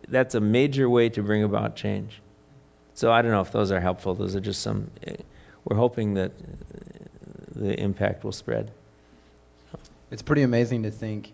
that's 0.08 0.34
a 0.34 0.40
major 0.40 0.88
way 0.88 1.08
to 1.08 1.22
bring 1.22 1.42
about 1.42 1.76
change. 1.76 2.20
So 2.94 3.10
I 3.10 3.22
don't 3.22 3.30
know 3.30 3.40
if 3.40 3.52
those 3.52 3.70
are 3.72 3.80
helpful. 3.80 4.14
Those 4.14 4.36
are 4.36 4.40
just 4.40 4.60
some. 4.60 4.90
We're 5.64 5.76
hoping 5.76 6.14
that 6.14 6.32
the 7.54 7.78
impact 7.78 8.24
will 8.24 8.32
spread. 8.32 8.72
It's 10.10 10.22
pretty 10.22 10.42
amazing 10.42 10.82
to 10.84 10.90
think 10.90 11.32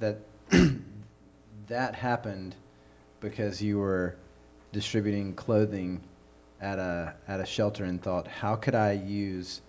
that 0.00 0.18
that 1.68 1.94
happened 1.94 2.54
because 3.20 3.62
you 3.62 3.78
were 3.78 4.16
distributing 4.72 5.34
clothing 5.34 6.00
at 6.60 6.78
a 6.78 7.14
at 7.28 7.40
a 7.40 7.46
shelter 7.46 7.84
and 7.84 8.02
thought, 8.02 8.26
how 8.26 8.56
could 8.56 8.74
I 8.74 8.92
use 8.92 9.60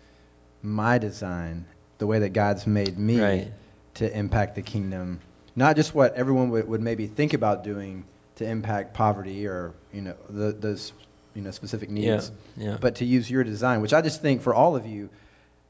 my 0.62 0.98
design, 0.98 1.66
the 1.98 2.08
way 2.08 2.20
that 2.20 2.30
God's 2.34 2.66
made 2.66 2.98
me, 2.98 3.20
Right. 3.22 3.52
to 3.96 4.18
impact 4.18 4.56
the 4.56 4.62
kingdom? 4.62 5.20
Not 5.56 5.76
just 5.76 5.96
what 5.96 6.16
everyone 6.16 6.50
would, 6.50 6.68
would 6.68 6.82
maybe 6.82 7.08
think 7.08 7.34
about 7.34 7.64
doing 7.64 8.04
to 8.36 8.46
impact 8.46 8.94
poverty 8.94 9.48
or 9.48 9.74
you 9.94 10.02
know 10.02 10.16
the, 10.30 10.52
those 10.52 10.92
you 11.34 11.42
know 11.42 11.52
specific 11.52 11.90
needs, 11.90 12.32
yeah. 12.58 12.78
but 12.80 12.96
to 12.96 13.06
use 13.06 13.30
your 13.30 13.44
design, 13.44 13.82
which 13.82 13.94
I 13.94 14.02
just 14.02 14.22
think 14.22 14.42
for 14.42 14.54
all 14.54 14.76
of 14.76 14.86
you, 14.86 15.10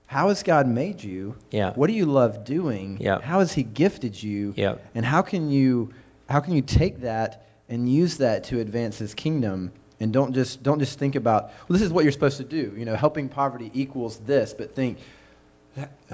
how 0.08 0.30
has 0.30 0.43
God 0.43 0.68
made 0.68 1.03
you? 1.03 1.36
Yeah. 1.51 1.74
What 1.74 1.88
do 1.88 1.93
you 1.93 2.06
love 2.06 2.43
doing? 2.45 2.97
Yeah. 2.99 3.20
How 3.20 3.39
has 3.39 3.51
He 3.53 3.64
gifted 3.64 4.22
you? 4.22 4.53
Yeah. 4.56 4.76
And 4.93 5.06
how 5.06 5.22
can 5.22 5.49
you 5.49 5.93
how 6.30 6.39
can 6.39 6.53
you 6.53 6.62
take 6.62 7.01
that 7.01 7.45
and 7.70 7.89
use 7.91 8.18
that 8.18 8.45
to 8.45 8.60
advance 8.60 8.97
His 8.97 9.14
kingdom? 9.14 9.72
And 9.99 10.12
don't 10.12 10.34
just 10.34 10.62
don't 10.62 10.80
just 10.80 10.99
think 10.99 11.16
about 11.16 11.45
well, 11.68 11.78
this 11.78 11.82
is 11.82 11.91
what 11.91 12.03
you're 12.03 12.12
supposed 12.12 12.38
to 12.38 12.43
do. 12.43 12.74
You 12.78 12.86
know, 12.86 12.95
helping 12.95 13.30
poverty 13.30 13.72
equals 13.74 14.18
this, 14.20 14.53
but 14.53 14.76
think, 14.76 14.99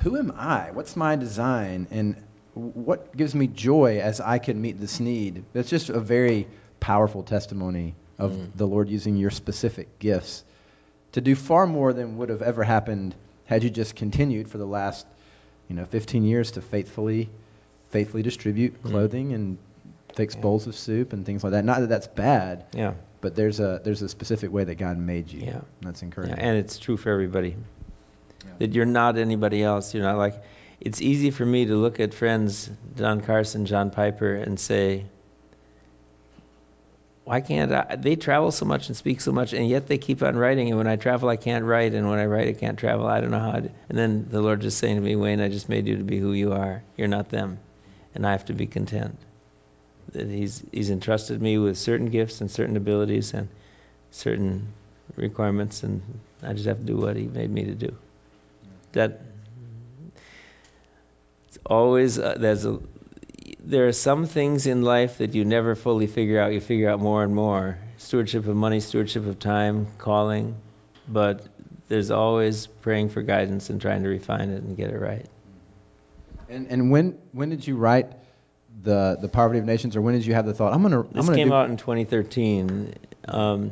who 0.03 0.17
am 0.17 0.31
I? 0.37 0.69
What's 0.71 0.95
my 0.95 1.15
design? 1.15 1.87
And 1.91 2.15
what 2.53 3.15
gives 3.15 3.33
me 3.35 3.47
joy 3.47 3.99
as 3.99 4.19
I 4.21 4.39
can 4.39 4.61
meet 4.61 4.79
this 4.79 4.99
need? 4.99 5.43
That's 5.53 5.69
just 5.69 5.89
a 5.89 5.99
very 5.99 6.47
powerful 6.79 7.23
testimony 7.23 7.95
of 8.19 8.33
Mm. 8.33 8.49
the 8.55 8.67
Lord 8.67 8.87
using 8.89 9.15
your 9.17 9.31
specific 9.31 9.97
gifts 9.99 10.43
to 11.13 11.21
do 11.21 11.33
far 11.35 11.65
more 11.65 11.91
than 11.91 12.17
would 12.17 12.29
have 12.29 12.41
ever 12.43 12.63
happened 12.63 13.15
had 13.51 13.63
you 13.65 13.69
just 13.69 13.95
continued 13.97 14.49
for 14.49 14.57
the 14.57 14.65
last, 14.65 15.05
you 15.67 15.75
know, 15.75 15.83
15 15.85 16.23
years 16.23 16.51
to 16.51 16.61
faithfully, 16.61 17.29
faithfully 17.89 18.23
distribute 18.23 18.81
Mm. 18.81 18.89
clothing 18.89 19.33
and 19.33 19.57
fix 20.15 20.35
Yeah. 20.35 20.41
bowls 20.41 20.67
of 20.67 20.75
soup 20.75 21.11
and 21.13 21.25
things 21.25 21.43
like 21.43 21.51
that. 21.51 21.65
Not 21.65 21.81
that 21.81 21.89
that's 21.89 22.07
bad, 22.07 22.63
Yeah. 22.73 22.93
but 23.19 23.35
there's 23.35 23.59
a 23.59 23.81
there's 23.83 24.01
a 24.01 24.07
specific 24.09 24.51
way 24.53 24.63
that 24.63 24.75
God 24.75 24.97
made 24.97 25.31
you. 25.31 25.41
Yeah. 25.41 25.61
That's 25.81 26.01
Yeah, 26.01 26.05
encouraging. 26.05 26.39
and 26.39 26.57
it's 26.57 26.77
true 26.79 26.95
for 26.97 27.09
everybody. 27.11 27.55
Yeah. 28.45 28.51
That 28.59 28.73
you're 28.73 28.85
not 28.85 29.17
anybody 29.17 29.61
else. 29.63 29.93
You're 29.93 30.03
not 30.03 30.17
like. 30.17 30.35
It's 30.79 30.99
easy 31.01 31.29
for 31.29 31.45
me 31.45 31.65
to 31.65 31.75
look 31.75 31.99
at 31.99 32.13
friends, 32.13 32.69
Don 32.95 33.21
Carson, 33.21 33.65
John 33.67 33.91
Piper, 33.91 34.33
and 34.33 34.59
say, 34.59 35.05
why 37.23 37.41
can't 37.41 37.71
I? 37.71 37.95
They 37.97 38.15
travel 38.15 38.51
so 38.51 38.65
much 38.65 38.87
and 38.87 38.97
speak 38.97 39.21
so 39.21 39.31
much, 39.31 39.53
and 39.53 39.67
yet 39.67 39.87
they 39.87 39.97
keep 39.97 40.23
on 40.23 40.35
writing. 40.35 40.69
And 40.69 40.77
when 40.77 40.87
I 40.87 40.95
travel, 40.95 41.29
I 41.29 41.35
can't 41.35 41.65
write, 41.65 41.93
and 41.93 42.09
when 42.09 42.19
I 42.19 42.25
write, 42.25 42.47
I 42.47 42.53
can't 42.53 42.79
travel. 42.79 43.05
I 43.05 43.21
don't 43.21 43.31
know 43.31 43.39
how. 43.39 43.51
To, 43.51 43.69
and 43.89 43.97
then 43.97 44.27
the 44.29 44.41
Lord 44.41 44.61
just 44.61 44.79
saying 44.79 44.95
to 44.95 45.01
me, 45.01 45.15
Wayne, 45.15 45.39
I 45.39 45.49
just 45.49 45.69
made 45.69 45.87
you 45.87 45.97
to 45.97 46.03
be 46.03 46.17
who 46.17 46.33
you 46.33 46.53
are. 46.53 46.81
You're 46.97 47.07
not 47.07 47.29
them, 47.29 47.59
and 48.15 48.25
I 48.25 48.31
have 48.31 48.45
to 48.45 48.53
be 48.53 48.65
content. 48.65 49.17
That 50.13 50.27
He's 50.27 50.63
He's 50.71 50.89
entrusted 50.89 51.41
me 51.41 51.59
with 51.59 51.77
certain 51.77 52.09
gifts 52.09 52.41
and 52.41 52.49
certain 52.49 52.75
abilities 52.75 53.33
and 53.35 53.49
certain 54.09 54.73
requirements, 55.15 55.83
and 55.83 56.01
I 56.41 56.53
just 56.53 56.65
have 56.65 56.79
to 56.79 56.85
do 56.85 56.97
what 56.97 57.15
He 57.15 57.27
made 57.27 57.51
me 57.51 57.65
to 57.65 57.75
do. 57.75 57.95
That 58.93 59.21
it's 61.49 61.59
always 61.67 62.17
uh, 62.17 62.35
there's 62.39 62.65
a 62.65 62.79
there 63.63 63.87
are 63.87 63.91
some 63.91 64.25
things 64.25 64.65
in 64.65 64.81
life 64.81 65.19
that 65.19 65.35
you 65.35 65.45
never 65.45 65.75
fully 65.75 66.07
figure 66.07 66.41
out. 66.41 66.51
You 66.53 66.61
figure 66.61 66.89
out 66.89 66.99
more 66.99 67.23
and 67.23 67.33
more. 67.33 67.77
Stewardship 67.97 68.47
of 68.47 68.55
money, 68.55 68.79
stewardship 68.79 69.27
of 69.27 69.39
time, 69.39 69.87
calling, 69.97 70.55
but 71.07 71.45
there's 71.87 72.09
always 72.09 72.67
praying 72.67 73.09
for 73.09 73.21
guidance 73.21 73.69
and 73.69 73.79
trying 73.79 74.03
to 74.03 74.09
refine 74.09 74.49
it 74.49 74.63
and 74.63 74.75
get 74.75 74.89
it 74.89 74.97
right. 74.97 75.25
And 76.49 76.67
and 76.67 76.91
when 76.91 77.17
when 77.31 77.49
did 77.49 77.65
you 77.65 77.77
write 77.77 78.11
the 78.83 79.17
the 79.21 79.27
Poverty 79.27 79.59
of 79.59 79.65
Nations, 79.65 79.95
or 79.95 80.01
when 80.01 80.15
did 80.15 80.25
you 80.25 80.33
have 80.33 80.45
the 80.45 80.53
thought? 80.53 80.73
I'm 80.73 80.81
gonna 80.81 81.01
I'm 81.01 81.11
This 81.11 81.25
gonna 81.25 81.37
came 81.37 81.49
do, 81.49 81.53
out 81.53 81.69
in 81.69 81.77
2013. 81.77 82.95
Um, 83.27 83.71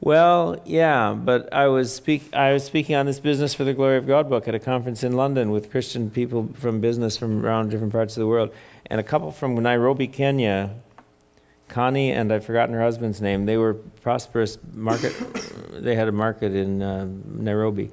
well, 0.00 0.60
yeah, 0.64 1.12
but 1.12 1.52
I 1.54 1.68
was 1.68 1.94
speak 1.94 2.34
I 2.34 2.52
was 2.52 2.64
speaking 2.64 2.96
on 2.96 3.06
this 3.06 3.20
Business 3.20 3.54
for 3.54 3.62
the 3.62 3.72
Glory 3.72 3.98
of 3.98 4.06
God 4.06 4.28
book 4.28 4.48
at 4.48 4.54
a 4.54 4.58
conference 4.58 5.04
in 5.04 5.12
London 5.12 5.52
with 5.52 5.70
Christian 5.70 6.10
people 6.10 6.48
from 6.54 6.80
business 6.80 7.16
from 7.16 7.46
around 7.46 7.70
different 7.70 7.92
parts 7.92 8.16
of 8.16 8.20
the 8.20 8.26
world, 8.26 8.50
and 8.86 9.00
a 9.00 9.02
couple 9.02 9.30
from 9.32 9.54
Nairobi, 9.54 10.06
Kenya. 10.06 10.74
Connie 11.68 12.12
and 12.12 12.30
I've 12.32 12.44
forgotten 12.44 12.74
her 12.74 12.82
husband's 12.82 13.22
name. 13.22 13.46
They 13.46 13.56
were 13.56 13.74
prosperous 13.74 14.58
market. 14.74 15.14
they 15.72 15.94
had 15.94 16.08
a 16.08 16.12
market 16.12 16.54
in 16.54 16.82
uh, 16.82 17.06
Nairobi. 17.24 17.90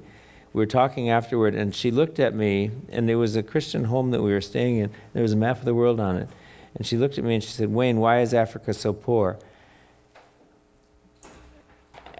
We 0.52 0.58
were 0.58 0.66
talking 0.66 1.10
afterward, 1.10 1.54
and 1.54 1.74
she 1.74 1.90
looked 1.90 2.18
at 2.18 2.34
me, 2.34 2.70
and 2.90 3.08
there 3.08 3.16
was 3.16 3.36
a 3.36 3.42
Christian 3.42 3.84
home 3.84 4.10
that 4.10 4.22
we 4.22 4.32
were 4.32 4.40
staying 4.40 4.78
in. 4.78 4.90
There 5.14 5.22
was 5.22 5.32
a 5.32 5.36
map 5.36 5.58
of 5.58 5.64
the 5.64 5.74
world 5.74 6.00
on 6.00 6.16
it, 6.16 6.28
and 6.74 6.86
she 6.86 6.96
looked 6.96 7.18
at 7.18 7.24
me 7.24 7.34
and 7.34 7.42
she 7.42 7.50
said, 7.50 7.72
"Wayne, 7.72 7.98
why 7.98 8.20
is 8.20 8.34
Africa 8.34 8.74
so 8.74 8.92
poor?" 8.92 9.38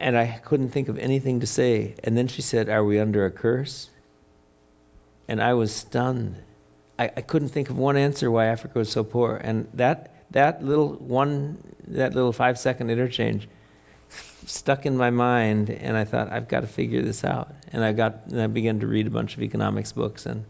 And 0.01 0.17
I 0.17 0.41
couldn't 0.43 0.71
think 0.71 0.89
of 0.89 0.99
anything 0.99 1.41
to 1.41 1.47
say. 1.47 1.95
And 2.03 2.17
then 2.17 2.27
she 2.27 2.41
said, 2.41 2.71
Are 2.71 2.83
we 2.83 2.99
under 2.99 3.27
a 3.27 3.31
curse? 3.31 3.91
And 5.29 5.43
I 5.43 5.53
was 5.55 5.75
stunned. 5.75 6.37
I, 7.01 7.05
I 7.17 7.21
couldn't 7.23 7.49
think 7.49 7.71
of 7.71 7.79
one 7.79 7.97
answer 7.97 8.31
why 8.31 8.47
Africa 8.47 8.79
was 8.79 8.93
so 8.93 9.03
poor. 9.03 9.35
And 9.35 9.67
that 9.75 10.15
that 10.33 10.63
little 10.63 10.93
one 10.93 11.57
that 11.89 12.15
little 12.15 12.33
five 12.33 12.59
second 12.59 12.91
interchange 12.91 13.49
stuck 14.45 14.85
in 14.85 14.99
my 14.99 15.09
mind 15.09 15.71
and 15.71 15.97
I 15.97 16.05
thought, 16.05 16.31
I've 16.31 16.47
got 16.47 16.61
to 16.61 16.67
figure 16.67 17.01
this 17.01 17.25
out. 17.25 17.55
And 17.73 17.83
I 17.83 17.93
got 17.93 18.27
and 18.27 18.41
I 18.41 18.49
began 18.49 18.81
to 18.81 18.87
read 18.87 19.07
a 19.07 19.11
bunch 19.11 19.35
of 19.35 19.43
economics 19.43 19.93
books 19.93 20.27
and 20.27 20.45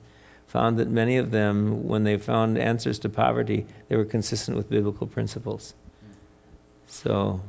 found 0.48 0.80
that 0.80 0.88
many 0.88 1.18
of 1.18 1.30
them, 1.30 1.86
when 1.86 2.02
they 2.02 2.16
found 2.16 2.58
answers 2.58 2.98
to 3.00 3.08
poverty, 3.08 3.66
they 3.88 3.96
were 3.96 4.04
consistent 4.04 4.56
with 4.56 4.68
biblical 4.68 5.06
principles. 5.06 5.72
So 6.88 7.40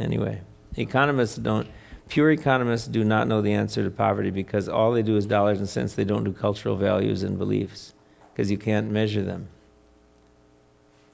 anyway. 0.00 0.40
Economists 0.76 1.36
don't, 1.36 1.68
pure 2.08 2.32
economists 2.32 2.88
do 2.88 3.04
not 3.04 3.28
know 3.28 3.42
the 3.42 3.52
answer 3.52 3.84
to 3.84 3.90
poverty 3.90 4.30
because 4.30 4.68
all 4.68 4.92
they 4.92 5.02
do 5.02 5.16
is 5.16 5.26
dollars 5.26 5.58
and 5.58 5.68
cents. 5.68 5.94
They 5.94 6.04
don't 6.04 6.24
do 6.24 6.32
cultural 6.32 6.76
values 6.76 7.22
and 7.22 7.38
beliefs 7.38 7.92
because 8.40 8.50
you 8.50 8.56
can't 8.56 8.90
measure 8.90 9.20
them. 9.20 9.48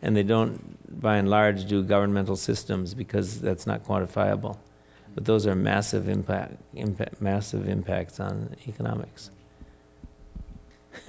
And 0.00 0.16
they 0.16 0.22
don't, 0.22 1.00
by 1.00 1.16
and 1.16 1.28
large, 1.28 1.64
do 1.64 1.82
governmental 1.82 2.36
systems 2.36 2.94
because 2.94 3.40
that's 3.40 3.66
not 3.66 3.82
quantifiable. 3.82 4.58
But 5.12 5.24
those 5.24 5.48
are 5.48 5.56
massive 5.56 6.08
impact, 6.08 6.54
impact 6.72 7.20
massive 7.20 7.68
impacts 7.68 8.20
on 8.20 8.54
economics. 8.68 9.28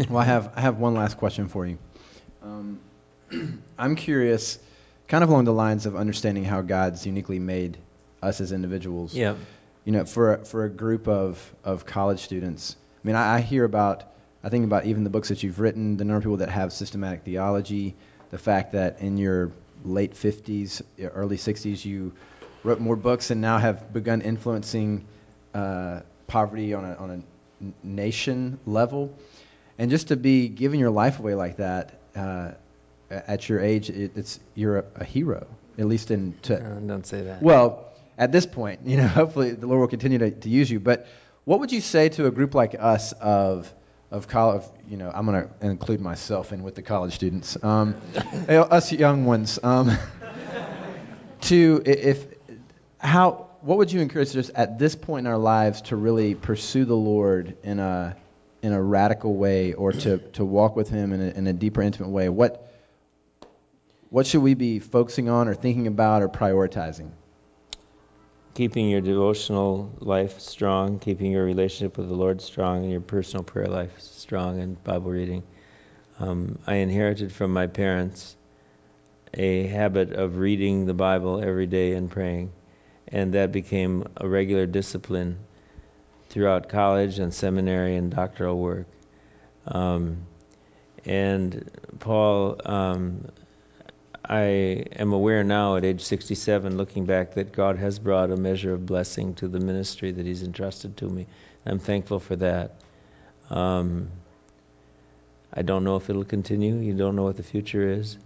well, 0.09 0.17
I 0.17 0.23
have 0.23 0.53
I 0.55 0.61
have 0.61 0.79
one 0.79 0.95
last 0.95 1.17
question 1.17 1.49
for 1.49 1.67
you. 1.67 1.77
Um, 2.41 2.79
I'm 3.77 3.95
curious, 3.95 4.57
kind 5.07 5.23
of 5.23 5.29
along 5.29 5.45
the 5.45 5.53
lines 5.53 5.85
of 5.85 5.95
understanding 5.95 6.45
how 6.45 6.63
God's 6.63 7.05
uniquely 7.05 7.37
made 7.37 7.77
us 8.23 8.41
as 8.41 8.51
individuals. 8.51 9.13
Yeah. 9.13 9.35
You 9.85 9.91
know, 9.91 10.05
for 10.05 10.33
a, 10.33 10.45
for 10.45 10.65
a 10.65 10.69
group 10.69 11.07
of, 11.07 11.53
of 11.63 11.85
college 11.85 12.21
students, 12.21 12.75
I 13.03 13.07
mean, 13.07 13.15
I, 13.15 13.35
I 13.35 13.41
hear 13.41 13.65
about, 13.65 14.03
I 14.43 14.49
think 14.49 14.65
about 14.65 14.85
even 14.85 15.03
the 15.03 15.09
books 15.09 15.29
that 15.29 15.43
you've 15.43 15.59
written, 15.59 15.97
the 15.97 16.05
number 16.05 16.17
of 16.17 16.23
people 16.23 16.37
that 16.37 16.49
have 16.49 16.71
systematic 16.71 17.23
theology, 17.23 17.95
the 18.29 18.37
fact 18.37 18.73
that 18.73 19.01
in 19.01 19.17
your 19.17 19.51
late 19.83 20.13
50s, 20.13 20.81
early 21.13 21.37
60s, 21.37 21.83
you 21.85 22.13
wrote 22.63 22.79
more 22.79 22.95
books 22.95 23.31
and 23.31 23.41
now 23.41 23.57
have 23.57 23.91
begun 23.93 24.21
influencing 24.21 25.05
uh, 25.53 26.01
poverty 26.27 26.73
on 26.73 26.85
a, 26.85 26.95
on 26.95 27.23
a 27.63 27.85
nation 27.85 28.59
level. 28.65 29.13
And 29.79 29.89
just 29.91 30.09
to 30.09 30.15
be 30.15 30.47
giving 30.49 30.79
your 30.79 30.89
life 30.91 31.19
away 31.19 31.35
like 31.35 31.57
that 31.57 31.99
uh, 32.15 32.51
at 33.09 33.47
your 33.47 33.59
age, 33.59 33.89
it, 33.89 34.11
it's 34.15 34.39
you're 34.55 34.79
a, 34.79 34.85
a 34.97 35.03
hero, 35.03 35.47
at 35.77 35.85
least 35.85 36.11
in 36.11 36.33
to, 36.43 36.57
Uh, 36.57 36.79
don't 36.79 37.05
say 37.05 37.21
that. 37.23 37.41
well, 37.41 37.85
at 38.17 38.31
this 38.31 38.45
point, 38.45 38.81
you 38.85 38.97
know, 38.97 39.07
hopefully 39.07 39.51
the 39.51 39.67
Lord 39.67 39.79
will 39.81 39.87
continue 39.87 40.17
to, 40.19 40.31
to 40.31 40.49
use 40.49 40.69
you. 40.69 40.79
But 40.79 41.07
what 41.45 41.59
would 41.59 41.71
you 41.71 41.81
say 41.81 42.09
to 42.09 42.25
a 42.25 42.31
group 42.31 42.55
like 42.55 42.75
us 42.77 43.13
of 43.13 43.71
of 44.11 44.27
college? 44.27 44.63
You 44.87 44.97
know, 44.97 45.11
I'm 45.13 45.25
going 45.25 45.47
to 45.47 45.65
include 45.65 46.01
myself 46.01 46.53
in 46.53 46.63
with 46.63 46.75
the 46.75 46.81
college 46.81 47.13
students, 47.13 47.61
um, 47.63 47.95
us 48.49 48.91
young 48.91 49.25
ones. 49.25 49.59
Um, 49.61 49.91
to 51.41 51.81
if 51.85 52.25
how 52.99 53.47
what 53.61 53.77
would 53.77 53.91
you 53.91 54.01
encourage 54.01 54.35
us 54.35 54.51
at 54.53 54.79
this 54.79 54.95
point 54.95 55.25
in 55.25 55.31
our 55.31 55.37
lives 55.37 55.81
to 55.83 55.95
really 55.95 56.35
pursue 56.35 56.85
the 56.85 56.95
Lord 56.95 57.57
in 57.63 57.79
a 57.79 58.15
in 58.61 58.73
a 58.73 58.81
radical 58.81 59.33
way, 59.35 59.73
or 59.73 59.91
to 59.91 60.17
to 60.17 60.45
walk 60.45 60.75
with 60.75 60.89
Him 60.89 61.13
in 61.13 61.21
a, 61.21 61.29
in 61.31 61.47
a 61.47 61.53
deeper, 61.53 61.81
intimate 61.81 62.09
way? 62.09 62.29
What 62.29 62.63
what 64.09 64.25
should 64.25 64.41
we 64.41 64.53
be 64.53 64.79
focusing 64.79 65.29
on, 65.29 65.47
or 65.47 65.53
thinking 65.53 65.87
about, 65.87 66.23
or 66.23 66.29
prioritizing? 66.29 67.11
Keeping 68.57 68.89
your 68.89 69.01
devotional 69.01 69.87
life 69.99 70.39
strong, 70.39 70.97
keeping 70.97 71.31
your 71.31 71.45
relationship 71.45 71.95
with 71.95 72.09
the 72.09 72.15
Lord 72.15 72.41
strong, 72.41 72.81
and 72.81 72.91
your 72.91 73.01
personal 73.01 73.43
prayer 73.43 73.67
life 73.67 73.99
strong, 73.99 74.59
and 74.59 74.83
Bible 74.83 75.11
reading. 75.11 75.43
Um, 76.19 76.57
I 76.65 76.77
inherited 76.77 77.31
from 77.31 77.53
my 77.53 77.67
parents 77.67 78.35
a 79.35 79.67
habit 79.67 80.13
of 80.13 80.37
reading 80.37 80.87
the 80.87 80.95
Bible 80.95 81.39
every 81.39 81.67
day 81.67 81.93
and 81.93 82.09
praying, 82.09 82.51
and 83.09 83.35
that 83.35 83.51
became 83.51 84.07
a 84.17 84.27
regular 84.27 84.65
discipline 84.65 85.37
throughout 86.29 86.67
college 86.67 87.19
and 87.19 87.31
seminary 87.31 87.95
and 87.95 88.09
doctoral 88.09 88.57
work. 88.57 88.87
Um, 89.67 90.25
and 91.05 91.69
Paul, 91.99 92.59
um, 92.65 93.27
I 94.29 94.41
am 94.97 95.13
aware 95.13 95.43
now 95.43 95.77
at 95.77 95.85
age 95.85 96.01
67, 96.01 96.75
looking 96.77 97.05
back, 97.05 97.35
that 97.35 97.53
God 97.53 97.77
has 97.77 97.97
brought 97.97 98.29
a 98.29 98.35
measure 98.35 98.73
of 98.73 98.85
blessing 98.85 99.35
to 99.35 99.47
the 99.47 99.59
ministry 99.59 100.11
that 100.11 100.25
He's 100.25 100.43
entrusted 100.43 100.97
to 100.97 101.05
me. 101.05 101.27
I'm 101.65 101.79
thankful 101.79 102.19
for 102.19 102.35
that. 102.37 102.75
Um, 103.49 104.09
I 105.53 105.61
don't 105.61 105.83
know 105.83 105.95
if 105.95 106.09
it'll 106.09 106.25
continue. 106.25 106.75
You 106.75 106.93
don't 106.93 107.15
know 107.15 107.23
what 107.23 107.37
the 107.37 107.43
future 107.43 107.89
is. 107.89 108.17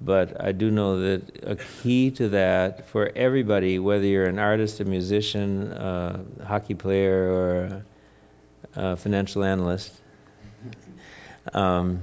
But 0.00 0.44
I 0.44 0.52
do 0.52 0.70
know 0.70 1.00
that 1.00 1.44
a 1.44 1.56
key 1.56 2.10
to 2.12 2.28
that 2.30 2.88
for 2.88 3.10
everybody, 3.16 3.78
whether 3.78 4.04
you're 4.04 4.26
an 4.26 4.38
artist, 4.38 4.80
a 4.80 4.84
musician, 4.84 5.72
a 5.72 6.20
hockey 6.44 6.74
player, 6.74 7.30
or 7.32 7.82
a, 8.74 8.96
financial 8.96 9.42
analyst, 9.42 9.92
um, 11.54 12.02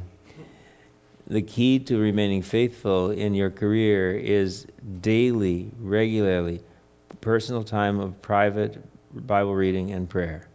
the 1.34 1.42
key 1.42 1.80
to 1.80 1.98
remaining 1.98 2.42
faithful 2.44 3.10
in 3.12 3.34
your 3.34 3.50
career 3.50 4.16
is 4.16 4.68
daily, 5.02 5.72
regularly, 5.80 6.62
personal 7.22 7.64
time 7.64 8.00
of 8.00 8.22
private 8.22 8.78
Bible 9.14 9.56
reading 9.56 9.92
and 9.92 10.08
prayer. 10.08 10.48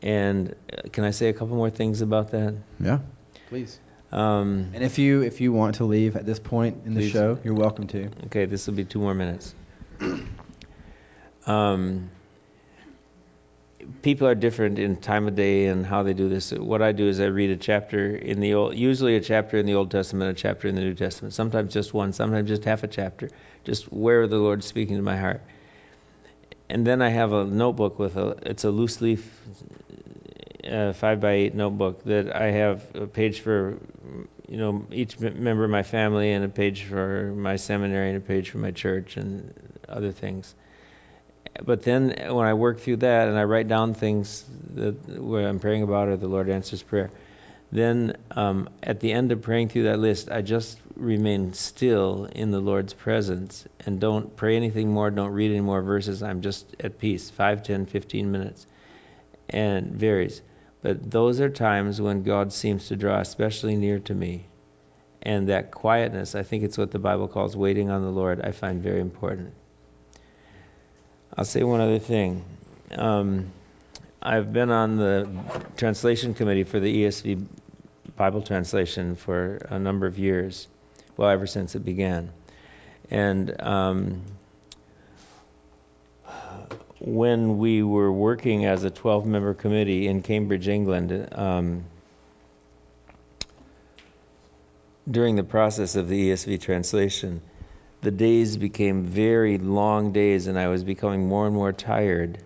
And 0.00 0.54
uh, 0.72 0.88
can 0.92 1.04
I 1.04 1.10
say 1.10 1.28
a 1.28 1.32
couple 1.32 1.56
more 1.56 1.70
things 1.70 2.00
about 2.00 2.30
that? 2.30 2.54
Yeah, 2.78 3.00
please. 3.48 3.80
Um, 4.12 4.70
And 4.72 4.82
if 4.84 4.98
you 4.98 5.22
if 5.22 5.40
you 5.40 5.52
want 5.52 5.74
to 5.76 5.84
leave 5.84 6.16
at 6.16 6.24
this 6.24 6.38
point 6.38 6.78
in 6.86 6.94
the 6.94 7.00
Please. 7.00 7.12
show, 7.12 7.38
you're 7.44 7.54
welcome 7.54 7.86
to. 7.88 8.08
okay, 8.26 8.46
this 8.46 8.66
will 8.66 8.74
be 8.74 8.84
two 8.84 9.00
more 9.00 9.14
minutes. 9.14 9.54
Um, 11.46 12.10
people 14.02 14.26
are 14.26 14.34
different 14.34 14.78
in 14.78 14.96
time 14.96 15.26
of 15.26 15.34
day 15.34 15.66
and 15.66 15.84
how 15.84 16.02
they 16.02 16.14
do 16.14 16.28
this. 16.28 16.52
What 16.52 16.82
I 16.82 16.92
do 16.92 17.08
is 17.08 17.20
I 17.20 17.26
read 17.26 17.50
a 17.50 17.56
chapter 17.56 18.16
in 18.16 18.40
the 18.40 18.54
old, 18.54 18.76
usually 18.76 19.16
a 19.16 19.20
chapter 19.20 19.58
in 19.58 19.66
the 19.66 19.74
Old 19.74 19.90
Testament, 19.90 20.30
a 20.30 20.40
chapter 20.40 20.68
in 20.68 20.74
the 20.74 20.80
New 20.80 20.94
Testament. 20.94 21.34
Sometimes 21.34 21.72
just 21.72 21.94
one, 21.94 22.12
sometimes 22.12 22.48
just 22.48 22.64
half 22.64 22.82
a 22.82 22.88
chapter, 22.88 23.30
just 23.64 23.92
where 23.92 24.26
the 24.26 24.36
Lord's 24.36 24.66
speaking 24.66 24.96
to 24.96 25.02
my 25.02 25.16
heart. 25.16 25.42
And 26.68 26.86
then 26.86 27.00
I 27.00 27.08
have 27.08 27.32
a 27.32 27.44
notebook 27.44 27.98
with 27.98 28.16
a, 28.16 28.36
it's 28.42 28.64
a 28.64 28.70
loose 28.70 29.00
leaf, 29.00 29.40
uh, 30.68 30.92
five 30.92 31.20
by 31.20 31.32
eight 31.32 31.54
notebook 31.54 32.04
that 32.04 32.34
I 32.34 32.50
have 32.50 32.84
a 32.94 33.06
page 33.06 33.40
for, 33.40 33.78
you 34.48 34.58
know, 34.58 34.84
each 34.92 35.18
member 35.18 35.64
of 35.64 35.70
my 35.70 35.82
family 35.82 36.32
and 36.32 36.44
a 36.44 36.48
page 36.48 36.84
for 36.84 37.32
my 37.34 37.56
seminary 37.56 38.08
and 38.10 38.18
a 38.18 38.20
page 38.20 38.50
for 38.50 38.58
my 38.58 38.70
church 38.70 39.16
and 39.16 39.54
other 39.88 40.12
things 40.12 40.54
but 41.64 41.82
then 41.82 42.14
when 42.34 42.46
I 42.46 42.54
work 42.54 42.80
through 42.80 42.98
that 42.98 43.28
and 43.28 43.38
I 43.38 43.44
write 43.44 43.68
down 43.68 43.94
things 43.94 44.44
that 44.74 45.20
where 45.20 45.48
I'm 45.48 45.58
praying 45.58 45.82
about 45.82 46.08
or 46.08 46.16
the 46.16 46.28
Lord 46.28 46.48
answers 46.48 46.82
prayer, 46.82 47.10
then 47.70 48.16
um, 48.30 48.70
at 48.82 49.00
the 49.00 49.12
end 49.12 49.30
of 49.32 49.42
praying 49.42 49.68
through 49.68 49.84
that 49.84 49.98
list, 49.98 50.30
I 50.30 50.42
just 50.42 50.78
remain 50.96 51.52
still 51.52 52.24
in 52.24 52.50
the 52.50 52.60
Lord's 52.60 52.94
presence 52.94 53.66
and 53.84 54.00
don't 54.00 54.34
pray 54.36 54.56
anything 54.56 54.90
more, 54.90 55.10
don't 55.10 55.32
read 55.32 55.50
any 55.50 55.60
more 55.60 55.82
verses. 55.82 56.22
I'm 56.22 56.40
just 56.40 56.76
at 56.80 56.98
peace, 56.98 57.28
5, 57.28 57.62
10, 57.62 57.86
15 57.86 58.30
minutes, 58.30 58.66
and 59.50 59.92
varies. 59.92 60.40
But 60.80 61.10
those 61.10 61.40
are 61.40 61.50
times 61.50 62.00
when 62.00 62.22
God 62.22 62.52
seems 62.52 62.88
to 62.88 62.96
draw 62.96 63.20
especially 63.20 63.76
near 63.76 63.98
to 64.00 64.14
me. 64.14 64.46
And 65.20 65.48
that 65.48 65.72
quietness, 65.72 66.34
I 66.34 66.44
think 66.44 66.62
it's 66.62 66.78
what 66.78 66.92
the 66.92 66.98
Bible 66.98 67.28
calls 67.28 67.56
waiting 67.56 67.90
on 67.90 68.02
the 68.02 68.10
Lord, 68.10 68.40
I 68.40 68.52
find 68.52 68.82
very 68.82 69.00
important. 69.00 69.52
I'll 71.38 71.44
say 71.44 71.62
one 71.62 71.80
other 71.80 72.00
thing. 72.00 72.44
Um, 72.90 73.52
I've 74.20 74.52
been 74.52 74.72
on 74.72 74.96
the 74.96 75.28
translation 75.76 76.34
committee 76.34 76.64
for 76.64 76.80
the 76.80 77.04
ESV 77.04 77.46
Bible 78.16 78.42
translation 78.42 79.14
for 79.14 79.58
a 79.70 79.78
number 79.78 80.08
of 80.08 80.18
years, 80.18 80.66
well, 81.16 81.30
ever 81.30 81.46
since 81.46 81.76
it 81.76 81.84
began. 81.84 82.32
And 83.08 83.62
um, 83.62 84.22
when 86.98 87.58
we 87.58 87.84
were 87.84 88.10
working 88.10 88.64
as 88.64 88.82
a 88.82 88.90
12 88.90 89.24
member 89.24 89.54
committee 89.54 90.08
in 90.08 90.22
Cambridge, 90.22 90.66
England, 90.66 91.28
um, 91.30 91.84
during 95.08 95.36
the 95.36 95.44
process 95.44 95.94
of 95.94 96.08
the 96.08 96.30
ESV 96.30 96.60
translation, 96.60 97.42
the 98.00 98.10
days 98.10 98.56
became 98.56 99.04
very 99.04 99.58
long 99.58 100.12
days 100.12 100.46
and 100.46 100.58
I 100.58 100.68
was 100.68 100.84
becoming 100.84 101.26
more 101.26 101.46
and 101.46 101.54
more 101.54 101.72
tired. 101.72 102.38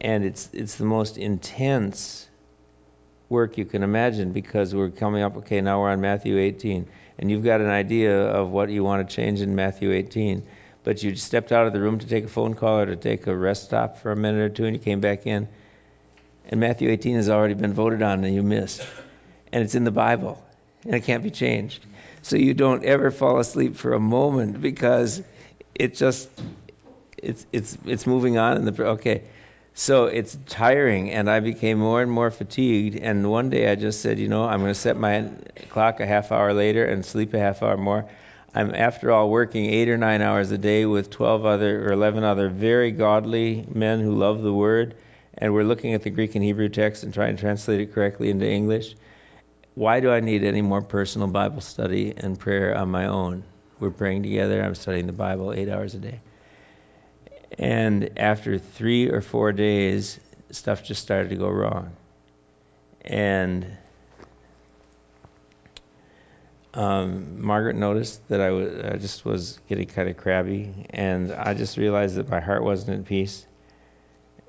And 0.00 0.24
it's 0.24 0.50
it's 0.52 0.76
the 0.76 0.84
most 0.84 1.16
intense 1.18 2.28
work 3.28 3.58
you 3.58 3.64
can 3.64 3.82
imagine 3.82 4.32
because 4.32 4.74
we're 4.74 4.90
coming 4.90 5.22
up 5.22 5.36
okay, 5.38 5.60
now 5.60 5.80
we're 5.80 5.90
on 5.90 6.00
Matthew 6.00 6.38
18 6.38 6.86
and 7.18 7.30
you've 7.30 7.44
got 7.44 7.60
an 7.60 7.68
idea 7.68 8.26
of 8.26 8.50
what 8.50 8.68
you 8.68 8.84
want 8.84 9.08
to 9.08 9.14
change 9.14 9.40
in 9.40 9.54
Matthew 9.54 9.92
18, 9.92 10.46
but 10.84 11.02
you 11.02 11.16
stepped 11.16 11.50
out 11.50 11.66
of 11.66 11.72
the 11.72 11.80
room 11.80 11.98
to 11.98 12.06
take 12.06 12.24
a 12.24 12.28
phone 12.28 12.54
call 12.54 12.80
or 12.80 12.86
to 12.86 12.96
take 12.96 13.26
a 13.26 13.36
rest 13.36 13.64
stop 13.64 13.98
for 13.98 14.12
a 14.12 14.16
minute 14.16 14.40
or 14.40 14.48
two 14.48 14.66
and 14.66 14.76
you 14.76 14.80
came 14.80 15.00
back 15.00 15.26
in 15.26 15.48
and 16.50 16.60
Matthew 16.60 16.90
18 16.90 17.16
has 17.16 17.28
already 17.28 17.54
been 17.54 17.72
voted 17.72 18.02
on 18.02 18.24
and 18.24 18.34
you 18.34 18.42
missed. 18.42 18.86
And 19.52 19.64
it's 19.64 19.74
in 19.74 19.84
the 19.84 19.90
Bible 19.90 20.42
and 20.84 20.94
it 20.94 21.04
can't 21.04 21.22
be 21.22 21.30
changed 21.30 21.84
so 22.28 22.36
you 22.36 22.52
don't 22.52 22.84
ever 22.84 23.10
fall 23.10 23.38
asleep 23.38 23.76
for 23.76 23.94
a 23.94 24.00
moment 24.00 24.60
because 24.60 25.22
it 25.74 25.94
just 25.94 26.28
it's 27.16 27.46
it's 27.52 27.78
it's 27.86 28.06
moving 28.06 28.36
on 28.36 28.58
in 28.58 28.64
the 28.66 28.84
okay. 28.84 29.24
So 29.72 30.06
it's 30.06 30.36
tiring 30.46 31.12
and 31.12 31.30
i 31.30 31.38
became 31.38 31.78
more 31.78 32.02
and 32.02 32.10
more 32.10 32.32
fatigued 32.32 32.96
and 32.96 33.30
one 33.30 33.48
day 33.48 33.70
i 33.70 33.76
just 33.76 34.02
said 34.02 34.18
you 34.18 34.26
know 34.26 34.44
i'm 34.44 34.58
going 34.58 34.74
to 34.74 34.80
set 34.80 34.96
my 34.96 35.30
clock 35.70 36.00
a 36.00 36.06
half 36.06 36.32
hour 36.32 36.52
later 36.52 36.84
and 36.84 37.06
sleep 37.06 37.32
a 37.32 37.38
half 37.38 37.62
hour 37.62 37.76
more. 37.76 38.08
I'm 38.54 38.74
after 38.74 39.12
all 39.12 39.30
working 39.30 39.66
8 39.66 39.88
or 39.90 39.98
9 39.98 40.20
hours 40.20 40.50
a 40.50 40.58
day 40.58 40.84
with 40.84 41.10
12 41.10 41.46
other 41.46 41.86
or 41.86 41.92
11 41.92 42.24
other 42.24 42.48
very 42.48 42.90
godly 42.90 43.64
men 43.72 44.00
who 44.00 44.14
love 44.14 44.42
the 44.42 44.52
word 44.52 44.96
and 45.36 45.54
we're 45.54 45.64
looking 45.64 45.94
at 45.94 46.02
the 46.02 46.10
greek 46.10 46.34
and 46.34 46.44
hebrew 46.44 46.68
text 46.68 47.04
and 47.04 47.14
trying 47.14 47.36
to 47.36 47.40
translate 47.40 47.80
it 47.80 47.94
correctly 47.94 48.30
into 48.30 48.46
english 48.46 48.96
why 49.78 50.00
do 50.00 50.10
I 50.10 50.18
need 50.18 50.42
any 50.42 50.60
more 50.60 50.82
personal 50.82 51.28
Bible 51.28 51.60
study 51.60 52.12
and 52.16 52.36
prayer 52.36 52.76
on 52.76 52.90
my 52.90 53.06
own? 53.06 53.44
We're 53.78 53.92
praying 53.92 54.24
together. 54.24 54.60
I'm 54.60 54.74
studying 54.74 55.06
the 55.06 55.12
Bible 55.12 55.52
eight 55.52 55.68
hours 55.68 55.94
a 55.94 55.98
day. 55.98 56.20
And 57.56 58.18
after 58.18 58.58
three 58.58 59.08
or 59.08 59.20
four 59.20 59.52
days, 59.52 60.18
stuff 60.50 60.82
just 60.82 61.00
started 61.00 61.30
to 61.30 61.36
go 61.36 61.48
wrong. 61.48 61.92
And 63.02 63.68
um, 66.74 67.40
Margaret 67.40 67.76
noticed 67.76 68.26
that 68.30 68.40
I, 68.40 68.50
was, 68.50 68.84
I 68.84 68.96
just 68.96 69.24
was 69.24 69.60
getting 69.68 69.86
kind 69.86 70.08
of 70.08 70.16
crabby, 70.16 70.88
and 70.90 71.30
I 71.30 71.54
just 71.54 71.76
realized 71.76 72.16
that 72.16 72.28
my 72.28 72.40
heart 72.40 72.64
wasn't 72.64 72.98
at 72.98 73.04
peace. 73.06 73.46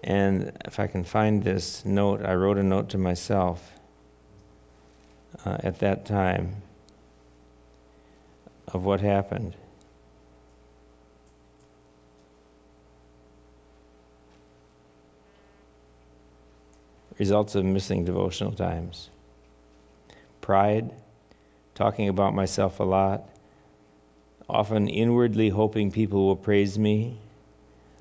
And 0.04 0.58
if 0.66 0.80
I 0.80 0.88
can 0.88 1.04
find 1.04 1.44
this 1.44 1.86
note, 1.86 2.26
I 2.26 2.34
wrote 2.34 2.58
a 2.58 2.64
note 2.64 2.90
to 2.90 2.98
myself 2.98 3.79
uh, 5.46 5.58
at 5.64 5.80
that 5.80 6.06
time. 6.06 6.56
of 8.74 8.86
what 8.86 9.02
happened. 9.02 9.56
Results 17.18 17.56
of 17.56 17.66
missing 17.66 18.06
devotional 18.06 18.54
times. 18.54 19.10
Pride, 20.42 20.90
talking 21.76 22.08
about 22.08 22.34
myself 22.34 22.80
a 22.80 22.84
lot, 22.84 23.28
often 24.48 24.88
inwardly 24.88 25.50
hoping 25.50 25.92
people 25.92 26.28
will 26.28 26.38
praise 26.38 26.80
me, 26.80 27.18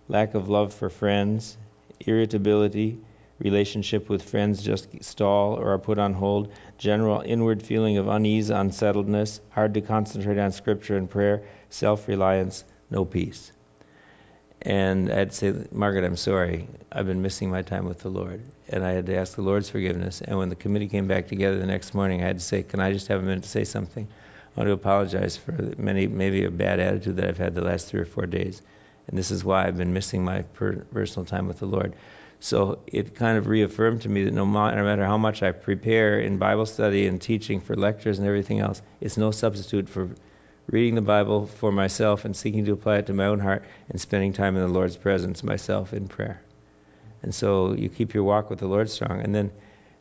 lack 0.06 0.34
of 0.34 0.48
love 0.48 0.72
for 0.72 0.88
friends, 0.88 1.56
irritability, 2.00 2.98
relationship 3.38 4.08
with 4.08 4.22
friends 4.22 4.62
just 4.62 5.02
stall 5.02 5.54
or 5.54 5.74
are 5.74 5.78
put 5.78 5.98
on 5.98 6.12
hold, 6.12 6.52
general 6.76 7.20
inward 7.20 7.62
feeling 7.62 7.98
of 7.98 8.08
unease, 8.08 8.50
unsettledness, 8.50 9.40
hard 9.50 9.74
to 9.74 9.80
concentrate 9.80 10.38
on 10.38 10.52
scripture 10.52 10.96
and 10.96 11.08
prayer, 11.08 11.44
self 11.70 12.08
reliance, 12.08 12.64
no 12.90 13.04
peace. 13.04 13.52
And 14.60 15.10
I'd 15.12 15.32
say, 15.32 15.54
Margaret, 15.70 16.04
I'm 16.04 16.16
sorry. 16.16 16.68
I've 16.90 17.06
been 17.06 17.22
missing 17.22 17.48
my 17.50 17.62
time 17.62 17.84
with 17.84 18.00
the 18.00 18.08
Lord. 18.08 18.42
And 18.68 18.84
I 18.84 18.90
had 18.90 19.06
to 19.06 19.16
ask 19.16 19.36
the 19.36 19.42
Lord's 19.42 19.70
forgiveness. 19.70 20.20
And 20.20 20.36
when 20.36 20.48
the 20.48 20.56
committee 20.56 20.88
came 20.88 21.06
back 21.06 21.28
together 21.28 21.58
the 21.58 21.66
next 21.66 21.94
morning, 21.94 22.22
I 22.22 22.26
had 22.26 22.38
to 22.38 22.44
say, 22.44 22.64
Can 22.64 22.80
I 22.80 22.92
just 22.92 23.06
have 23.08 23.20
a 23.20 23.22
minute 23.22 23.44
to 23.44 23.48
say 23.48 23.64
something? 23.64 24.06
I 24.06 24.60
want 24.60 24.68
to 24.68 24.72
apologize 24.72 25.36
for 25.36 25.52
many, 25.78 26.08
maybe 26.08 26.44
a 26.44 26.50
bad 26.50 26.80
attitude 26.80 27.16
that 27.16 27.28
I've 27.28 27.38
had 27.38 27.54
the 27.54 27.62
last 27.62 27.86
three 27.86 28.00
or 28.00 28.04
four 28.04 28.26
days. 28.26 28.60
And 29.06 29.16
this 29.16 29.30
is 29.30 29.44
why 29.44 29.66
I've 29.66 29.76
been 29.76 29.92
missing 29.92 30.24
my 30.24 30.42
per- 30.42 30.84
personal 30.92 31.24
time 31.24 31.46
with 31.46 31.60
the 31.60 31.66
Lord. 31.66 31.94
So 32.40 32.78
it 32.86 33.16
kind 33.16 33.36
of 33.36 33.48
reaffirmed 33.48 34.02
to 34.02 34.08
me 34.08 34.24
that 34.24 34.32
no 34.32 34.46
matter 34.46 35.04
how 35.04 35.18
much 35.18 35.42
I 35.42 35.52
prepare 35.52 36.20
in 36.20 36.38
Bible 36.38 36.66
study 36.66 37.06
and 37.06 37.20
teaching 37.20 37.60
for 37.60 37.74
lectures 37.74 38.18
and 38.18 38.28
everything 38.28 38.60
else, 38.60 38.80
it's 39.00 39.16
no 39.16 39.32
substitute 39.32 39.88
for 39.88 40.10
reading 40.70 40.94
the 40.94 41.00
Bible 41.00 41.46
for 41.46 41.72
myself 41.72 42.24
and 42.24 42.36
seeking 42.36 42.64
to 42.66 42.72
apply 42.72 42.98
it 42.98 43.06
to 43.06 43.12
my 43.12 43.26
own 43.26 43.40
heart 43.40 43.64
and 43.88 44.00
spending 44.00 44.32
time 44.32 44.54
in 44.54 44.62
the 44.62 44.68
Lord's 44.68 44.96
presence 44.96 45.42
myself 45.42 45.92
in 45.92 46.06
prayer. 46.06 46.40
And 47.22 47.34
so 47.34 47.72
you 47.72 47.88
keep 47.88 48.14
your 48.14 48.22
walk 48.22 48.50
with 48.50 48.60
the 48.60 48.68
Lord 48.68 48.88
strong. 48.88 49.20
And 49.20 49.34
then 49.34 49.50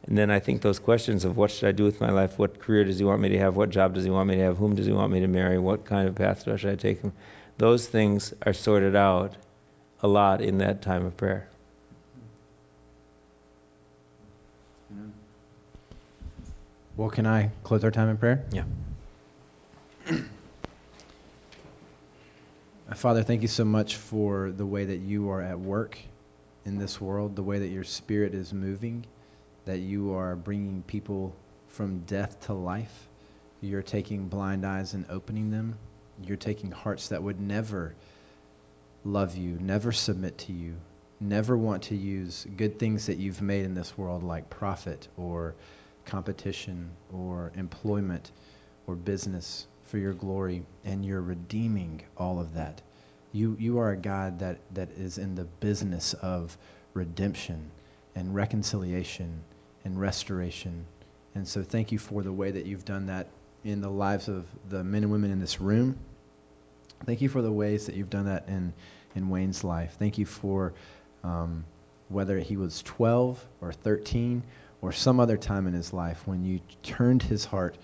and 0.06 0.18
then 0.18 0.32
I 0.32 0.40
think 0.40 0.62
those 0.62 0.80
questions 0.80 1.26
of 1.26 1.36
what 1.36 1.52
should 1.52 1.68
I 1.68 1.72
do 1.74 1.84
with 1.84 2.00
my 2.00 2.12
life? 2.12 2.40
What 2.40 2.60
career 2.60 2.86
does 2.86 3.00
he 3.00 3.04
want 3.04 3.20
me 3.20 3.30
to 3.30 3.40
have? 3.40 3.58
What 3.58 3.72
job 3.72 3.94
does 3.94 4.06
he 4.06 4.10
want 4.10 4.30
me 4.30 4.36
to 4.36 4.44
have? 4.44 4.58
Whom 4.58 4.76
does 4.76 4.86
he 4.86 4.94
want 4.94 5.12
me 5.12 5.20
to 5.20 5.28
marry? 5.28 5.58
What 5.58 5.86
kind 5.86 6.08
of 6.08 6.16
path 6.16 6.44
should 6.44 6.70
I 6.70 6.76
take 6.76 7.02
him? 7.02 7.12
Those 7.58 7.88
things 7.88 8.34
are 8.46 8.54
sorted 8.54 8.96
out 8.96 9.36
a 10.02 10.08
lot 10.08 10.42
in 10.42 10.60
that 10.60 10.82
time 10.82 11.06
of 11.06 11.18
prayer. 11.18 11.50
Well, 16.98 17.12
can 17.12 17.28
I 17.28 17.52
close 17.64 17.84
our 17.84 17.92
time 17.92 18.10
in 18.10 18.18
prayer? 18.18 18.44
Yeah. 18.52 18.64
Uh, 22.90 22.96
Father, 22.96 23.22
thank 23.22 23.42
you 23.42 23.50
so 23.50 23.66
much 23.66 23.98
for 23.98 24.50
the 24.50 24.66
way 24.66 24.86
that 24.86 25.00
you 25.00 25.30
are 25.30 25.42
at 25.42 25.60
work 25.60 26.00
in 26.64 26.78
this 26.78 27.02
world, 27.02 27.36
the 27.36 27.44
way 27.44 27.60
that 27.60 27.68
your 27.68 27.84
spirit 27.84 28.34
is 28.34 28.54
moving, 28.54 29.06
that 29.66 29.80
you 29.80 30.14
are 30.14 30.38
bringing 30.38 30.82
people 30.84 31.36
from 31.68 32.00
death 32.06 32.40
to 32.46 32.54
life. 32.54 33.10
You're 33.60 33.82
taking 33.82 34.30
blind 34.30 34.66
eyes 34.66 34.94
and 34.94 35.06
opening 35.10 35.52
them. 35.52 35.78
You're 36.24 36.38
taking 36.38 36.72
hearts 36.72 37.10
that 37.10 37.22
would 37.22 37.42
never 37.42 37.94
love 39.04 39.36
you, 39.36 39.58
never 39.60 39.92
submit 39.92 40.38
to 40.38 40.54
you, 40.54 40.76
never 41.20 41.58
want 41.58 41.84
to 41.84 41.96
use 41.98 42.48
good 42.56 42.80
things 42.80 43.08
that 43.08 43.18
you've 43.18 43.42
made 43.42 43.66
in 43.66 43.74
this 43.74 43.98
world 43.98 44.24
like 44.24 44.50
profit 44.50 45.10
or 45.18 45.56
competition 46.08 46.90
or 47.14 47.52
employment 47.56 48.32
or 48.88 48.96
business 48.96 49.68
for 49.84 49.98
your 49.98 50.14
glory, 50.14 50.66
and 50.84 51.06
you're 51.06 51.22
redeeming 51.22 52.02
all 52.18 52.40
of 52.40 52.54
that. 52.56 52.82
You, 53.34 53.56
you 53.60 53.78
are 53.78 53.92
a 53.92 53.98
God 53.98 54.40
that, 54.40 54.58
that 54.74 54.90
is 54.92 55.18
in 55.18 55.36
the 55.36 55.44
business 55.60 56.14
of 56.16 56.58
redemption 56.94 57.70
and 58.16 58.34
reconciliation 58.34 59.42
and 59.86 60.00
restoration. 60.00 60.86
And 61.36 61.48
so 61.48 61.62
thank 61.62 61.92
you 61.92 62.00
for 62.00 62.24
the 62.24 62.34
way 62.34 62.52
that 62.52 62.66
you've 62.66 62.86
done 62.86 63.06
that 63.08 63.28
in 63.64 63.82
the 63.82 63.90
lives 63.90 64.28
of 64.28 64.46
the 64.70 64.84
men 64.84 65.04
and 65.04 65.12
women 65.12 65.32
in 65.32 65.40
this 65.40 65.62
room. 65.62 65.98
Thank 67.06 67.22
you 67.22 67.30
for 67.30 67.42
the 67.42 67.52
ways 67.52 67.86
that 67.86 67.96
you've 67.96 68.10
done 68.10 68.26
that 68.26 68.48
in, 68.48 68.74
in 69.16 69.30
Wayne's 69.30 69.64
life. 69.64 69.96
Thank 70.00 70.18
you 70.18 70.26
for 70.26 70.74
um, 71.24 71.64
whether 72.10 72.40
he 72.40 72.58
was 72.58 72.82
12 72.84 73.46
or 73.62 73.72
13 73.72 74.42
or 74.82 74.92
some 74.92 75.20
other 75.20 75.38
time 75.38 75.68
in 75.68 75.74
his 75.74 75.94
life 75.94 76.28
when 76.28 76.44
you 76.44 76.60
turned 76.84 77.24
his 77.24 77.46
heart 77.46 77.78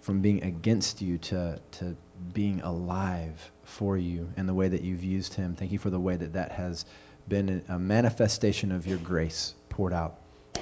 from 0.00 0.20
being 0.20 0.42
against 0.42 1.02
you 1.02 1.18
to, 1.18 1.60
to 1.72 1.96
being 2.32 2.60
alive 2.62 3.50
for 3.64 3.96
you 3.96 4.28
and 4.36 4.48
the 4.48 4.54
way 4.54 4.68
that 4.68 4.82
you've 4.82 5.04
used 5.04 5.34
him. 5.34 5.54
Thank 5.54 5.72
you 5.72 5.78
for 5.78 5.90
the 5.90 6.00
way 6.00 6.16
that 6.16 6.32
that 6.32 6.52
has 6.52 6.84
been 7.28 7.62
a 7.68 7.78
manifestation 7.78 8.72
of 8.72 8.86
your 8.86 8.98
grace 8.98 9.54
poured 9.68 9.92
out. 9.92 10.16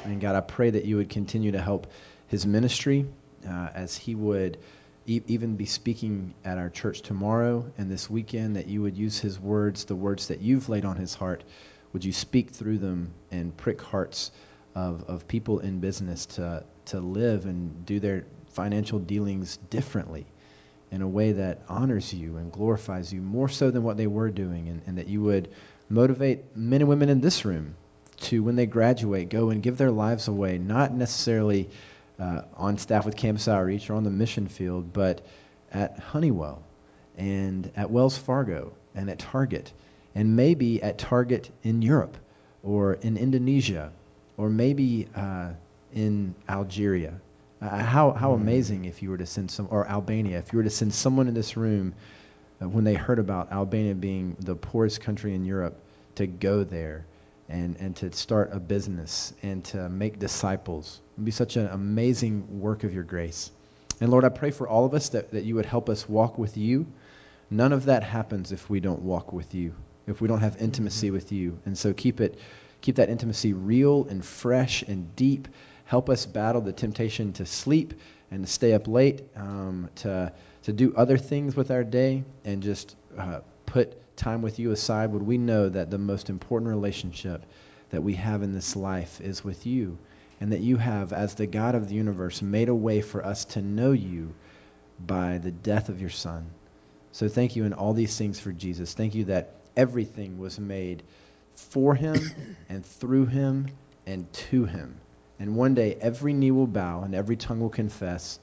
And 0.04 0.20
God, 0.20 0.34
I 0.34 0.40
pray 0.40 0.70
that 0.70 0.84
you 0.84 0.96
would 0.96 1.10
continue 1.10 1.52
to 1.52 1.60
help 1.60 1.86
his 2.28 2.44
ministry 2.46 3.06
uh, 3.48 3.68
as 3.74 3.96
he 3.96 4.14
would 4.14 4.58
e- 5.06 5.22
even 5.26 5.56
be 5.56 5.66
speaking 5.66 6.34
at 6.44 6.58
our 6.58 6.70
church 6.70 7.02
tomorrow 7.02 7.64
and 7.78 7.90
this 7.90 8.10
weekend, 8.10 8.56
that 8.56 8.66
you 8.66 8.82
would 8.82 8.96
use 8.96 9.18
his 9.18 9.38
words, 9.38 9.84
the 9.84 9.94
words 9.94 10.28
that 10.28 10.40
you've 10.40 10.68
laid 10.68 10.84
on 10.84 10.96
his 10.96 11.14
heart. 11.14 11.44
Would 11.92 12.04
you 12.04 12.12
speak 12.12 12.50
through 12.50 12.78
them 12.78 13.12
and 13.30 13.56
prick 13.56 13.80
hearts 13.80 14.32
of, 14.76 15.02
of 15.08 15.26
people 15.26 15.60
in 15.60 15.80
business 15.80 16.26
to, 16.26 16.62
to 16.84 17.00
live 17.00 17.46
and 17.46 17.86
do 17.86 17.98
their 17.98 18.26
financial 18.50 18.98
dealings 18.98 19.56
differently 19.70 20.26
in 20.90 21.00
a 21.00 21.08
way 21.08 21.32
that 21.32 21.62
honors 21.68 22.12
you 22.12 22.36
and 22.36 22.52
glorifies 22.52 23.12
you 23.12 23.22
more 23.22 23.48
so 23.48 23.70
than 23.70 23.82
what 23.82 23.96
they 23.96 24.06
were 24.06 24.30
doing, 24.30 24.68
and, 24.68 24.82
and 24.86 24.98
that 24.98 25.08
you 25.08 25.22
would 25.22 25.48
motivate 25.88 26.56
men 26.56 26.82
and 26.82 26.88
women 26.88 27.08
in 27.08 27.20
this 27.20 27.44
room 27.44 27.74
to, 28.18 28.42
when 28.42 28.54
they 28.54 28.66
graduate, 28.66 29.30
go 29.30 29.48
and 29.48 29.62
give 29.62 29.78
their 29.78 29.90
lives 29.90 30.28
away, 30.28 30.58
not 30.58 30.92
necessarily 30.92 31.68
uh, 32.20 32.42
on 32.54 32.76
staff 32.76 33.04
with 33.06 33.16
Campus 33.16 33.48
Outreach 33.48 33.88
or 33.88 33.94
on 33.94 34.04
the 34.04 34.10
mission 34.10 34.46
field, 34.46 34.92
but 34.92 35.24
at 35.72 35.98
Honeywell 35.98 36.62
and 37.16 37.70
at 37.76 37.90
Wells 37.90 38.16
Fargo 38.16 38.72
and 38.94 39.08
at 39.08 39.18
Target, 39.18 39.72
and 40.14 40.36
maybe 40.36 40.82
at 40.82 40.98
Target 40.98 41.50
in 41.62 41.80
Europe 41.80 42.16
or 42.62 42.94
in 42.94 43.16
Indonesia 43.16 43.90
or 44.36 44.48
maybe 44.48 45.08
uh, 45.14 45.50
in 45.94 46.34
Algeria. 46.48 47.14
Uh, 47.60 47.78
how, 47.78 48.10
how 48.12 48.32
mm. 48.32 48.36
amazing 48.36 48.84
if 48.84 49.02
you 49.02 49.10
were 49.10 49.18
to 49.18 49.26
send 49.26 49.50
some, 49.50 49.68
or 49.70 49.88
Albania, 49.88 50.38
if 50.38 50.52
you 50.52 50.58
were 50.58 50.64
to 50.64 50.70
send 50.70 50.92
someone 50.92 51.26
in 51.26 51.34
this 51.34 51.56
room 51.56 51.94
uh, 52.60 52.68
when 52.68 52.84
they 52.84 52.94
heard 52.94 53.18
about 53.18 53.50
Albania 53.50 53.94
being 53.94 54.36
the 54.40 54.54
poorest 54.54 55.00
country 55.00 55.34
in 55.34 55.44
Europe 55.44 55.78
to 56.16 56.26
go 56.26 56.64
there 56.64 57.06
and, 57.48 57.76
and 57.76 57.96
to 57.96 58.12
start 58.12 58.50
a 58.52 58.60
business 58.60 59.32
and 59.42 59.64
to 59.64 59.88
make 59.88 60.18
disciples. 60.18 61.00
It 61.12 61.20
would 61.20 61.24
be 61.24 61.30
such 61.30 61.56
an 61.56 61.68
amazing 61.68 62.60
work 62.60 62.84
of 62.84 62.92
your 62.92 63.04
grace. 63.04 63.50
And 64.00 64.10
Lord, 64.10 64.24
I 64.24 64.28
pray 64.28 64.50
for 64.50 64.68
all 64.68 64.84
of 64.84 64.92
us 64.92 65.10
that, 65.10 65.30
that 65.30 65.44
you 65.44 65.54
would 65.54 65.66
help 65.66 65.88
us 65.88 66.08
walk 66.08 66.36
with 66.36 66.56
you. 66.56 66.86
None 67.50 67.72
of 67.72 67.86
that 67.86 68.02
happens 68.02 68.52
if 68.52 68.68
we 68.68 68.80
don't 68.80 69.02
walk 69.02 69.32
with 69.32 69.54
you, 69.54 69.74
if 70.06 70.20
we 70.20 70.28
don't 70.28 70.40
have 70.40 70.60
intimacy 70.60 71.06
mm-hmm. 71.06 71.14
with 71.14 71.32
you. 71.32 71.58
And 71.64 71.78
so 71.78 71.94
keep 71.94 72.20
it 72.20 72.38
Keep 72.86 72.94
that 72.94 73.10
intimacy 73.10 73.52
real 73.52 74.06
and 74.08 74.24
fresh 74.24 74.82
and 74.82 75.16
deep. 75.16 75.48
Help 75.86 76.08
us 76.08 76.24
battle 76.24 76.60
the 76.60 76.72
temptation 76.72 77.32
to 77.32 77.44
sleep 77.44 77.94
and 78.30 78.46
to 78.46 78.52
stay 78.52 78.74
up 78.74 78.86
late, 78.86 79.24
um, 79.34 79.90
to, 79.96 80.32
to 80.62 80.72
do 80.72 80.94
other 80.94 81.18
things 81.18 81.56
with 81.56 81.72
our 81.72 81.82
day, 81.82 82.22
and 82.44 82.62
just 82.62 82.94
uh, 83.18 83.40
put 83.66 84.16
time 84.16 84.40
with 84.40 84.60
you 84.60 84.70
aside. 84.70 85.10
Would 85.10 85.24
we 85.24 85.36
know 85.36 85.68
that 85.68 85.90
the 85.90 85.98
most 85.98 86.30
important 86.30 86.70
relationship 86.70 87.44
that 87.90 88.04
we 88.04 88.14
have 88.14 88.44
in 88.44 88.52
this 88.52 88.76
life 88.76 89.20
is 89.20 89.42
with 89.42 89.66
you? 89.66 89.98
And 90.40 90.52
that 90.52 90.60
you 90.60 90.76
have, 90.76 91.12
as 91.12 91.34
the 91.34 91.48
God 91.48 91.74
of 91.74 91.88
the 91.88 91.96
universe, 91.96 92.40
made 92.40 92.68
a 92.68 92.74
way 92.74 93.00
for 93.00 93.26
us 93.26 93.46
to 93.46 93.62
know 93.62 93.90
you 93.90 94.32
by 95.04 95.38
the 95.38 95.50
death 95.50 95.88
of 95.88 96.00
your 96.00 96.10
Son. 96.10 96.46
So 97.10 97.28
thank 97.28 97.56
you 97.56 97.64
in 97.64 97.72
all 97.72 97.94
these 97.94 98.16
things 98.16 98.38
for 98.38 98.52
Jesus. 98.52 98.94
Thank 98.94 99.16
you 99.16 99.24
that 99.24 99.54
everything 99.76 100.38
was 100.38 100.60
made 100.60 101.02
for 101.56 101.94
him 101.94 102.30
and 102.68 102.84
through 102.84 103.26
him 103.26 103.66
and 104.06 104.30
to 104.32 104.64
him. 104.64 104.96
And 105.38 105.56
one 105.56 105.74
day 105.74 105.96
every 106.00 106.32
knee 106.32 106.50
will 106.50 106.66
bow 106.66 107.02
and 107.02 107.14
every 107.14 107.36
tongue 107.36 107.60
will 107.60 107.70
confess 107.70 108.38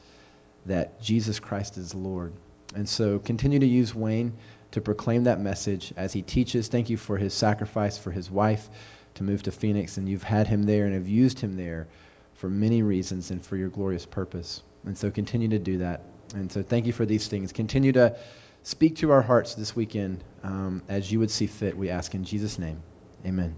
that 0.65 1.01
Jesus 1.01 1.39
Christ 1.39 1.77
is 1.77 1.95
Lord. 1.95 2.33
And 2.75 2.87
so 2.87 3.19
continue 3.19 3.59
to 3.59 3.65
use 3.65 3.93
Wayne 3.93 4.33
to 4.71 4.81
proclaim 4.81 5.25
that 5.25 5.39
message 5.39 5.93
as 5.95 6.13
he 6.13 6.21
teaches. 6.21 6.67
Thank 6.67 6.89
you 6.89 6.97
for 6.97 7.17
his 7.17 7.33
sacrifice 7.33 7.97
for 7.97 8.11
his 8.11 8.29
wife 8.29 8.69
to 9.15 9.23
move 9.23 9.43
to 9.43 9.51
Phoenix. 9.51 9.97
And 9.97 10.09
you've 10.09 10.23
had 10.23 10.47
him 10.47 10.63
there 10.63 10.85
and 10.85 10.93
have 10.93 11.07
used 11.07 11.39
him 11.39 11.55
there 11.55 11.87
for 12.33 12.49
many 12.49 12.81
reasons 12.81 13.31
and 13.31 13.43
for 13.43 13.55
your 13.55 13.69
glorious 13.69 14.05
purpose. 14.05 14.63
And 14.85 14.97
so 14.97 15.11
continue 15.11 15.49
to 15.49 15.59
do 15.59 15.79
that. 15.79 16.01
And 16.33 16.51
so 16.51 16.63
thank 16.63 16.87
you 16.87 16.93
for 16.93 17.05
these 17.05 17.27
things. 17.27 17.53
Continue 17.53 17.91
to 17.93 18.17
speak 18.63 18.97
to 18.97 19.11
our 19.11 19.21
hearts 19.21 19.55
this 19.55 19.75
weekend 19.75 20.23
um, 20.43 20.81
as 20.89 21.11
you 21.11 21.19
would 21.19 21.31
see 21.31 21.47
fit, 21.47 21.77
we 21.77 21.89
ask 21.89 22.15
in 22.15 22.23
Jesus' 22.23 22.57
name. 22.57 22.81
Amen. 23.25 23.55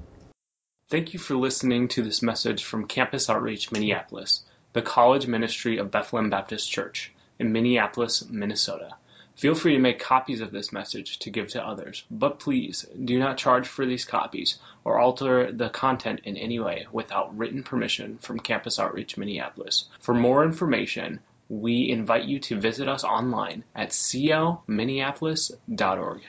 Thank 0.90 1.14
you 1.14 1.20
for 1.20 1.36
listening 1.36 1.88
to 1.90 2.04
this 2.04 2.22
message 2.22 2.64
from 2.64 2.88
Campus 2.88 3.30
Outreach 3.30 3.72
Minneapolis, 3.72 4.44
the 4.74 4.84
college 4.84 5.26
ministry 5.26 5.80
of 5.80 5.90
Bethlehem 5.90 6.30
Baptist 6.30 6.72
Church 6.72 7.12
in 7.40 7.52
Minneapolis, 7.52 8.24
Minnesota. 8.30 8.96
Feel 9.36 9.56
free 9.56 9.74
to 9.74 9.80
make 9.80 10.00
copies 10.00 10.40
of 10.40 10.52
this 10.52 10.72
message 10.72 11.20
to 11.20 11.30
give 11.30 11.50
to 11.50 11.66
others, 11.66 12.06
but 12.10 12.40
please 12.40 12.86
do 13.04 13.20
not 13.20 13.38
charge 13.38 13.68
for 13.68 13.86
these 13.86 14.06
copies 14.06 14.58
or 14.86 14.98
alter 14.98 15.52
the 15.52 15.68
content 15.70 16.22
in 16.24 16.38
any 16.38 16.58
way 16.60 16.88
without 16.92 17.38
written 17.38 17.64
permission 17.64 18.18
from 18.20 18.40
Campus 18.40 18.80
Outreach 18.80 19.18
Minneapolis. 19.18 19.90
For 20.00 20.14
more 20.14 20.46
information, 20.46 21.20
we 21.50 21.90
invite 21.90 22.26
you 22.26 22.40
to 22.40 22.60
visit 22.60 22.88
us 22.88 23.04
online 23.04 23.66
at 23.76 23.90
clminneapolis.org. 23.90 26.22